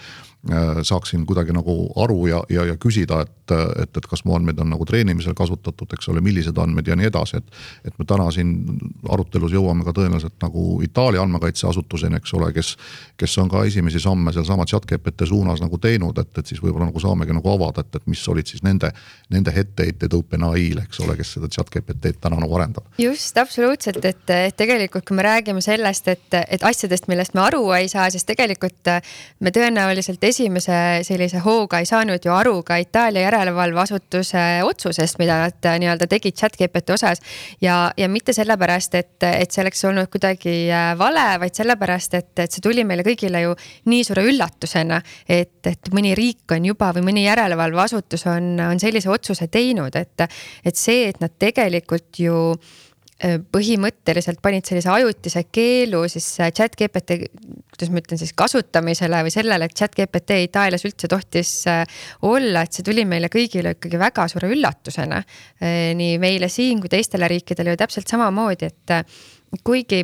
saaksin 0.84 1.26
kuidagi 1.26 1.54
nagu 1.54 1.74
aru 2.02 2.28
ja, 2.28 2.40
ja, 2.50 2.66
ja 2.66 2.78
küsida, 2.82 3.22
et, 3.22 3.52
et, 3.84 3.98
et 3.98 4.06
kas 4.10 4.24
mu 4.26 4.34
andmeid 4.34 4.58
on 4.64 4.72
nagu 4.74 4.86
treenimisel 4.90 5.36
kasutatud, 5.38 5.92
eks 5.94 6.10
ole, 6.10 6.22
millised 6.26 6.58
andmed 6.58 6.88
ja 6.88 6.96
nii 6.98 7.10
edasi, 7.12 7.38
et. 7.38 7.60
et 7.86 8.00
me 8.00 8.06
täna 8.10 8.26
siin 8.34 8.56
arutelus 9.10 9.54
jõuame 9.54 9.86
ka 9.86 9.94
tõenäoliselt 9.94 10.40
nagu 10.42 10.80
Itaalia 10.82 11.22
andmekaitseasutuseni, 11.22 12.18
eks 12.18 12.34
ole, 12.40 12.50
kes, 12.56 12.72
kes 13.22 13.38
on 13.44 13.52
ka 13.52 13.62
esimesi 13.70 14.02
samme 14.02 14.34
sealsama 14.34 14.66
chat 14.66 14.88
GPT 14.90 15.28
suunas 15.30 15.62
nagu 15.62 15.78
teinud, 15.78 16.18
et, 16.18 16.32
et 16.42 16.54
siis 16.54 16.62
võib-olla 16.64 16.90
nagu 16.90 17.04
saamegi 17.04 17.38
nagu 17.38 17.54
avada, 17.54 17.86
et, 17.86 18.02
et 18.02 18.10
mis 18.10 18.26
olid 18.34 18.50
siis 18.50 18.66
nende, 18.66 18.90
nende 19.30 19.54
etteheited 19.62 20.18
OpenAI-le, 20.18 20.88
eks 20.88 21.04
ole, 21.06 21.20
kes 21.20 21.36
seda 21.38 21.52
chat 21.54 21.70
GPT-d 21.70 22.18
täna 22.24 22.42
nagu 22.42 22.58
arendab. 22.58 22.90
just, 22.98 23.38
absoluutselt, 23.38 24.02
et, 24.10 24.26
et 24.40 24.58
tegelikult, 24.58 25.06
kui 25.06 25.22
me 25.22 25.28
räägime 25.28 25.62
sellest, 25.62 26.10
et, 26.10 26.42
et 26.42 26.66
asjadest, 26.66 27.06
millest 27.12 27.38
me 27.38 27.46
aru 27.46 27.62
ei 27.78 27.92
saa, 27.94 28.10
siis 28.10 28.26
tegelikult 28.26 28.90
me 29.40 29.54
tõenäoliselt 29.54 30.31
esimese 30.32 30.76
sellise 31.08 31.42
hooga 31.44 31.82
ei 31.82 31.88
saanud 31.90 32.24
ju 32.26 32.34
aru 32.34 32.56
ka 32.68 32.78
Itaalia 32.82 33.28
järelevalveasutuse 33.28 34.44
otsusest, 34.68 35.20
mida 35.22 35.38
nad 35.44 35.70
äh, 35.70 35.78
nii-öelda 35.84 36.08
tegid 36.12 36.38
chat-GPT 36.40 36.96
osas. 36.96 37.22
ja, 37.62 37.92
ja 37.98 38.10
mitte 38.10 38.34
sellepärast, 38.34 38.96
et, 39.00 39.18
et 39.28 39.52
see 39.52 39.64
oleks 39.64 39.86
olnud 39.90 40.12
kuidagi 40.12 40.56
äh, 40.72 40.92
vale, 41.00 41.26
vaid 41.44 41.58
sellepärast, 41.58 42.18
et, 42.20 42.32
et 42.46 42.52
see 42.52 42.64
tuli 42.64 42.86
meile 42.88 43.06
kõigile 43.08 43.44
ju 43.46 43.56
nii 43.92 44.06
suure 44.08 44.26
üllatusena. 44.30 45.02
et, 45.28 45.60
et 45.68 45.92
mõni 45.94 46.16
riik 46.18 46.56
on 46.56 46.72
juba 46.72 46.92
või 46.96 47.08
mõni 47.12 47.26
järelevalveasutus 47.28 48.28
on, 48.32 48.54
on 48.72 48.80
sellise 48.82 49.12
otsuse 49.12 49.48
teinud, 49.52 49.96
et, 49.96 50.28
et 50.66 50.78
see, 50.78 51.08
et 51.10 51.20
nad 51.22 51.34
tegelikult 51.40 52.20
ju 52.20 52.38
põhimõtteliselt 53.22 54.40
panid 54.42 54.66
sellise 54.66 54.90
ajutise 54.90 55.44
keelu 55.54 56.00
siis 56.10 56.28
äh, 56.42 56.50
chat 56.58 56.74
GPT, 56.80 57.20
kuidas 57.70 57.92
ma 57.94 58.02
ütlen 58.02 58.22
siis 58.22 58.34
kasutamisele 58.38 59.20
või 59.28 59.34
sellele, 59.34 59.68
et 59.68 59.76
chat 59.78 59.94
GPT 59.98 60.40
Itaalias 60.48 60.86
üldse 60.90 61.10
tohtis 61.12 61.52
äh, 61.70 61.84
olla, 62.26 62.66
et 62.66 62.74
see 62.74 62.86
tuli 62.88 63.06
meile 63.06 63.30
kõigile 63.34 63.76
ikkagi 63.76 64.00
väga 64.02 64.26
suure 64.32 64.50
üllatusena. 64.52 65.22
nii 65.62 66.18
meile 66.22 66.50
siin 66.50 66.80
kui 66.82 66.90
teistele 66.90 67.28
riikidele 67.30 67.76
ju 67.76 67.80
täpselt 67.80 68.10
samamoodi, 68.10 68.72
et 68.72 68.94
kuigi 69.64 70.00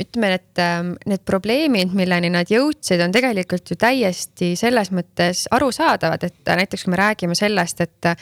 ütleme, 0.00 0.30
et 0.38 0.60
ähm, 0.62 0.94
need 1.10 1.24
probleemid, 1.26 1.94
milleni 1.98 2.30
nad 2.32 2.50
jõudsid, 2.50 3.02
on 3.02 3.14
tegelikult 3.14 3.72
ju 3.72 3.76
täiesti 3.80 4.52
selles 4.58 4.92
mõttes 4.94 5.44
arusaadavad, 5.52 6.28
et 6.28 6.52
näiteks 6.62 6.86
kui 6.86 6.94
me 6.94 7.00
räägime 7.02 7.36
sellest, 7.38 7.82
et 7.82 8.12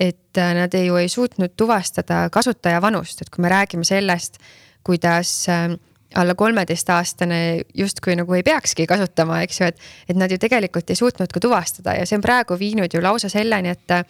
et 0.00 0.38
äh, 0.38 0.54
nad 0.54 0.74
ei, 0.74 0.86
ju 0.86 0.96
ei 1.00 1.08
suutnud 1.08 1.56
tuvastada 1.56 2.26
kasutaja 2.32 2.80
vanust, 2.84 3.22
et 3.22 3.30
kui 3.32 3.42
me 3.42 3.52
räägime 3.52 3.84
sellest, 3.84 4.38
kuidas 4.84 5.48
äh, 5.48 5.70
alla 6.14 6.34
kolmeteistaastane 6.34 7.60
justkui 7.74 8.16
nagu 8.16 8.34
ei 8.36 8.44
peakski 8.46 8.86
kasutama, 8.86 9.40
eks 9.44 9.60
ju, 9.60 9.68
et, 9.72 9.84
et 10.08 10.16
nad 10.16 10.30
ju 10.30 10.38
tegelikult 10.40 10.90
ei 10.90 10.98
suutnud 10.98 11.32
ka 11.32 11.42
tuvastada 11.42 11.96
ja 11.96 12.06
see 12.06 12.18
on 12.18 12.24
praegu 12.24 12.58
viinud 12.58 12.92
ju 12.92 13.02
lausa 13.02 13.30
selleni, 13.32 13.72
et 13.72 13.96
äh, 13.96 14.04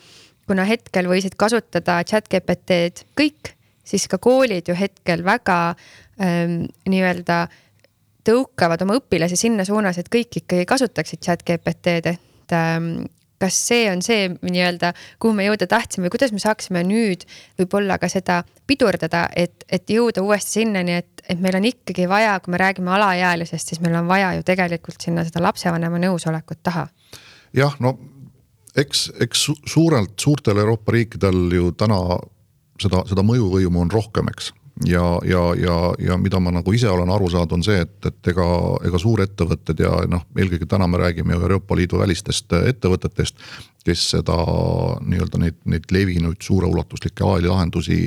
kuna 0.46 0.66
hetkel 0.66 1.08
võisid 1.10 1.36
kasutada 1.38 2.00
chat 2.06 2.28
GPT-d 2.30 3.06
kõik, 3.18 3.52
siis 3.86 4.06
ka 4.10 4.18
koolid 4.22 4.68
ju 4.68 4.76
hetkel 4.78 5.24
väga 5.26 5.58
ähm, 6.22 6.64
nii-öelda 6.88 7.46
tõukavad 8.26 8.82
oma 8.82 8.98
õpilasi 8.98 9.38
sinna 9.38 9.66
suunas, 9.66 9.98
et 9.98 10.10
kõik 10.10 10.40
ikkagi 10.42 10.66
kasutaksid 10.66 11.22
chat 11.22 11.44
GPT-d, 11.46 12.14
et 12.16 12.54
ähm, 12.54 13.06
kas 13.42 13.58
see 13.68 13.86
on 13.90 14.02
see 14.04 14.28
nii-öelda, 14.40 14.92
kuhu 15.22 15.36
me 15.36 15.46
jõuda 15.46 15.68
tahtsime, 15.70 16.10
kuidas 16.12 16.32
me 16.32 16.40
saaksime 16.42 16.82
nüüd 16.86 17.26
võib-olla 17.60 17.98
ka 18.02 18.10
seda 18.12 18.42
pidurdada, 18.66 19.26
et, 19.36 19.66
et 19.68 19.90
jõuda 19.90 20.24
uuesti 20.24 20.60
sinnani, 20.60 20.98
et, 21.02 21.24
et 21.28 21.40
meil 21.42 21.58
on 21.58 21.68
ikkagi 21.68 22.08
vaja, 22.10 22.38
kui 22.40 22.54
me 22.54 22.60
räägime 22.62 22.92
alaealisest, 22.96 23.72
siis 23.72 23.82
meil 23.84 23.96
on 24.00 24.10
vaja 24.10 24.34
ju 24.38 24.46
tegelikult 24.46 25.00
sinna 25.02 25.24
seda 25.26 25.42
lapsevanema 25.44 26.00
nõusolekut 26.02 26.62
taha. 26.66 26.88
jah, 27.56 27.76
no 27.80 27.96
eks, 28.76 29.10
eks 29.20 29.48
suurelt, 29.66 30.16
suurtel 30.20 30.60
Euroopa 30.62 30.96
riikidel 30.96 31.46
ju 31.52 31.72
täna 31.78 32.00
seda, 32.82 33.02
seda 33.08 33.24
mõjuvõimu 33.26 33.84
on 33.86 33.92
rohkem, 33.92 34.28
eks 34.32 34.52
ja, 34.84 35.20
ja, 35.24 35.54
ja, 35.54 35.94
ja 35.98 36.16
mida 36.20 36.40
ma 36.40 36.50
nagu 36.52 36.72
ise 36.72 36.88
olen 36.90 37.10
aru 37.10 37.30
saanud, 37.32 37.54
on 37.56 37.64
see, 37.64 37.78
et, 37.86 37.96
et 38.06 38.30
ega, 38.32 38.46
ega 38.84 39.00
suurettevõtted 39.00 39.80
ja 39.80 39.92
noh, 40.10 40.26
eelkõige 40.36 40.68
täna 40.68 40.88
me 40.90 41.00
räägime 41.00 41.34
ju 41.34 41.46
Euroopa 41.46 41.78
Liidu 41.78 42.00
välistest 42.02 42.52
ettevõtetest, 42.58 43.40
kes 43.86 44.04
seda 44.16 44.36
nii-öelda 45.06 45.40
neid, 45.40 45.58
neid 45.64 45.88
levinud 45.94 46.36
suureulatuslikke 46.42 47.24
ai 47.24 47.46
lahendusi 47.46 47.98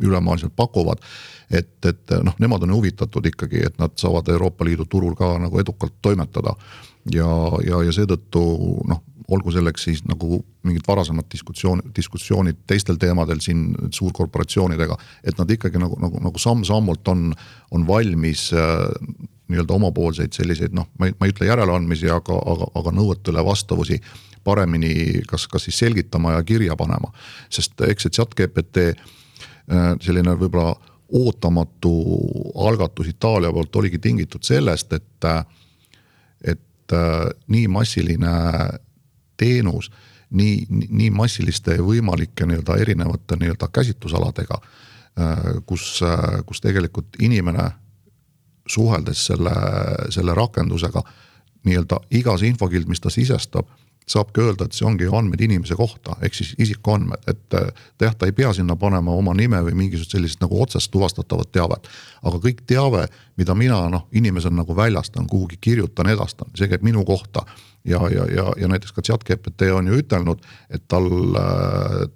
ülemaailmselt 0.00 0.56
pakuvad. 0.56 1.02
et, 1.50 1.76
et 1.84 2.16
noh, 2.24 2.34
nemad 2.40 2.62
on 2.64 2.72
huvitatud 2.72 3.26
ikkagi, 3.26 3.66
et 3.66 3.78
nad 3.78 3.92
saavad 4.00 4.28
Euroopa 4.28 4.64
Liidu 4.64 4.88
turul 4.88 5.14
ka 5.14 5.36
nagu 5.38 5.60
edukalt 5.60 6.00
toimetada 6.02 6.54
ja, 7.12 7.28
ja, 7.66 7.82
ja 7.84 7.92
seetõttu 7.92 8.44
noh 8.88 9.02
olgu 9.32 9.52
selleks 9.54 9.86
siis 9.88 10.02
nagu 10.08 10.40
mingid 10.64 10.84
varasemad 10.88 11.28
diskussioon, 11.32 11.82
diskussioonid 11.96 12.64
teistel 12.66 12.98
teemadel 13.00 13.40
siin 13.40 13.70
suurkorporatsioonidega, 13.94 14.96
et 15.24 15.38
nad 15.38 15.50
ikkagi 15.50 15.80
nagu, 15.80 15.96
nagu, 16.00 16.20
nagu 16.24 16.42
samm-sammult 16.42 17.08
on, 17.08 17.30
on 17.70 17.86
valmis 17.88 18.50
äh, 18.52 18.84
nii-öelda 19.48 19.76
omapoolseid 19.76 20.32
selliseid 20.32 20.76
noh, 20.76 20.88
ma 20.98 21.08
ei, 21.08 21.16
ma 21.18 21.26
ei 21.26 21.34
ütle 21.34 21.48
järeleandmisi, 21.48 22.08
aga, 22.12 22.36
aga, 22.52 22.70
aga 22.80 22.94
nõuetele 22.96 23.44
vastavusi 23.44 24.00
paremini 24.44 25.22
kas, 25.28 25.46
kas 25.48 25.68
siis 25.68 25.78
selgitama 25.80 26.36
ja 26.36 26.42
kirja 26.44 26.76
panema. 26.76 27.12
sest 27.50 27.80
eks 27.88 28.06
see 28.06 28.16
chat 28.18 28.34
GPT 28.36 28.90
äh, 28.92 29.94
selline 30.00 30.36
võib-olla 30.40 30.74
ootamatu 31.14 31.92
algatus 32.66 33.08
Itaalia 33.12 33.52
poolt 33.52 33.76
oligi 33.76 33.98
tingitud 33.98 34.42
sellest, 34.42 34.92
et, 34.92 35.26
et 36.44 36.96
äh, 36.96 37.28
nii 37.48 37.68
massiline 37.68 38.32
teenus 39.36 39.90
nii, 40.30 40.66
nii 40.70 41.10
massiliste 41.14 41.76
võimalike 41.82 42.46
nii-öelda 42.46 42.76
erinevate 42.80 43.38
nii-öelda 43.40 43.68
käsitlusaladega, 43.72 44.60
äh, 45.20 45.44
kus, 45.66 46.02
äh, 46.02 46.40
kus 46.46 46.60
tegelikult 46.64 47.20
inimene 47.22 47.70
suheldes 48.66 49.26
selle, 49.26 49.54
selle 50.10 50.34
rakendusega 50.34 51.02
nii-öelda 51.64 52.00
igas 52.10 52.42
infokild, 52.42 52.88
mis 52.88 53.00
ta 53.00 53.12
sisestab 53.12 53.68
saabki 54.06 54.40
öelda, 54.40 54.66
et 54.66 54.76
see 54.76 54.84
ongi 54.86 55.08
andmed 55.08 55.40
inimese 55.40 55.76
kohta, 55.78 56.18
ehk 56.22 56.36
siis 56.36 56.52
isikuandmed, 56.60 57.24
et 57.30 57.56
jah, 58.02 58.16
ta 58.16 58.28
ei 58.28 58.34
pea 58.36 58.52
sinna 58.52 58.76
panema 58.76 59.14
oma 59.16 59.32
nime 59.36 59.62
või 59.64 59.76
mingisugust 59.78 60.12
sellist 60.12 60.42
nagu 60.44 60.60
otsest 60.60 60.92
tuvastatavat 60.92 61.52
teavet. 61.52 61.88
aga 62.22 62.40
kõik 62.40 62.64
teave, 62.68 63.06
mida 63.36 63.54
mina 63.54 63.80
noh, 63.88 64.06
inimesena 64.12 64.60
nagu 64.62 64.76
väljastan, 64.76 65.26
kuhugi 65.28 65.56
kirjutan, 65.60 66.08
edastan, 66.12 66.52
see 66.54 66.68
käib 66.68 66.84
minu 66.84 67.04
kohta. 67.04 67.46
ja, 67.84 68.00
ja, 68.10 68.24
ja, 68.34 68.52
ja 68.56 68.68
näiteks 68.68 68.92
ka 68.92 69.02
chat 69.02 69.24
GPT 69.24 69.68
on 69.72 69.86
ju 69.86 69.98
ütelnud, 70.00 70.40
et 70.70 70.84
tal, 70.88 71.08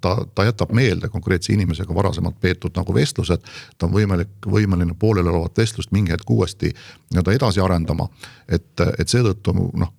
ta, 0.01 0.15
ta 0.35 0.45
jätab 0.45 0.71
meelde 0.73 1.09
konkreetse 1.09 1.53
inimesega 1.53 1.95
varasemalt 1.95 2.39
peetud 2.41 2.71
nagu 2.75 2.93
vestlused. 2.93 3.41
ta 3.77 3.85
on 3.85 3.93
võimalik, 3.93 4.29
võimeline 4.45 4.93
pooleliolevat 4.93 5.57
vestlust 5.57 5.91
mingi 5.91 6.11
hetk 6.11 6.29
uuesti 6.29 6.69
nii-öelda 6.69 7.33
edasi 7.33 7.61
arendama, 7.61 8.09
et, 8.47 8.73
et 8.97 9.09
seetõttu 9.09 9.53
noh 9.53 9.93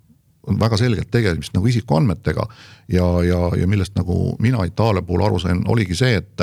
on 0.47 0.61
väga 0.61 0.76
selgelt 0.76 1.11
tegemist 1.11 1.55
nagu 1.55 1.66
isikuandmetega. 1.66 2.47
ja, 2.88 3.07
ja, 3.24 3.41
ja 3.57 3.66
millest 3.66 3.95
nagu 3.95 4.36
mina 4.38 4.64
Itaalia 4.64 5.03
puhul 5.03 5.24
aru 5.26 5.38
sain, 5.38 5.62
oligi 5.68 5.95
see, 5.95 6.16
et 6.16 6.43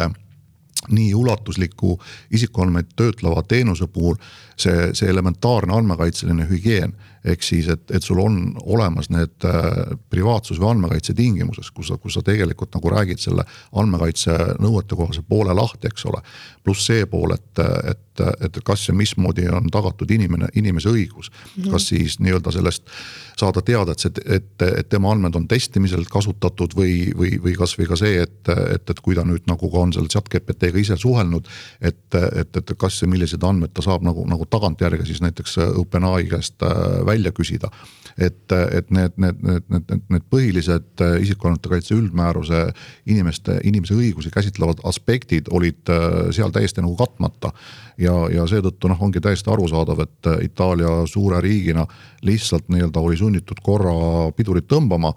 nii 0.90 1.14
ulatusliku 1.16 1.98
isikuandmeid 2.32 2.94
töötleva 2.96 3.44
teenuse 3.44 3.88
puhul 3.88 4.16
see, 4.62 4.90
see 4.98 5.10
elementaarne 5.12 5.76
andmekaitseline 5.78 6.48
hügieen 6.50 6.96
ehk 7.28 7.44
siis, 7.44 7.68
et, 7.72 7.84
et 7.92 8.04
sul 8.04 8.20
on 8.22 8.38
olemas 8.64 9.10
need 9.14 9.46
äh, 9.48 9.96
privaatsus 10.12 10.60
või 10.62 10.72
andmekaitse 10.74 11.16
tingimuses, 11.18 11.70
kus 11.76 11.92
sa, 11.92 11.98
kus 12.02 12.18
sa 12.18 12.24
tegelikult 12.26 12.76
nagu 12.78 12.92
räägid 12.94 13.22
selle 13.22 13.46
andmekaitse 13.76 14.36
nõuetekohase 14.64 15.24
poole 15.28 15.56
lahti, 15.58 15.92
eks 15.92 16.08
ole. 16.08 16.22
pluss 16.64 16.88
see 16.88 17.06
pool, 17.08 17.32
et, 17.36 17.62
et, 17.92 18.24
et 18.44 18.60
kas 18.66 18.88
ja 18.90 18.96
mismoodi 18.96 19.48
on 19.54 19.70
tagatud 19.72 20.12
inimene, 20.12 20.50
inimese 20.56 20.90
õigus 20.92 21.30
mm, 21.32 21.64
-hmm. 21.64 21.72
kas 21.72 21.88
siis 21.88 22.20
nii-öelda 22.20 22.52
sellest 22.52 22.90
saada 23.38 23.62
teada, 23.62 23.92
et 23.92 24.00
see, 24.00 24.12
et, 24.26 24.62
et 24.62 24.90
tema 24.90 25.12
andmed 25.12 25.36
on 25.36 25.48
testimisel 25.48 26.06
kasutatud 26.10 26.74
või, 26.76 27.14
või, 27.18 27.38
või 27.44 27.54
kasvõi 27.58 27.88
ka 27.88 27.96
see, 27.96 28.22
et, 28.24 28.50
et, 28.50 28.90
et 28.90 29.00
kui 29.00 29.16
ta 29.16 29.24
nüüd 29.24 29.46
nagu 29.48 29.72
ka 29.72 29.84
on 29.86 29.94
selle 29.94 30.12
chat 30.12 30.30
GPT-ga 30.34 30.82
ise 30.82 30.98
suhelnud. 30.98 31.48
et, 31.82 32.16
et, 32.16 32.58
et 32.58 32.74
kas 32.78 33.02
ja 33.02 33.08
millised 33.08 33.44
andmed 33.44 33.74
ta 33.74 33.86
saab 33.86 34.04
nagu, 34.04 34.26
nagu 34.28 34.46
tagantjärgi 34.50 35.06
siis 35.08 35.22
näiteks 35.22 35.58
OpenAI 35.76 36.28
käest 36.32 36.64
äh, 36.64 37.06
välja 37.06 37.32
küsida. 37.32 37.70
et, 38.18 38.52
et 38.52 38.90
need, 38.90 39.12
need, 39.18 39.42
need, 39.44 39.64
need, 39.70 39.84
need, 39.90 40.06
need 40.10 40.24
põhilised 40.34 41.04
äh, 41.06 41.20
isikuandmete 41.22 41.70
kaitse 41.70 41.94
üldmääruse 41.94 42.64
inimeste, 43.06 43.60
inimese 43.64 43.94
õigusi 43.94 44.32
käsitlevad 44.34 44.82
aspektid 44.90 45.52
olid 45.52 45.92
äh, 45.94 46.32
seal 46.34 46.52
täiesti 46.52 46.82
nagu 46.82 46.96
katmata. 46.98 47.52
ja, 47.98 48.14
ja 48.34 48.48
seetõttu 48.50 48.90
noh, 48.90 49.02
ongi 49.02 49.22
täiesti 49.22 49.52
arusaadav, 49.54 50.02
et 50.06 50.32
Itaalia 50.50 51.06
suure 51.06 51.42
riigina 51.42 51.86
lihtsalt 52.26 52.70
nii-öelda 52.70 53.00
oli 53.00 53.18
sunnitud 53.18 53.62
korra 53.64 54.32
pidurit 54.36 54.68
tõmbama 54.68 55.14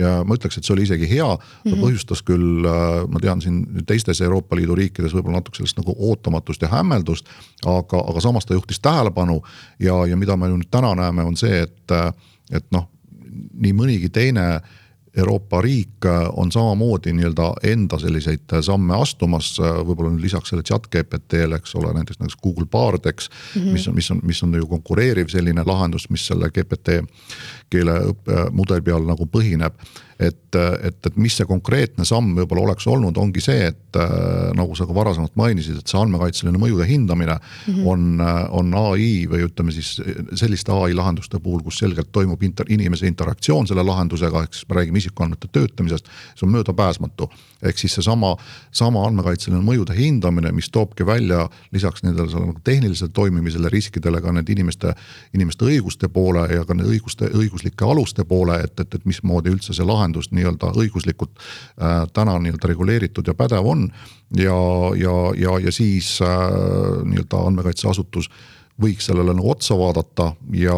ja 0.00 0.12
ma 0.26 0.36
ütleks, 0.36 0.58
et 0.58 0.66
see 0.66 0.74
oli 0.74 0.86
isegi 0.88 1.08
hea, 1.10 1.28
ta 1.36 1.44
mm 1.44 1.72
-hmm. 1.72 1.84
põhjustas 1.84 2.24
küll, 2.26 2.64
äh, 2.66 3.04
ma 3.08 3.20
tean 3.22 3.42
siin 3.44 3.84
teistes 3.86 4.20
Euroopa 4.20 4.56
Liidu 4.56 4.74
riikides 4.78 5.14
võib-olla 5.14 5.40
natuke 5.40 5.60
sellist 5.60 5.78
nagu 5.78 5.94
ootamatust 5.98 6.62
ja 6.62 6.68
hämmeldust. 6.72 7.28
aga, 7.66 7.98
aga 8.08 8.20
samas 8.20 8.46
ta 8.46 8.54
juhtis 8.54 8.80
tähelepanu 8.80 9.42
ja, 9.78 10.06
ja 10.06 10.16
mida 10.16 10.36
me 10.36 10.48
nüüd 10.48 10.70
täna 10.70 10.94
näeme, 10.94 11.22
on 11.22 11.36
see, 11.36 11.62
et, 11.62 11.92
et 12.50 12.66
noh, 12.70 12.88
nii 13.60 13.72
mõnigi 13.72 14.08
teine 14.08 14.60
Euroopa 15.16 15.60
riik 15.60 16.06
äh, 16.06 16.28
on 16.36 16.52
samamoodi 16.52 17.12
nii-öelda 17.12 17.52
enda 17.62 17.98
selliseid 17.98 18.52
äh, 18.52 18.62
samme 18.62 18.94
astumas, 18.94 19.56
võib-olla 19.58 20.12
nüüd 20.14 20.22
lisaks 20.28 20.52
selle 20.52 20.62
chat 20.66 20.86
GPT-le, 20.92 21.58
eks 21.58 21.74
ole, 21.80 21.92
näiteks 21.96 22.20
näiteks 22.20 22.38
Google 22.42 22.66
Bard, 22.70 23.06
eks 23.06 23.30
mm. 23.30 23.62
-hmm. 23.62 23.72
mis 23.72 23.88
on, 23.88 23.94
mis 23.94 24.10
on, 24.10 24.20
mis 24.22 24.42
on 24.46 24.54
ju 24.54 24.66
konkureeriv 24.70 25.28
selline 25.28 25.64
lahendus, 25.66 26.10
mis 26.10 26.26
selle 26.26 26.50
GPT 26.50 27.00
keeleõppemudeli 27.70 28.86
peal 28.86 29.06
nagu 29.06 29.26
põhineb. 29.26 29.74
Et, 30.20 30.56
et, 30.56 31.06
et 31.06 31.16
mis 31.16 31.32
see 31.32 31.46
konkreetne 31.48 32.04
samm 32.08 32.34
võib-olla 32.36 32.68
oleks 32.68 32.86
olnud, 32.90 33.16
ongi 33.20 33.42
see, 33.44 33.70
et 33.70 33.98
äh, 33.98 34.50
nagu 34.56 34.76
sa 34.76 34.86
ka 34.88 34.96
varasemalt 34.96 35.36
mainisid, 35.40 35.80
et 35.80 35.90
see 35.90 36.00
andmekaitseline 36.00 36.60
mõjude 36.60 36.86
hindamine 36.88 37.38
mm 37.38 37.74
-hmm. 37.74 37.86
on, 37.88 38.24
on 38.60 38.74
ai 38.82 39.26
või 39.30 39.46
ütleme 39.48 39.72
siis 39.72 39.96
selliste 40.34 40.72
ai 40.72 40.94
lahenduste 40.94 41.40
puhul, 41.40 41.62
kus 41.64 41.80
selgelt 41.80 42.12
toimub 42.12 42.42
inter, 42.42 42.68
inimese 42.68 43.08
interaktsioon 43.08 43.66
selle 43.66 43.84
lahendusega, 43.86 44.44
ehk 44.44 44.54
siis 44.54 44.68
me 44.68 44.80
räägime 44.80 45.02
isikuandmete 45.02 45.48
töötlemisest, 45.52 46.12
see 46.34 46.46
on 46.46 46.52
möödapääsmatu. 46.58 47.30
Ehk 47.62 47.78
siis 47.78 47.94
seesama, 47.98 48.34
sama 48.72 49.02
andmekaitseline 49.06 49.62
mõjude 49.64 49.96
hindamine, 49.96 50.52
mis 50.56 50.70
toobki 50.72 51.06
välja 51.06 51.46
lisaks 51.74 52.04
nendele 52.06 52.30
nagu 52.32 52.54
tehnilisele 52.64 53.12
toimimisele, 53.16 53.68
riskidele 53.72 54.20
ka 54.20 54.32
need 54.36 54.52
inimeste, 54.52 54.94
inimeste 55.34 55.68
õiguste 55.68 56.08
poole 56.12 56.46
ja 56.52 56.64
ka 56.64 56.76
need 56.76 56.88
õiguste 56.94 57.30
õiguslike 57.30 57.86
aluste 57.86 58.24
poole, 58.24 58.60
et, 58.64 58.78
et, 58.80 58.94
et 58.94 59.08
mismoodi 59.08 59.52
üldse 59.52 59.76
see 59.76 59.86
lahendus 59.86 60.30
nii-öelda 60.34 60.72
õiguslikult 60.80 61.36
äh, 61.40 62.04
täna 62.14 62.38
nii-öelda 62.38 62.72
reguleeritud 62.72 63.28
ja 63.28 63.34
pädev 63.34 63.66
on. 63.66 63.90
ja, 64.36 64.56
ja, 64.96 65.16
ja, 65.36 65.58
ja 65.66 65.72
siis 65.72 66.18
äh, 66.22 66.48
nii-öelda 67.04 67.46
andmekaitseasutus 67.50 68.30
võiks 68.80 69.06
sellele 69.10 69.34
nagu 69.36 69.50
otsa 69.52 69.76
vaadata 69.78 70.30
ja, 70.56 70.76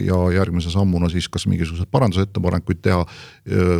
ja 0.00 0.18
järgmise 0.34 0.72
sammuna 0.72 1.08
siis 1.12 1.28
kas 1.32 1.46
mingisuguseid 1.50 1.90
parandusettepanekuid 1.92 2.80
teha. 2.84 3.04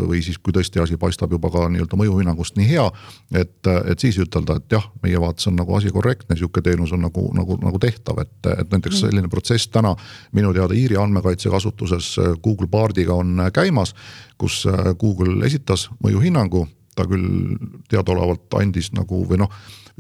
või 0.09 0.21
siis, 0.23 0.37
kui 0.39 0.53
tõesti 0.53 0.81
asi 0.83 0.99
paistab 1.01 1.33
juba 1.33 1.49
ka 1.51 1.65
nii-öelda 1.73 1.97
mõjuhinnangust 1.97 2.59
nii 2.59 2.67
hea, 2.69 2.85
et, 3.33 3.67
et 3.91 4.01
siis 4.01 4.19
ütelda, 4.21 4.59
et 4.61 4.77
jah, 4.77 4.85
meie 5.03 5.21
vaates 5.21 5.49
on 5.49 5.57
nagu 5.57 5.77
asi 5.77 5.93
korrektne, 5.95 6.37
sihuke 6.37 6.61
teenus 6.63 6.93
on 6.93 7.01
nagu, 7.07 7.25
nagu, 7.37 7.57
nagu 7.63 7.81
tehtav, 7.81 8.21
et, 8.21 8.35
et 8.53 8.69
näiteks 8.69 8.99
mm. 8.99 9.01
selline 9.07 9.33
protsess 9.33 9.71
täna 9.73 9.95
minu 10.37 10.53
teada 10.53 10.77
Iiri 10.77 10.99
andmekaitse 11.01 11.51
kasutuses 11.51 12.15
Google 12.45 12.69
Bardiga 12.69 13.17
on 13.17 13.41
käimas. 13.55 13.95
kus 14.39 14.67
Google 15.01 15.47
esitas 15.47 15.89
mõjuhinnangu 16.05 16.67
ta 16.95 17.07
küll 17.09 17.57
teadaolevalt 17.91 18.55
andis 18.61 18.93
nagu 18.95 19.25
või 19.29 19.41
noh 19.43 19.51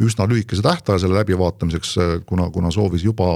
üsna 0.00 0.26
lühikese 0.26 0.62
tähtaja 0.62 0.98
selle 0.98 1.18
läbivaatamiseks, 1.20 1.94
kuna, 2.26 2.48
kuna 2.50 2.70
soovis 2.74 3.04
juba 3.04 3.28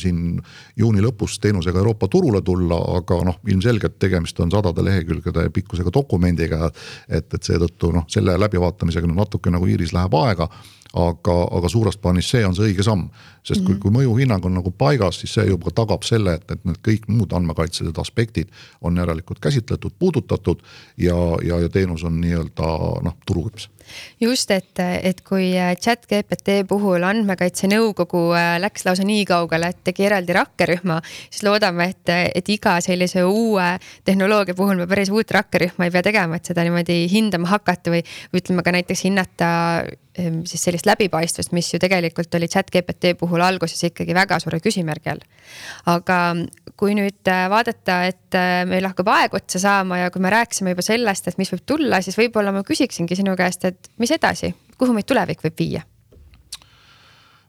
siin 0.00 0.38
juuni 0.76 1.02
lõpus 1.02 1.40
teenusega 1.42 1.80
Euroopa 1.80 2.08
turule 2.08 2.42
tulla, 2.42 2.78
aga 2.98 3.18
noh, 3.26 3.40
ilmselgelt 3.50 3.98
tegemist 3.98 4.38
on 4.40 4.52
sadade 4.54 4.84
lehekülgede 4.84 5.48
pikkusega 5.50 5.90
dokumendiga. 5.94 6.70
et, 7.08 7.34
et 7.34 7.42
seetõttu 7.42 7.90
noh, 7.92 8.06
selle 8.08 8.38
läbivaatamisega 8.38 9.10
natuke 9.10 9.50
nagu 9.50 9.66
Iiris 9.66 9.92
läheb 9.92 10.14
aega 10.14 10.48
aga, 10.94 11.34
aga 11.58 11.70
suures 11.70 11.96
plaanis 11.98 12.28
see 12.30 12.44
on 12.46 12.54
see 12.54 12.70
õige 12.70 12.86
samm. 12.86 13.08
sest 13.44 13.64
kui, 13.64 13.74
mhm. 13.74 13.80
kui 13.82 13.92
mõjuhinnang 13.92 14.46
on 14.46 14.54
nagu 14.56 14.70
paigas, 14.70 15.18
siis 15.20 15.34
see 15.36 15.48
juba 15.48 15.72
tagab 15.74 16.06
selle, 16.06 16.38
et, 16.38 16.46
et 16.54 16.64
need 16.64 16.80
kõik 16.86 17.08
muud 17.10 17.34
andmekaitselised 17.36 17.98
aspektid 18.00 18.52
on 18.80 18.96
järelikult 18.96 19.42
käsitletud, 19.42 19.98
puudutatud 19.98 20.62
ja, 20.96 21.16
ja, 21.44 21.60
ja 21.66 21.68
teenus 21.68 22.06
on 22.06 22.20
nii-öelda 22.22 22.70
noh, 23.04 23.18
turuküps 23.26 23.68
just, 24.20 24.50
et, 24.54 24.80
et 24.80 25.20
kui 25.26 25.52
chat 25.80 26.06
GPT 26.10 26.60
puhul 26.68 27.04
andmekaitse 27.06 27.68
nõukogu 27.70 28.26
äh, 28.36 28.54
läks 28.62 28.86
lausa 28.88 29.06
nii 29.06 29.24
kaugele, 29.28 29.72
et 29.72 29.82
tegi 29.86 30.06
eraldi 30.08 30.36
rakkerühma, 30.36 31.00
siis 31.28 31.44
loodame, 31.46 31.90
et, 31.94 32.14
et 32.40 32.52
iga 32.54 32.76
sellise 32.84 33.24
uue 33.26 33.74
tehnoloogia 34.04 34.56
puhul 34.58 34.80
me 34.80 34.88
päris 34.90 35.12
uut 35.14 35.30
rakkerühma 35.34 35.88
ei 35.88 35.94
pea 35.94 36.06
tegema, 36.06 36.38
et 36.38 36.52
seda 36.52 36.64
niimoodi 36.66 37.04
hindama 37.12 37.52
hakata 37.54 37.94
või, 37.94 38.04
või 38.32 38.44
ütleme 38.44 38.64
ka 38.66 38.74
näiteks 38.78 39.06
hinnata 39.08 39.50
siis 40.14 40.62
sellist 40.62 40.86
läbipaistvust, 40.86 41.52
mis 41.52 41.72
ju 41.72 41.80
tegelikult 41.82 42.34
oli 42.38 42.48
chat 42.48 42.70
GPT 42.70 43.16
puhul 43.18 43.42
alguses 43.42 43.82
ikkagi 43.88 44.14
väga 44.14 44.38
suure 44.42 44.60
küsimärgi 44.62 45.10
all. 45.10 45.24
aga 45.90 46.18
kui 46.78 46.94
nüüd 46.94 47.30
äh, 47.30 47.44
vaadata, 47.50 48.00
et 48.10 48.38
äh, 48.38 48.62
meil 48.68 48.86
hakkab 48.86 49.10
aeg 49.14 49.34
otsa 49.34 49.58
saama 49.62 49.98
ja 50.04 50.12
kui 50.14 50.22
me 50.22 50.30
rääkisime 50.34 50.74
juba 50.74 50.86
sellest, 50.86 51.28
et 51.28 51.38
mis 51.38 51.50
võib 51.52 51.64
tulla, 51.66 52.00
siis 52.02 52.18
võib-olla 52.18 52.54
ma 52.54 52.62
küsiksingi 52.66 53.18
sinu 53.18 53.34
käest, 53.38 53.66
et 53.66 53.90
mis 53.98 54.14
edasi, 54.14 54.54
kuhu 54.78 54.94
meid 54.94 55.10
tulevik 55.10 55.44
võib 55.44 55.62
viia 55.64 55.84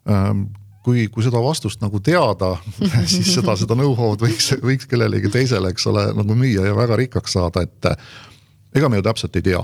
ähm.? 0.09 0.47
kui, 0.86 1.07
kui 1.09 1.24
seda 1.26 1.39
vastust 1.41 1.82
nagu 1.82 1.97
teada, 1.97 2.51
siis 3.09 3.32
seda, 3.34 3.55
seda 3.57 3.74
know-how'd 3.74 4.22
võiks, 4.22 4.51
võiks 4.61 4.86
kellelegi 4.89 5.32
teisele, 5.34 5.72
eks 5.74 5.88
ole, 5.89 6.11
nagu 6.13 6.38
müüa 6.38 6.68
ja 6.68 6.76
väga 6.78 6.99
rikkaks 7.01 7.34
saada, 7.39 7.66
et 7.66 7.89
äh, 7.89 8.11
ega 8.78 8.89
me 8.89 9.01
ju 9.01 9.07
täpselt 9.07 9.41
ei 9.41 9.49
tea 9.49 9.63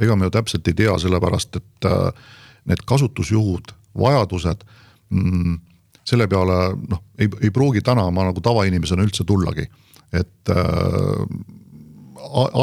ega 0.00 0.16
me 0.16 0.28
ju 0.28 0.34
täpselt 0.34 0.68
ei 0.68 0.76
tea, 0.78 0.96
sellepärast 0.98 1.60
et 1.60 1.88
äh, 1.88 2.26
need 2.70 2.82
kasutusjuhud, 2.86 3.74
vajadused 3.98 4.64
mm,. 5.10 5.58
selle 6.04 6.26
peale 6.28 6.58
noh, 6.76 7.02
ei, 7.18 7.28
ei 7.42 7.50
pruugi 7.50 7.80
täna 7.84 8.08
ma 8.10 8.26
nagu 8.28 8.40
tavainimesena 8.44 9.04
üldse 9.06 9.24
tullagi, 9.24 9.66
et 10.12 10.52
äh, 10.52 11.24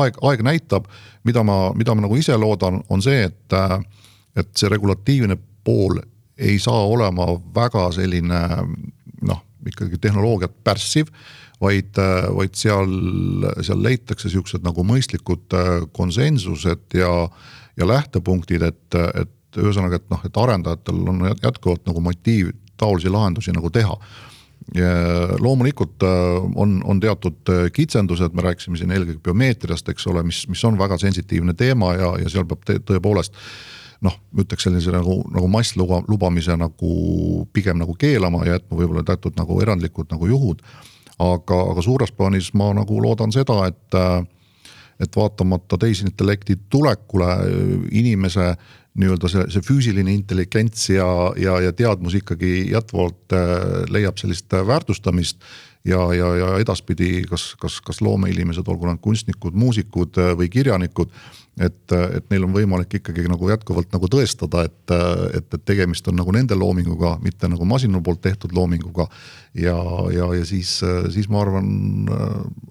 aeg, 0.01 0.19
aeg 0.21 0.43
näitab, 0.45 0.89
mida 1.23 1.43
ma, 1.43 1.71
mida 1.77 1.95
ma 1.95 2.05
nagu 2.05 2.17
ise 2.17 2.37
loodan, 2.37 2.81
on 2.89 3.03
see, 3.03 3.23
et, 3.29 3.55
äh, 3.55 3.77
et 4.35 4.51
see 4.57 4.69
regulatiivne 4.71 5.37
pool 5.63 6.01
ei 6.41 6.57
saa 6.59 6.85
olema 6.89 7.27
väga 7.55 7.91
selline 7.95 8.41
noh, 9.27 9.43
ikkagi 9.67 9.99
tehnoloogiat 10.01 10.53
pärssiv 10.63 11.11
vaid, 11.61 11.99
vaid 12.35 12.57
seal, 12.57 12.95
seal 13.61 13.83
leitakse 13.83 14.31
siuksed 14.31 14.65
nagu 14.65 14.85
mõistlikud 14.87 15.57
äh, 15.57 15.69
konsensused 15.93 16.97
ja, 16.97 17.11
ja 17.77 17.87
lähtepunktid, 17.87 18.65
et, 18.65 18.99
et 19.21 19.61
ühesõnaga, 19.61 19.99
et 19.99 20.09
noh, 20.11 20.25
et 20.25 20.41
arendajatel 20.41 20.99
on 21.11 21.23
jätkuvalt 21.43 21.85
nagu 21.89 22.03
motiiv 22.03 22.53
taolisi 22.81 23.11
lahendusi 23.13 23.53
nagu 23.53 23.69
teha. 23.69 23.97
Loomulikult 25.41 26.05
äh, 26.05 26.47
on, 26.55 26.79
on 26.87 27.01
teatud 27.03 27.49
äh, 27.49 27.67
kitsendused, 27.73 28.33
me 28.37 28.45
rääkisime 28.45 28.79
siin 28.79 28.93
eelkõige 28.95 29.21
biomeetriast, 29.25 29.89
eks 29.91 30.07
ole, 30.07 30.23
mis, 30.25 30.45
mis 30.49 30.63
on 30.65 30.79
väga 30.79 30.97
sensitiivne 31.01 31.53
teema 31.57 31.93
ja, 31.97 32.15
ja 32.21 32.31
seal 32.31 32.47
peab 32.49 32.65
tõepoolest 32.87 33.37
noh, 34.05 34.15
ütleks 34.41 34.65
sellise 34.65 34.93
nagu, 34.93 35.19
nagu 35.33 35.49
massluba, 35.51 35.99
lubamise 36.09 36.55
nagu 36.57 36.93
pigem 37.53 37.77
nagu 37.81 37.93
keelama 37.99 38.45
ja 38.47 38.57
jätma 38.57 38.79
võib-olla 38.79 39.03
teatud 39.05 39.37
nagu 39.37 39.59
erandlikud 39.61 40.09
nagu 40.13 40.29
juhud 40.29 40.63
aga, 41.19 41.61
aga 41.71 41.81
suures 41.81 42.11
plaanis 42.11 42.53
ma 42.53 42.71
nagu 42.77 43.01
loodan 43.03 43.31
seda, 43.31 43.65
et, 43.67 43.97
et 45.01 45.15
vaatamata 45.15 45.77
tehisintellekti 45.81 46.59
tulekule 46.69 47.31
inimese 47.91 48.53
nii-öelda 48.99 49.29
see, 49.31 49.47
see 49.53 49.63
füüsiline 49.63 50.11
intelligents 50.11 50.89
ja, 50.91 51.07
ja, 51.39 51.59
ja 51.63 51.73
teadmus 51.75 52.17
ikkagi 52.19 52.71
jätkuvalt 52.73 53.35
äh, 53.35 53.51
leiab 53.91 54.19
sellist 54.19 54.51
väärtustamist 54.51 55.39
ja, 55.87 56.01
ja, 56.13 56.33
ja 56.35 56.49
edaspidi 56.59 57.21
kas, 57.29 57.53
kas, 57.61 57.79
kas 57.85 58.01
loomeinimesed, 58.03 58.67
olgu 58.67 58.89
nad 58.89 58.99
kunstnikud, 59.03 59.55
muusikud 59.55 60.19
äh, 60.19 60.33
või 60.39 60.51
kirjanikud 60.51 61.13
et, 61.59 61.93
et 61.93 62.27
neil 62.31 62.45
on 62.47 62.53
võimalik 62.55 62.95
ikkagi 62.99 63.25
nagu 63.29 63.49
jätkuvalt 63.49 63.91
nagu 63.91 64.07
tõestada, 64.11 64.63
et, 64.67 64.93
et, 65.37 65.47
et 65.47 65.65
tegemist 65.67 66.07
on 66.07 66.15
nagu 66.19 66.31
nende 66.35 66.55
loominguga, 66.57 67.17
mitte 67.23 67.49
nagu 67.51 67.67
masina 67.67 67.99
poolt 68.03 68.21
tehtud 68.23 68.55
loominguga. 68.55 69.07
ja, 69.55 69.75
ja, 70.15 70.29
ja 70.35 70.45
siis, 70.47 70.77
siis 71.11 71.29
ma 71.29 71.41
arvan, 71.43 71.67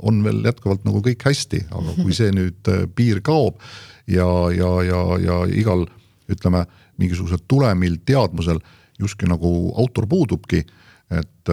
on 0.00 0.24
veel 0.24 0.40
jätkuvalt 0.48 0.84
nagu 0.88 1.02
kõik 1.04 1.28
hästi, 1.28 1.66
aga 1.70 1.96
kui 2.00 2.16
see 2.16 2.32
nüüd 2.32 2.72
piir 2.96 3.20
kaob 3.20 3.60
ja, 4.08 4.28
ja, 4.56 4.72
ja, 4.86 5.02
ja 5.20 5.40
igal 5.52 5.86
ütleme 6.34 6.64
mingisugusel 7.00 7.42
tulemil, 7.48 7.98
teadmusel 8.06 8.60
justkui 9.00 9.28
nagu 9.30 9.50
autor 9.80 10.06
puudubki. 10.08 10.64
et 11.10 11.50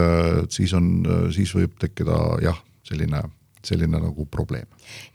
siis 0.54 0.70
on, 0.78 1.02
siis 1.34 1.50
võib 1.56 1.72
tekkida 1.82 2.18
jah, 2.44 2.60
selline 2.86 3.24
selline 3.64 4.00
nagu 4.00 4.26
probleem. 4.26 4.66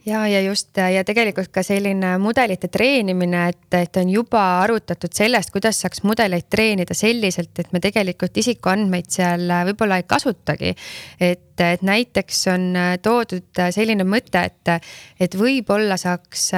ja, 0.06 0.28
ja 0.28 0.42
just 0.42 0.78
ja 0.78 1.04
tegelikult 1.04 1.52
ka 1.54 1.64
selline 1.64 2.18
mudelite 2.22 2.68
treenimine, 2.72 3.48
et, 3.50 3.68
et 3.80 4.00
on 4.02 4.10
juba 4.10 4.42
arutatud 4.64 5.14
sellest, 5.16 5.52
kuidas 5.54 5.80
saaks 5.84 6.04
mudeleid 6.08 6.50
treenida 6.52 6.96
selliselt, 6.98 7.54
et 7.60 7.72
me 7.74 7.82
tegelikult 7.84 8.38
isikuandmeid 8.44 9.10
seal 9.14 9.48
võib-olla 9.70 10.02
ei 10.02 10.08
kasutagi. 10.08 10.74
et, 11.20 11.54
et 11.60 11.86
näiteks 11.86 12.48
on 12.54 12.70
toodud 13.02 13.64
selline 13.72 14.08
mõte, 14.08 14.44
et, 14.44 14.90
et 15.20 15.40
võib-olla 15.40 15.98
saaks 15.98 16.52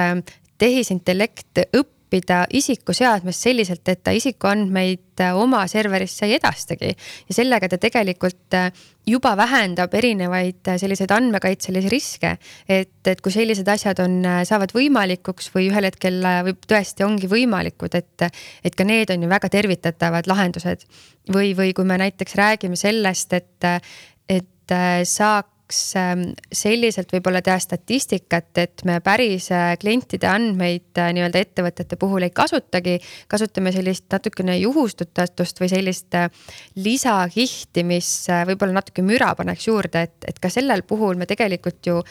tehisintellekt 0.58 1.66
õppida 1.66 1.95
õppida 2.06 2.46
isiku 2.54 2.94
seadmest 2.94 3.42
selliselt, 3.42 3.86
et 3.88 4.02
ta 4.04 4.12
isikuandmeid 4.14 5.20
äh, 5.20 5.34
oma 5.34 5.66
serverisse 5.66 6.26
ei 6.26 6.36
edastagi. 6.36 6.94
ja 7.28 7.34
sellega 7.34 7.68
ta 7.68 7.78
tegelikult 7.78 8.54
äh, 8.54 8.70
juba 9.06 9.36
vähendab 9.36 9.94
erinevaid 9.94 10.68
äh, 10.68 10.78
selliseid 10.78 11.10
andmekaitselisi 11.10 11.88
riske. 11.88 12.36
et, 12.68 13.06
et 13.06 13.20
kui 13.20 13.32
sellised 13.32 13.66
asjad 13.68 13.98
on, 13.98 14.22
saavad 14.44 14.72
võimalikuks 14.72 15.50
või 15.54 15.70
ühel 15.70 15.84
hetkel 15.84 16.22
võib 16.46 16.62
tõesti 16.68 17.04
ongi 17.04 17.26
võimalikud, 17.26 17.94
et, 17.94 18.30
et 18.64 18.74
ka 18.74 18.84
need 18.84 19.10
on 19.10 19.22
ju 19.22 19.28
väga 19.28 19.48
tervitatavad 19.48 20.26
lahendused. 20.26 20.86
või, 21.32 21.54
või 21.58 21.74
kui 21.74 21.84
me 21.84 21.98
näiteks 21.98 22.38
räägime 22.38 22.76
sellest, 22.76 23.32
et, 23.32 23.90
et 24.28 24.76
saaks 25.04 25.55
saaks 25.66 25.96
ähm, 25.96 26.22
selliselt 26.52 27.10
võib-olla 27.12 27.42
teha 27.42 27.58
statistikat, 27.58 28.50
et 28.58 28.84
me 28.84 29.00
päris 29.00 29.50
äh, 29.50 29.74
klientide 29.78 30.26
andmeid 30.30 30.98
äh, 30.98 31.12
nii-öelda 31.12 31.42
ettevõtete 31.42 31.96
puhul 31.96 32.22
ei 32.22 32.30
kasutagi. 32.30 33.00
kasutame 33.28 33.72
sellist 33.72 34.06
natukene 34.12 34.56
juhustatust 34.58 35.60
või 35.60 35.68
sellist 35.68 36.14
äh, 36.14 36.30
lisakihti, 36.76 37.84
mis 37.84 38.28
võib-olla 38.46 38.78
natuke 38.80 39.02
müra 39.02 39.34
paneks 39.34 39.66
juurde, 39.66 40.02
et, 40.02 40.16
et 40.28 40.38
ka 40.38 40.48
sellel 40.48 40.82
puhul 40.82 41.16
me 41.16 41.26
tegelikult 41.26 41.86
ju 41.86 42.02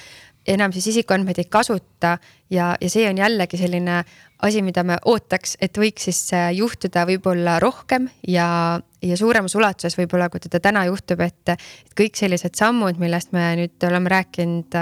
enam 0.45 0.73
siis 0.73 0.87
isikuandmeid 0.87 1.39
ei 1.39 1.49
kasuta 1.49 2.17
ja, 2.49 2.75
ja 2.81 2.89
see 2.89 3.07
on 3.09 3.17
jällegi 3.17 3.57
selline 3.57 4.03
asi, 4.43 4.61
mida 4.61 4.83
me 4.83 4.97
ootaks, 5.05 5.55
et 5.63 5.77
võiks 5.79 6.09
siis 6.09 6.19
juhtuda 6.57 7.05
võib-olla 7.07 7.55
rohkem 7.63 8.07
ja, 8.27 8.47
ja 9.01 9.17
suuremas 9.17 9.55
ulatuses 9.55 9.95
võib-olla, 9.97 10.27
kui 10.29 10.43
teda 10.43 10.59
täna 10.63 10.85
juhtub, 10.89 11.21
et, 11.23 11.53
et 11.55 11.95
kõik 11.97 12.17
sellised 12.19 12.57
sammud, 12.57 12.99
millest 13.01 13.31
me 13.35 13.47
nüüd 13.59 13.87
oleme 13.87 14.11
rääkinud, 14.11 14.77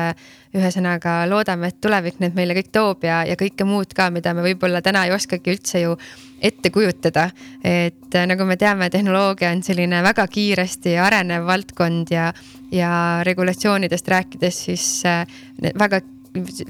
ühesõnaga 0.58 1.24
loodame, 1.30 1.70
et 1.70 1.80
tulevik 1.82 2.20
need 2.24 2.38
meile 2.38 2.58
kõik 2.58 2.72
toob 2.74 3.06
ja, 3.08 3.22
ja 3.30 3.38
kõike 3.39 3.68
muud 3.68 3.93
ka, 3.97 4.10
mida 4.14 4.34
me 4.34 4.45
võib-olla 4.45 4.82
täna 4.86 5.06
ei 5.08 5.14
oskagi 5.16 5.54
üldse 5.54 5.84
ju 5.84 5.97
ette 6.43 6.74
kujutada. 6.74 7.30
et 7.64 8.18
nagu 8.28 8.45
me 8.45 8.58
teame, 8.60 8.89
tehnoloogia 8.89 9.54
on 9.54 9.64
selline 9.64 10.01
väga 10.04 10.28
kiiresti 10.28 10.97
arenev 10.99 11.45
valdkond 11.47 12.12
ja, 12.12 12.34
ja 12.72 13.22
regulatsioonidest 13.24 14.08
rääkides, 14.08 14.66
siis 14.66 14.89
väga 15.80 16.01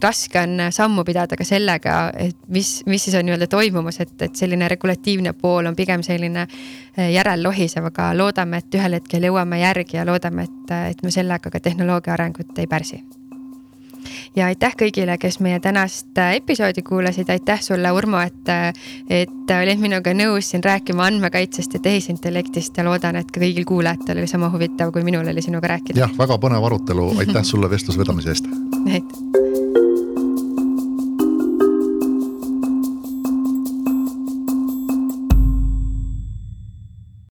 raske 0.01 0.39
on 0.41 0.67
sammu 0.71 1.03
pidada 1.07 1.37
ka 1.39 1.45
sellega, 1.47 1.97
et 2.17 2.37
mis, 2.47 2.69
mis 2.89 3.03
siis 3.03 3.15
on 3.19 3.25
nii-öelda 3.27 3.47
toimumas, 3.51 3.99
et, 4.03 4.13
et 4.21 4.35
selline 4.35 4.67
regulatiivne 4.71 5.33
pool 5.39 5.69
on 5.69 5.75
pigem 5.75 6.03
selline 6.03 6.45
eh, 6.47 7.09
järellohisev, 7.13 7.89
aga 7.93 8.11
loodame, 8.17 8.63
et 8.63 8.79
ühel 8.79 8.99
hetkel 8.99 9.29
jõuame 9.29 9.61
järgi 9.63 9.99
ja 9.99 10.07
loodame, 10.07 10.47
et, 10.49 10.77
et 10.93 11.03
me 11.03 11.11
sellega 11.11 11.51
ka 11.53 11.63
tehnoloogia 11.63 12.17
arengut 12.17 12.57
ei 12.59 12.67
pärsi 12.67 13.03
ja 14.35 14.45
aitäh 14.51 14.75
kõigile, 14.79 15.17
kes 15.17 15.39
meie 15.39 15.59
tänast 15.63 16.17
äh, 16.17 16.35
episoodi 16.39 16.81
kuulasid, 16.81 17.29
aitäh 17.29 17.61
sulle, 17.61 17.91
Urmo, 17.91 18.19
et, 18.19 18.49
äh, 18.49 18.73
et 19.09 19.55
olid 19.61 19.81
minuga 19.81 20.13
nõus 20.13 20.51
siin 20.53 20.63
rääkima 20.63 21.07
andmekaitsest 21.09 21.73
ja 21.77 21.83
tehisintellektist 21.89 22.77
ja 22.77 22.87
loodan, 22.87 23.19
et 23.19 23.31
ka 23.31 23.41
kõigil 23.43 23.67
kuulajatel 23.67 24.23
oli 24.23 24.29
sama 24.31 24.51
huvitav, 24.53 24.93
kui 24.93 25.03
minul 25.03 25.27
oli 25.27 25.41
sinuga 25.41 25.75
rääkida. 25.75 25.99
jah, 25.99 26.17
väga 26.17 26.37
põnev 26.37 26.69
arutelu, 26.71 27.11
aitäh 27.19 27.43
sulle 27.43 27.69
vestluse 27.69 27.99
vedamise 27.99 28.35
eest. 28.35 28.49
aitäh 28.91 29.62